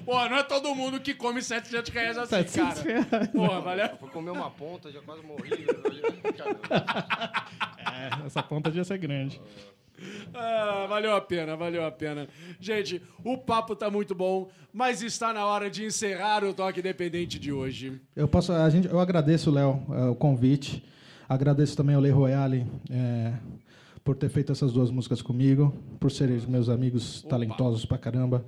pô, 0.09 0.27
não 0.27 0.37
é 0.37 0.43
todo 0.43 0.73
mundo 0.73 0.99
que 0.99 1.13
come 1.13 1.39
700 1.39 1.91
reais 1.91 2.17
assim, 2.17 2.29
700 2.29 2.79
cara. 2.79 2.89
reais. 2.89 3.27
Porra, 3.27 3.61
valeu. 3.61 3.89
Vou 4.01 4.09
comer 4.09 4.31
uma 4.31 4.49
ponta, 4.49 4.91
já 4.91 4.99
quase 5.01 5.21
morri. 5.21 5.51
É, 7.91 8.25
essa 8.25 8.41
ponta 8.41 8.69
devia 8.69 8.83
ser 8.83 8.97
grande. 8.97 9.39
Ah, 10.33 10.85
valeu 10.87 11.15
a 11.15 11.21
pena, 11.21 11.55
valeu 11.55 11.85
a 11.85 11.91
pena. 11.91 12.27
Gente, 12.59 13.01
o 13.23 13.37
papo 13.37 13.75
tá 13.75 13.89
muito 13.91 14.15
bom, 14.15 14.49
mas 14.73 15.01
está 15.01 15.33
na 15.33 15.45
hora 15.45 15.69
de 15.69 15.85
encerrar 15.85 16.43
o 16.43 16.53
Toque 16.53 16.79
Independente 16.79 17.37
de 17.37 17.51
hoje. 17.51 17.99
Eu 18.15 18.27
posso, 18.27 18.53
a 18.53 18.69
gente, 18.69 18.87
eu 18.87 18.99
agradeço, 18.99 19.51
Léo, 19.51 19.83
eh, 19.91 20.05
o 20.05 20.15
convite. 20.15 20.83
Agradeço 21.27 21.75
também 21.75 21.95
ao 21.95 22.01
Le 22.01 22.09
Royale 22.09 22.65
eh, 22.89 23.33
por 24.03 24.15
ter 24.15 24.29
feito 24.29 24.51
essas 24.51 24.71
duas 24.71 24.89
músicas 24.89 25.21
comigo, 25.21 25.75
por 25.99 26.09
serem 26.09 26.39
meus 26.47 26.69
amigos 26.69 27.21
talentosos 27.23 27.85
pra 27.85 27.97
caramba. 27.97 28.45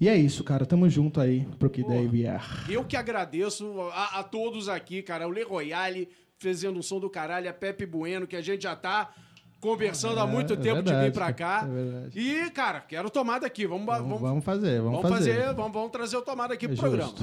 E 0.00 0.08
é 0.08 0.16
isso, 0.16 0.44
cara. 0.44 0.66
Tamo 0.66 0.88
junto 0.90 1.20
aí 1.20 1.46
pro 1.58 1.70
que 1.70 1.82
daí 1.82 2.06
vier. 2.06 2.42
Eu 2.68 2.84
que 2.84 2.96
agradeço 2.96 3.80
a, 3.92 4.20
a 4.20 4.22
todos 4.22 4.68
aqui, 4.68 5.02
cara. 5.02 5.26
O 5.26 5.30
Le 5.30 5.42
Royale 5.42 6.08
fazendo 6.38 6.78
um 6.78 6.82
som 6.82 7.00
do 7.00 7.08
caralho, 7.08 7.48
a 7.48 7.52
Pepe 7.52 7.86
Bueno, 7.86 8.26
que 8.26 8.36
a 8.36 8.42
gente 8.42 8.62
já 8.64 8.76
tá 8.76 9.10
conversando 9.58 10.20
há 10.20 10.24
É, 10.24 10.26
muito 10.26 10.52
é 10.52 10.56
tempo 10.56 10.82
de 10.82 10.90
vir 10.90 10.96
verdade, 11.00 11.12
pra 11.12 11.32
cá. 11.32 11.64
é 11.66 11.72
verdade. 11.72 12.20
E, 12.20 12.50
cara, 12.50 12.80
quero 12.80 13.08
tomar 13.08 13.38
daqui. 13.38 13.66
Vamos, 13.66 13.86
Vamos, 13.86 14.02
vamos, 14.06 14.20
vamos 14.20 14.44
fazer, 14.44 14.80
vamos, 14.82 15.00
vamos 15.02 15.18
fazer, 15.18 15.34
fazer. 15.40 15.54
vamos, 15.54 15.72
vamos 15.72 15.90
trazer 15.90 16.16
o 16.18 16.22
tomada 16.22 16.52
aqui 16.52 16.66
É 16.66 16.68
pro 16.68 16.76
programa. 16.76 17.14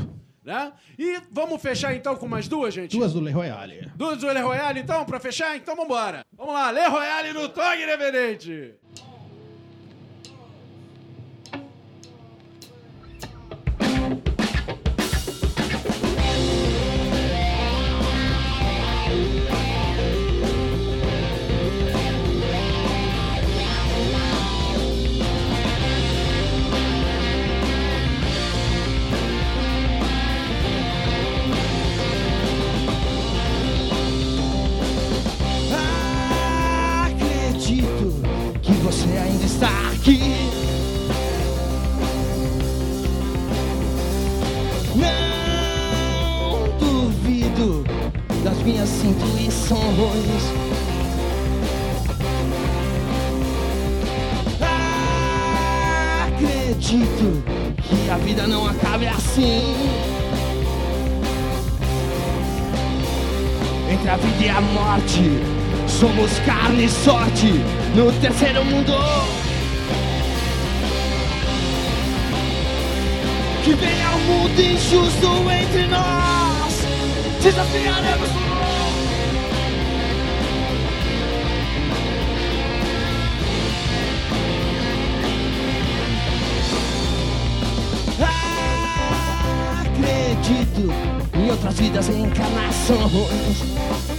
Né? 0.43 0.73
E 0.99 1.21
vamos 1.31 1.61
fechar 1.61 1.95
então 1.95 2.15
com 2.17 2.27
mais 2.27 2.47
duas, 2.49 2.73
gente? 2.73 2.97
Duas 2.97 3.13
do 3.13 3.21
Le 3.21 3.31
Royale. 3.31 3.89
Duas 3.95 4.17
do 4.17 4.27
Le 4.29 4.41
Royale, 4.41 4.79
então, 4.79 5.05
pra 5.05 5.19
fechar? 5.19 5.55
Então 5.55 5.75
vambora. 5.75 6.25
Vamos 6.35 6.53
lá, 6.53 6.69
Le 6.71 6.85
Royale 6.87 7.33
no 7.33 7.47
Toque 7.49 7.83
Independente. 7.83 8.73
Somos 66.03 66.37
carne 66.39 66.83
e 66.83 66.89
sorte 66.89 67.53
no 67.95 68.11
terceiro 68.19 68.65
mundo. 68.65 68.91
Que 73.63 73.73
venha 73.73 74.09
o 74.09 74.19
mundo 74.19 74.59
injusto 74.59 75.49
entre 75.49 75.87
nós, 75.87 76.81
desafiaremos 77.41 78.29
o 78.29 78.33
Acredito 89.79 90.93
em 91.33 91.49
outras 91.49 91.75
vidas 91.75 92.09
e 92.09 92.11
encarnações. 92.11 94.12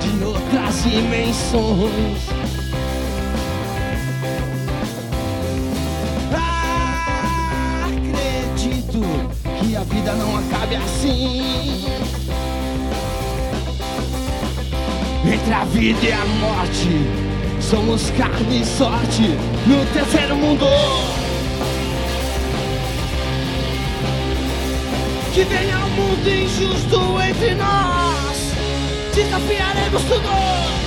De 0.00 0.24
outras 0.24 0.82
dimensões. 0.82 2.18
Acredito 7.84 9.00
que 9.60 9.76
a 9.76 9.80
vida 9.80 10.12
não 10.14 10.38
acabe 10.38 10.76
assim. 10.76 11.84
Entre 15.26 15.52
a 15.54 15.64
vida 15.64 16.06
e 16.06 16.12
a 16.12 16.24
morte, 16.26 17.06
somos 17.60 18.10
carne 18.10 18.60
e 18.60 18.64
sorte 18.64 19.22
no 19.66 19.84
terceiro 19.92 20.36
mundo. 20.36 20.66
Que 25.32 25.44
venha 25.44 25.78
um 25.78 25.90
mundo 25.90 26.28
injusto 26.28 27.20
entre 27.20 27.54
nós, 27.54 28.13
desafiaremos 29.14 30.02
tudo. 30.04 30.83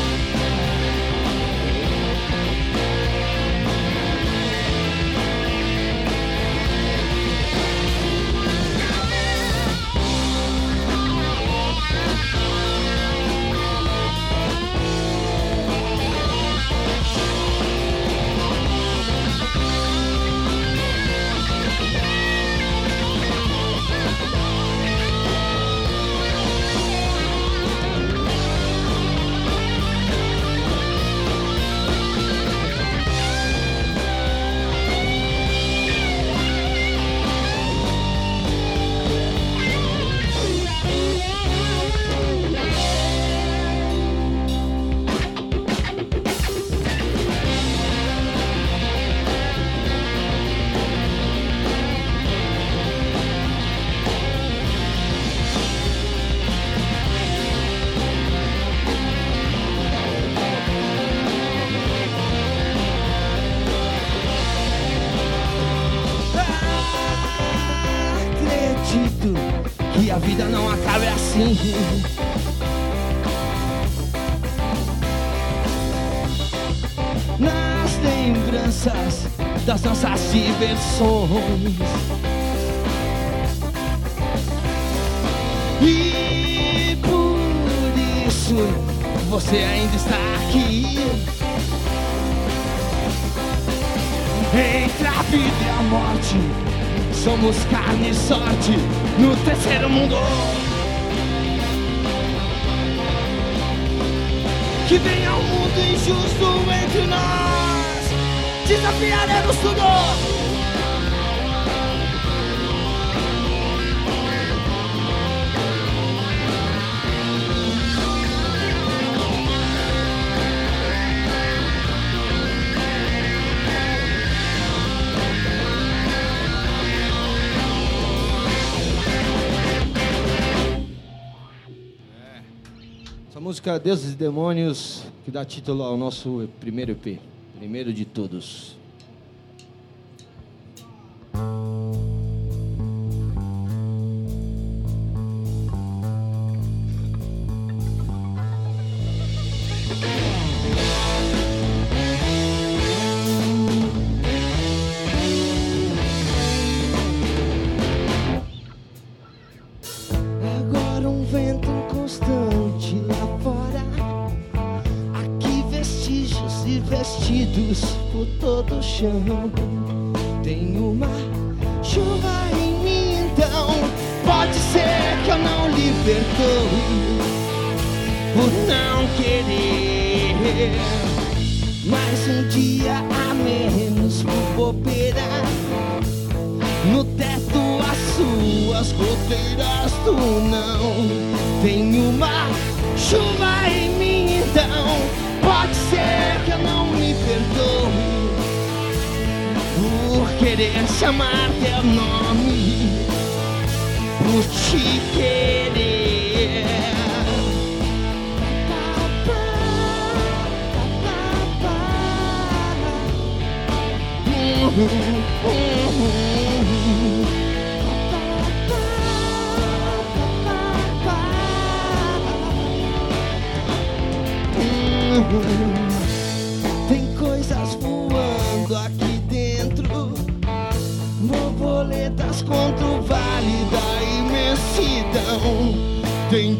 Música 133.68 133.80
Deuses 133.80 134.14
e 134.14 134.16
Demônios, 134.16 135.04
que 135.26 135.32
dá 135.32 135.44
título 135.44 135.84
ao 135.84 135.98
nosso 135.98 136.48
primeiro 136.58 136.94
EP, 136.94 137.20
primeiro 137.58 137.92
de 137.92 138.06
todos. 138.06 138.78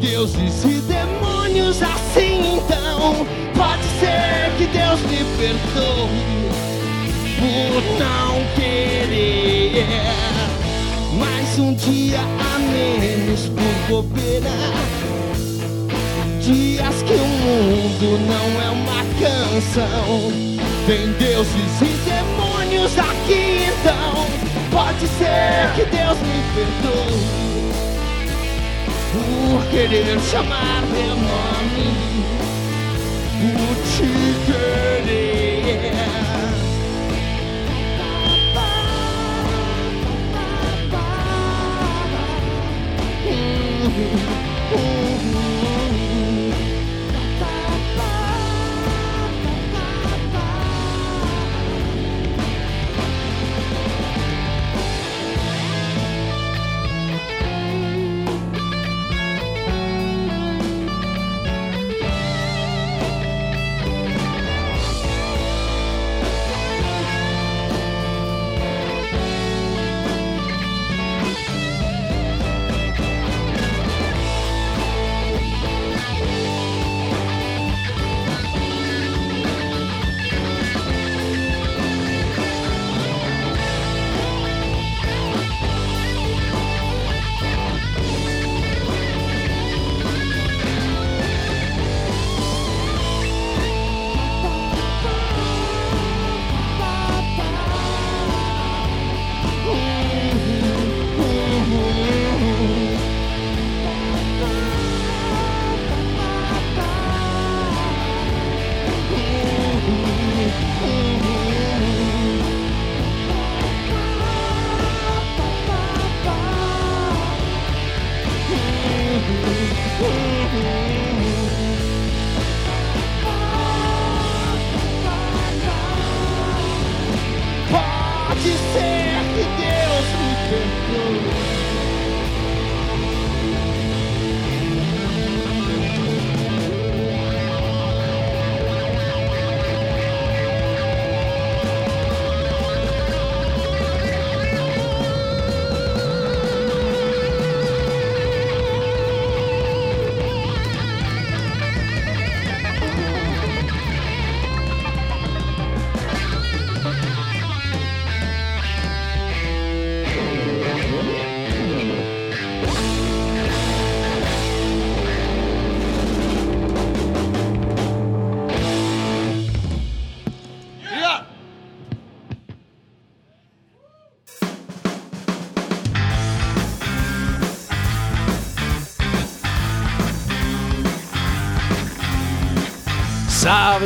Deuses 0.00 0.64
e 0.64 0.80
demônios 0.82 1.82
assim 1.82 2.58
então 2.58 3.26
Pode 3.54 3.82
ser 4.00 4.52
que 4.56 4.66
Deus 4.66 5.00
me 5.02 5.24
perdoe 5.36 6.48
por 7.38 7.82
não 7.98 8.44
querer 8.54 9.86
mais 11.18 11.58
um 11.58 11.74
dia 11.74 12.20
a 12.20 12.58
menos 12.58 13.48
por 13.48 14.02
bobeira. 14.02 14.50
Dias 16.40 17.02
que 17.02 17.14
o 17.14 17.26
mundo 17.26 18.18
não 18.26 18.62
é 18.62 18.70
uma 18.70 19.02
canção. 19.18 20.32
Tem 20.86 21.12
deuses 21.12 21.80
e 21.82 22.08
demônios 22.08 22.98
aqui 22.98 23.66
então. 23.68 24.26
Pode 24.70 25.06
ser 25.08 25.72
que 25.74 25.84
Deus 25.84 26.18
me 26.18 26.42
perdoe 26.54 27.57
por 29.12 29.64
querer 29.70 30.18
chamar 30.20 30.82
teu 30.92 31.16
nome, 31.16 31.88
por 33.40 33.76
te 33.84 34.08
querer. 34.46 34.88
Pode 44.70 45.67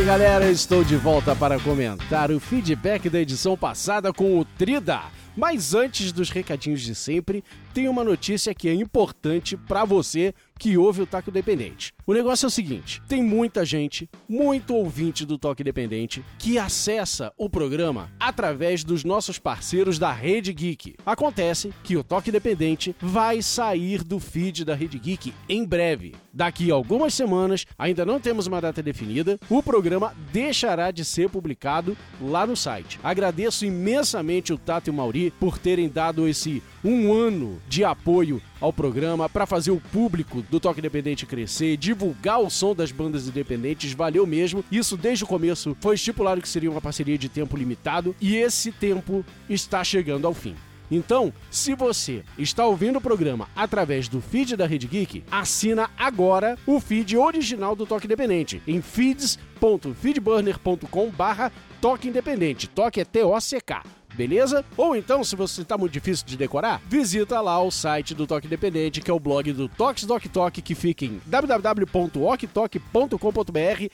Salve 0.02 0.18
galera, 0.18 0.50
estou 0.50 0.82
de 0.82 0.96
volta 0.96 1.36
para 1.36 1.60
comentar 1.60 2.32
o 2.32 2.40
feedback 2.40 3.08
da 3.08 3.20
edição 3.20 3.56
passada 3.56 4.12
com 4.12 4.36
o 4.36 4.44
Trida. 4.44 5.00
Mas 5.36 5.74
antes 5.74 6.10
dos 6.10 6.28
recadinhos 6.28 6.80
de 6.80 6.92
sempre, 6.92 7.44
tem 7.72 7.88
uma 7.88 8.02
notícia 8.02 8.52
que 8.52 8.68
é 8.68 8.74
importante 8.74 9.56
pra 9.56 9.84
você 9.84 10.34
que 10.62 10.78
ouve 10.78 11.02
o 11.02 11.06
Toque 11.06 11.28
Independente. 11.28 11.92
O 12.06 12.14
negócio 12.14 12.46
é 12.46 12.48
o 12.48 12.50
seguinte: 12.50 13.02
tem 13.08 13.20
muita 13.20 13.64
gente, 13.64 14.08
muito 14.28 14.76
ouvinte 14.76 15.26
do 15.26 15.36
Toque 15.36 15.60
Independente, 15.60 16.24
que 16.38 16.56
acessa 16.56 17.32
o 17.36 17.50
programa 17.50 18.08
através 18.20 18.84
dos 18.84 19.02
nossos 19.02 19.40
parceiros 19.40 19.98
da 19.98 20.12
Rede 20.12 20.52
Geek. 20.52 20.94
Acontece 21.04 21.74
que 21.82 21.96
o 21.96 22.04
Toque 22.04 22.30
Independente 22.30 22.94
vai 23.00 23.42
sair 23.42 24.04
do 24.04 24.20
feed 24.20 24.64
da 24.64 24.76
Rede 24.76 25.00
Geek 25.00 25.34
em 25.48 25.64
breve. 25.64 26.14
Daqui 26.32 26.70
a 26.70 26.74
algumas 26.74 27.12
semanas, 27.12 27.66
ainda 27.76 28.06
não 28.06 28.20
temos 28.20 28.46
uma 28.46 28.60
data 28.60 28.80
definida, 28.80 29.40
o 29.50 29.64
programa 29.64 30.14
deixará 30.32 30.92
de 30.92 31.04
ser 31.04 31.28
publicado 31.28 31.96
lá 32.20 32.46
no 32.46 32.56
site. 32.56 33.00
Agradeço 33.02 33.66
imensamente 33.66 34.52
o 34.52 34.58
Tato 34.58 34.86
e 34.86 34.90
o 34.92 34.94
Mauri 34.94 35.32
por 35.40 35.58
terem 35.58 35.88
dado 35.88 36.28
esse 36.28 36.62
um 36.84 37.12
ano 37.12 37.60
de 37.68 37.84
apoio 37.84 38.40
ao 38.62 38.72
programa 38.72 39.28
para 39.28 39.44
fazer 39.44 39.72
o 39.72 39.80
público 39.80 40.40
do 40.42 40.60
Toque 40.60 40.78
Independente 40.78 41.26
crescer, 41.26 41.76
divulgar 41.76 42.40
o 42.40 42.48
som 42.48 42.72
das 42.74 42.92
bandas 42.92 43.26
independentes, 43.26 43.92
valeu 43.92 44.26
mesmo. 44.26 44.64
Isso 44.70 44.96
desde 44.96 45.24
o 45.24 45.26
começo 45.26 45.76
foi 45.80 45.96
estipulado 45.96 46.40
que 46.40 46.48
seria 46.48 46.70
uma 46.70 46.80
parceria 46.80 47.18
de 47.18 47.28
tempo 47.28 47.56
limitado 47.56 48.14
e 48.20 48.36
esse 48.36 48.70
tempo 48.70 49.24
está 49.50 49.82
chegando 49.82 50.24
ao 50.26 50.32
fim. 50.32 50.54
Então, 50.90 51.32
se 51.50 51.74
você 51.74 52.22
está 52.38 52.64
ouvindo 52.66 52.98
o 52.98 53.00
programa 53.00 53.48
através 53.56 54.08
do 54.08 54.20
feed 54.20 54.54
da 54.56 54.66
Rede 54.66 54.86
Geek, 54.86 55.24
assina 55.30 55.88
agora 55.96 56.58
o 56.66 56.78
feed 56.78 57.16
original 57.16 57.74
do 57.74 57.86
Toque 57.86 58.04
Independente 58.04 58.60
em 58.66 58.82
feeds.feedburner.com 58.82 61.10
barra 61.10 61.50
Toque 61.80 62.08
Independente. 62.08 62.68
Toque 62.68 63.00
é 63.00 63.04
T-O-C-K 63.04 63.82
beleza? 64.14 64.64
Ou 64.76 64.94
então, 64.96 65.22
se 65.24 65.36
você 65.36 65.62
está 65.62 65.76
muito 65.78 65.92
difícil 65.92 66.26
de 66.26 66.36
decorar, 66.36 66.80
visita 66.88 67.40
lá 67.40 67.62
o 67.62 67.70
site 67.70 68.14
do 68.14 68.26
Toque 68.26 68.46
Independente, 68.46 69.00
que 69.00 69.10
é 69.10 69.14
o 69.14 69.20
blog 69.20 69.52
do 69.52 69.68
Toques 69.68 70.04
Doc 70.04 70.24
Toque, 70.26 70.62
que 70.62 70.74
fica 70.74 71.04
em 71.04 71.20
www.oktok.com.br 71.26 73.18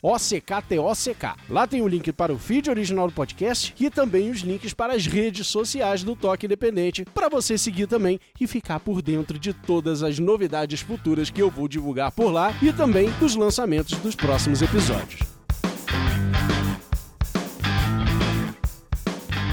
OCKTOCK. 0.02 1.34
Lá 1.48 1.66
tem 1.66 1.82
o 1.82 1.88
link 1.88 2.12
para 2.12 2.32
o 2.32 2.38
feed 2.38 2.70
original 2.70 3.08
do 3.08 3.14
podcast 3.14 3.74
e 3.78 3.90
também 3.90 4.30
os 4.30 4.40
links 4.40 4.74
para 4.74 4.94
as 4.94 5.06
redes 5.06 5.46
sociais 5.46 6.02
do 6.02 6.16
Toque 6.16 6.46
Independente, 6.46 7.04
para 7.04 7.28
você 7.28 7.56
seguir 7.56 7.86
também 7.86 8.20
e 8.40 8.46
ficar 8.46 8.80
por 8.80 9.02
dentro 9.02 9.38
de 9.38 9.52
todas 9.52 10.02
as 10.02 10.18
novidades 10.18 10.80
futuras 10.80 11.30
que 11.30 11.42
eu 11.42 11.50
vou 11.50 11.68
divulgar 11.68 12.12
por 12.12 12.30
lá 12.30 12.54
e 12.62 12.72
também 12.72 13.10
dos 13.20 13.34
lançamentos 13.34 13.98
dos 13.98 14.14
próximos 14.14 14.62
episódios. 14.62 15.38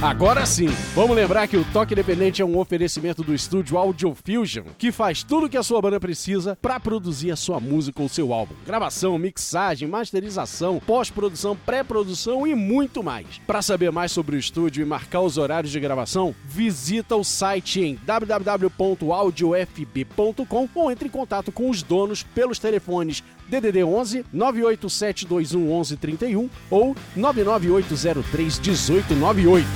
Agora 0.06 0.46
sim, 0.46 0.68
vamos 0.94 1.16
lembrar 1.16 1.48
que 1.48 1.58
o 1.58 1.66
Toque 1.74 1.96
Independente 1.96 2.40
é 2.40 2.46
um 2.46 2.60
oferecimento 2.60 3.24
do 3.24 3.34
estúdio 3.34 3.76
Audio 3.76 4.14
Fusion, 4.14 4.66
que 4.78 4.92
faz 4.92 5.24
tudo 5.24 5.48
o 5.48 5.50
que 5.50 5.58
a 5.58 5.64
sua 5.64 5.82
banda 5.82 6.00
precisa 6.00 6.56
para 6.62 6.80
produzir 6.80 7.32
a 7.32 7.36
sua 7.36 7.60
música 7.60 8.04
ou 8.04 8.08
seu 8.08 8.32
álbum. 8.32 8.54
Gravação, 8.68 9.18
mixagem, 9.18 9.88
masterização, 9.88 10.80
pós-produção, 10.86 11.58
pré-produção 11.58 12.46
e 12.46 12.54
muito 12.54 13.02
mais. 13.02 13.42
Para 13.48 13.64
saber 13.64 13.92
mais 13.92 14.12
sobre 14.12 14.36
o 14.36 14.40
estúdio 14.40 14.84
e 14.84 14.86
marcar 14.86 15.22
os 15.22 15.40
horários 15.40 15.72
de 15.72 15.80
gravação, 15.80 16.36
visita 16.46 17.16
o 17.16 17.24
site 17.24 17.82
em 17.82 17.96
www.audiofb.com 18.06 20.70
ou 20.76 20.92
entre 20.92 21.08
em 21.08 21.12
contato 21.12 21.52
com 21.52 21.68
os 21.68 21.82
donos 21.82 22.22
pelos 22.22 22.60
telefones 22.60 23.24
DDD 23.48 23.84
11 23.84 24.26
98721 24.32 25.60
1131 25.60 26.50
ou 26.70 26.96
99803 27.16 28.60
1898. 28.60 29.68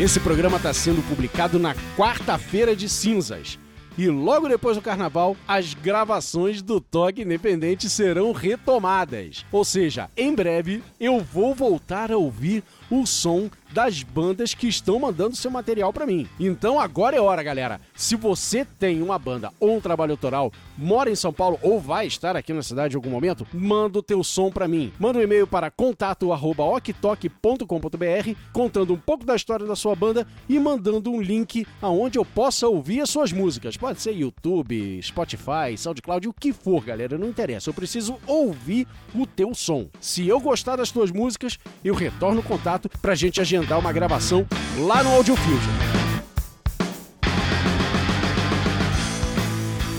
Esse 0.00 0.18
programa 0.18 0.56
está 0.56 0.72
sendo 0.72 1.06
publicado 1.06 1.58
na 1.58 1.74
quarta-feira 1.94 2.74
de 2.74 2.88
cinzas. 2.88 3.58
E 3.98 4.08
logo 4.08 4.48
depois 4.48 4.74
do 4.74 4.82
carnaval, 4.82 5.36
as 5.46 5.74
gravações 5.74 6.62
do 6.62 6.80
Toque 6.80 7.20
Independente 7.20 7.90
serão 7.90 8.32
retomadas. 8.32 9.44
Ou 9.52 9.62
seja, 9.62 10.08
em 10.16 10.34
breve 10.34 10.82
eu 10.98 11.20
vou 11.20 11.54
voltar 11.54 12.10
a 12.10 12.16
ouvir 12.16 12.64
o 12.90 13.04
som 13.04 13.50
das 13.72 14.02
bandas 14.02 14.54
que 14.54 14.68
estão 14.68 14.98
mandando 14.98 15.36
seu 15.36 15.50
material 15.50 15.92
para 15.92 16.06
mim. 16.06 16.28
Então 16.38 16.80
agora 16.80 17.16
é 17.16 17.20
hora, 17.20 17.42
galera. 17.42 17.80
Se 17.94 18.16
você 18.16 18.64
tem 18.64 19.02
uma 19.02 19.18
banda 19.18 19.52
ou 19.58 19.76
um 19.76 19.80
trabalho 19.80 20.12
autoral, 20.12 20.52
mora 20.80 21.10
em 21.10 21.14
São 21.14 21.32
Paulo 21.32 21.58
ou 21.62 21.78
vai 21.78 22.06
estar 22.06 22.34
aqui 22.34 22.52
na 22.52 22.62
cidade 22.62 22.94
em 22.94 22.96
algum 22.96 23.10
momento, 23.10 23.46
manda 23.52 23.98
o 23.98 24.02
teu 24.02 24.24
som 24.24 24.50
para 24.50 24.66
mim. 24.66 24.92
Manda 24.98 25.18
um 25.18 25.22
e-mail 25.22 25.46
para 25.46 25.70
contato@oktok.com.br 25.70 28.30
contando 28.52 28.94
um 28.94 28.98
pouco 28.98 29.24
da 29.24 29.36
história 29.36 29.66
da 29.66 29.76
sua 29.76 29.94
banda 29.94 30.26
e 30.48 30.58
mandando 30.58 31.12
um 31.12 31.20
link 31.20 31.66
aonde 31.82 32.18
eu 32.18 32.24
possa 32.24 32.66
ouvir 32.66 33.02
as 33.02 33.10
suas 33.10 33.32
músicas. 33.32 33.76
Pode 33.76 34.00
ser 34.00 34.12
YouTube, 34.12 35.00
Spotify, 35.02 35.76
SoundCloud, 35.76 36.28
o 36.28 36.32
que 36.32 36.52
for, 36.52 36.82
galera, 36.82 37.18
não 37.18 37.28
interessa. 37.28 37.68
Eu 37.68 37.74
preciso 37.74 38.16
ouvir 38.26 38.86
o 39.14 39.26
teu 39.26 39.54
som. 39.54 39.88
Se 40.00 40.26
eu 40.26 40.40
gostar 40.40 40.76
das 40.76 40.90
tuas 40.90 41.10
músicas, 41.10 41.58
eu 41.84 41.94
retorno 41.94 42.40
o 42.40 42.44
contato 42.44 42.88
pra 43.02 43.14
gente 43.14 43.40
agendar 43.40 43.78
uma 43.78 43.92
gravação 43.92 44.46
lá 44.78 45.02
no 45.02 45.10
Audio 45.10 45.36
Fusion. 45.36 46.09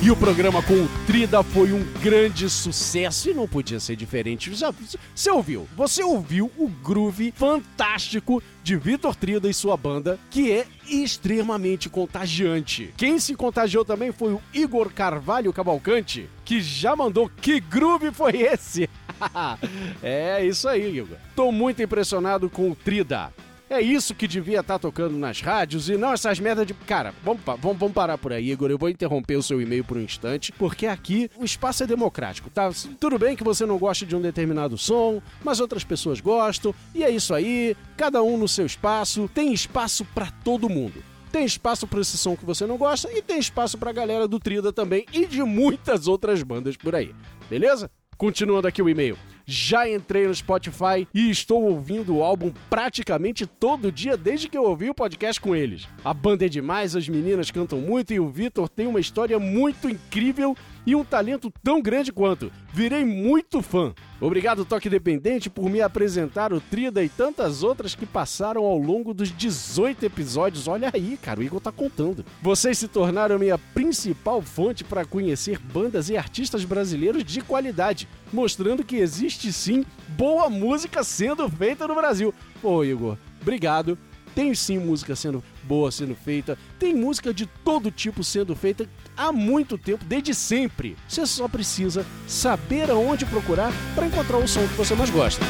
E 0.04 0.10
o 0.10 0.16
programa 0.16 0.64
com 0.64 0.74
o 0.74 0.90
Trida 1.06 1.44
foi 1.44 1.72
um 1.72 1.84
grande 2.02 2.50
sucesso 2.50 3.30
e 3.30 3.36
não 3.36 3.48
podia 3.48 3.80
ser 3.80 3.96
diferente. 3.96 4.50
Você 4.50 5.30
ouviu? 5.30 5.68
Você 5.78 6.02
ouviu 6.02 6.52
o 6.58 6.68
groove 6.68 7.32
fantástico 7.38 8.42
de 8.64 8.76
Vitor 8.76 9.16
Trida 9.16 9.48
e 9.48 9.54
sua 9.54 9.78
banda, 9.78 10.18
que 10.32 10.52
é 10.52 10.66
extremamente 10.90 11.88
contagiante. 11.88 12.92
Quem 12.98 13.20
se 13.20 13.36
contagiou 13.36 13.86
também 13.86 14.12
foi 14.12 14.34
o 14.34 14.42
Igor 14.52 14.92
Carvalho 14.92 15.54
Cavalcante, 15.54 16.28
que 16.44 16.62
já 16.62 16.96
mandou 16.96 17.30
que 17.30 17.60
groove 17.60 18.12
foi 18.12 18.42
esse? 18.42 18.90
é 20.02 20.44
isso 20.44 20.68
aí, 20.68 20.98
Igor. 20.98 21.18
Tô 21.36 21.52
muito 21.52 21.80
impressionado 21.80 22.50
com 22.50 22.72
o 22.72 22.76
Trida. 22.76 23.32
É 23.72 23.80
isso 23.80 24.14
que 24.14 24.28
devia 24.28 24.60
estar 24.60 24.78
tocando 24.78 25.18
nas 25.18 25.40
rádios 25.40 25.88
e 25.88 25.96
não 25.96 26.12
essas 26.12 26.42
merdas 26.42 26.68
de. 26.68 26.74
Cara, 26.74 27.14
vamos, 27.24 27.42
vamos, 27.42 27.78
vamos 27.78 27.94
parar 27.94 28.18
por 28.18 28.34
aí, 28.34 28.52
Igor. 28.52 28.70
Eu 28.70 28.78
vou 28.78 28.90
interromper 28.90 29.38
o 29.38 29.42
seu 29.42 29.62
e-mail 29.62 29.82
por 29.82 29.96
um 29.96 30.02
instante, 30.02 30.52
porque 30.52 30.86
aqui 30.86 31.32
o 31.38 31.46
espaço 31.46 31.82
é 31.82 31.88
democrático, 31.88 32.50
tá? 32.50 32.70
Tudo 33.00 33.18
bem 33.18 33.34
que 33.34 33.46
você 33.46 33.66
não 33.66 33.78
gosta 33.78 34.06
de 34.06 34.14
um 34.14 34.20
determinado 34.20 34.78
som, 34.78 35.22
mas 35.42 35.62
outras 35.62 35.86
pessoas 35.86 36.20
gostam, 36.20 36.76
e 36.94 37.02
é 37.02 37.10
isso 37.10 37.34
aí, 37.34 37.74
cada 37.96 38.22
um 38.22 38.36
no 38.36 38.46
seu 38.46 38.66
espaço, 38.66 39.30
tem 39.34 39.54
espaço 39.54 40.04
pra 40.14 40.30
todo 40.44 40.68
mundo. 40.68 41.02
Tem 41.32 41.46
espaço 41.46 41.88
pra 41.88 42.02
esse 42.02 42.18
som 42.18 42.36
que 42.36 42.44
você 42.44 42.68
não 42.68 42.76
gosta 42.76 43.10
e 43.10 43.22
tem 43.22 43.40
espaço 43.40 43.78
pra 43.78 43.94
galera 43.94 44.28
do 44.28 44.38
Trida 44.38 44.74
também 44.74 45.06
e 45.14 45.26
de 45.26 45.42
muitas 45.44 46.10
outras 46.10 46.44
bandas 46.44 46.76
por 46.76 46.94
aí. 46.94 47.16
Beleza? 47.50 47.90
Continuando 48.18 48.68
aqui 48.68 48.82
o 48.82 48.90
e-mail. 48.90 49.18
Já 49.46 49.90
entrei 49.90 50.28
no 50.28 50.36
Spotify 50.36 51.08
e 51.14 51.30
estou 51.30 51.64
ouvindo 51.64 52.16
o 52.16 52.24
álbum 52.24 52.54
praticamente 52.70 53.46
todo 53.46 53.92
dia 53.92 54.16
desde 54.16 54.48
que 54.48 54.58
eu 54.58 54.64
ouvi 54.64 54.90
o 54.90 54.94
podcast 54.94 55.42
com 55.42 55.56
eles. 55.56 55.88
A 56.06 56.14
banda 56.14 56.46
é 56.46 56.50
demais, 56.50 56.96
as 56.96 57.10
meninas 57.10 57.50
cantam 57.52 57.80
muito 57.80 58.14
e 58.14 58.20
o 58.20 58.30
Vitor 58.30 58.70
tem 58.70 58.88
uma 58.88 59.00
história 59.00 59.40
muito 59.40 59.90
incrível 59.90 60.56
e 60.86 60.96
um 60.96 61.04
talento 61.04 61.52
tão 61.64 61.82
grande 61.82 62.12
quanto. 62.12 62.52
Virei 62.74 63.04
muito 63.04 63.62
fã. 63.62 63.94
Obrigado, 64.20 64.66
Toque 64.66 64.90
Dependente, 64.90 65.50
por 65.50 65.70
me 65.70 65.82
apresentar 65.82 66.54
o 66.54 66.62
Trida 66.62 67.04
e 67.04 67.10
tantas 67.10 67.64
outras 67.64 67.96
que 67.96 68.06
passaram 68.06 68.64
ao 68.64 68.78
longo 68.78 69.14
dos 69.14 69.32
18 69.32 70.06
episódios. 70.06 70.68
Olha 70.68 70.90
aí, 70.94 71.18
cara, 71.22 71.40
o 71.40 71.44
Igor 71.44 71.60
tá 71.60 71.72
contando. 71.72 72.26
Vocês 72.42 72.78
se 72.78 72.88
tornaram 72.88 73.40
minha 73.40 73.58
principal 73.58 74.42
fonte 74.42 74.84
para 74.84 75.06
conhecer 75.06 75.60
bandas 75.60 76.10
e 76.10 76.18
artistas 76.18 76.64
brasileiros 76.64 77.24
de 77.24 77.42
qualidade, 77.42 78.08
mostrando 78.32 78.84
que 78.84 78.98
existe 78.98 79.52
sim 79.52 79.86
boa 80.10 80.50
música 80.50 81.04
sendo 81.04 81.50
feita 81.50 81.88
no 81.88 81.96
Brasil. 81.96 82.34
Pô, 82.62 82.84
Igor, 82.84 83.18
obrigado. 83.42 83.98
Tem 84.34 84.56
sim 84.56 84.78
música 84.78 85.14
sendo 85.14 85.44
boa 85.64 85.92
sendo 85.92 86.16
feita, 86.16 86.58
tem 86.80 86.96
música 86.96 87.34
de 87.34 87.46
todo 87.46 87.92
tipo 87.92 88.24
sendo 88.24 88.56
feita 88.56 88.88
há 89.16 89.32
muito 89.32 89.78
tempo, 89.78 90.06
desde 90.06 90.34
sempre. 90.34 90.96
Você 91.08 91.26
só 91.26 91.48
precisa 91.48 92.06
saber 92.28 92.90
aonde 92.90 93.26
procurar 93.26 93.72
para 93.96 94.08
encontrar 94.08 94.38
o 94.38 94.48
som 94.48 94.68
que 94.68 94.74
você 94.76 94.96
mais 94.96 95.10
gosta. 95.10 95.46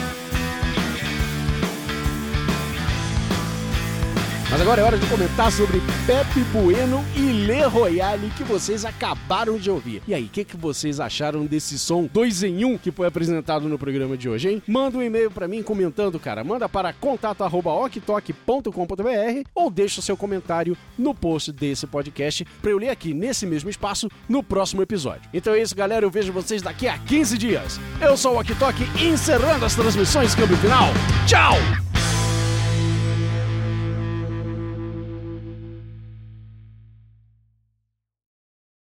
Mas 4.52 4.60
agora 4.60 4.82
é 4.82 4.84
hora 4.84 4.98
de 4.98 5.08
comentar 5.08 5.50
sobre 5.50 5.82
Pepe 6.06 6.42
Bueno 6.52 7.06
e 7.16 7.22
Le 7.22 7.64
Royale 7.64 8.30
que 8.36 8.44
vocês 8.44 8.84
acabaram 8.84 9.58
de 9.58 9.72
ouvir. 9.72 10.04
E 10.06 10.14
aí, 10.14 10.26
o 10.26 10.28
que, 10.28 10.44
que 10.44 10.58
vocês 10.58 11.00
acharam 11.00 11.46
desse 11.46 11.80
som 11.80 12.10
2 12.12 12.44
em 12.44 12.66
1 12.66 12.68
um 12.68 12.78
que 12.78 12.92
foi 12.92 13.08
apresentado 13.08 13.70
no 13.70 13.80
programa 13.80 14.18
de 14.18 14.28
hoje, 14.28 14.50
hein? 14.50 14.62
Manda 14.68 14.98
um 14.98 15.02
e-mail 15.02 15.32
pra 15.32 15.48
mim 15.48 15.64
comentando, 15.64 16.20
cara. 16.20 16.44
Manda 16.44 16.68
para 16.68 16.92
contato@oktok.com.br 16.92 19.50
ou 19.56 19.72
deixa 19.72 20.02
o 20.02 20.04
seu 20.04 20.18
comentário 20.18 20.76
no 20.98 21.16
post 21.16 21.54
desse 21.54 21.88
podcast 21.88 22.46
pra 22.62 22.72
eu 22.72 22.78
ler 22.78 22.90
aqui 22.90 23.14
nesse 23.14 23.46
mesmo 23.46 23.70
espaço 23.70 24.10
no 24.28 24.44
próximo 24.44 24.82
episódio. 24.82 25.30
Então 25.34 25.54
é 25.54 25.62
isso, 25.62 25.74
galera. 25.74 26.06
Eu 26.06 26.12
vejo 26.12 26.34
vocês 26.34 26.62
daqui 26.62 26.90
a 26.90 26.98
15 26.98 27.38
dias. 27.38 27.80
Eu 28.02 28.18
sou 28.18 28.36
o 28.36 28.40
Ok 28.42 28.54
Tok 28.60 28.84
encerrando 29.02 29.64
as 29.64 29.76
transmissões 29.76 30.36
câmbio 30.36 30.58
final. 30.58 30.90
Tchau! 31.26 31.56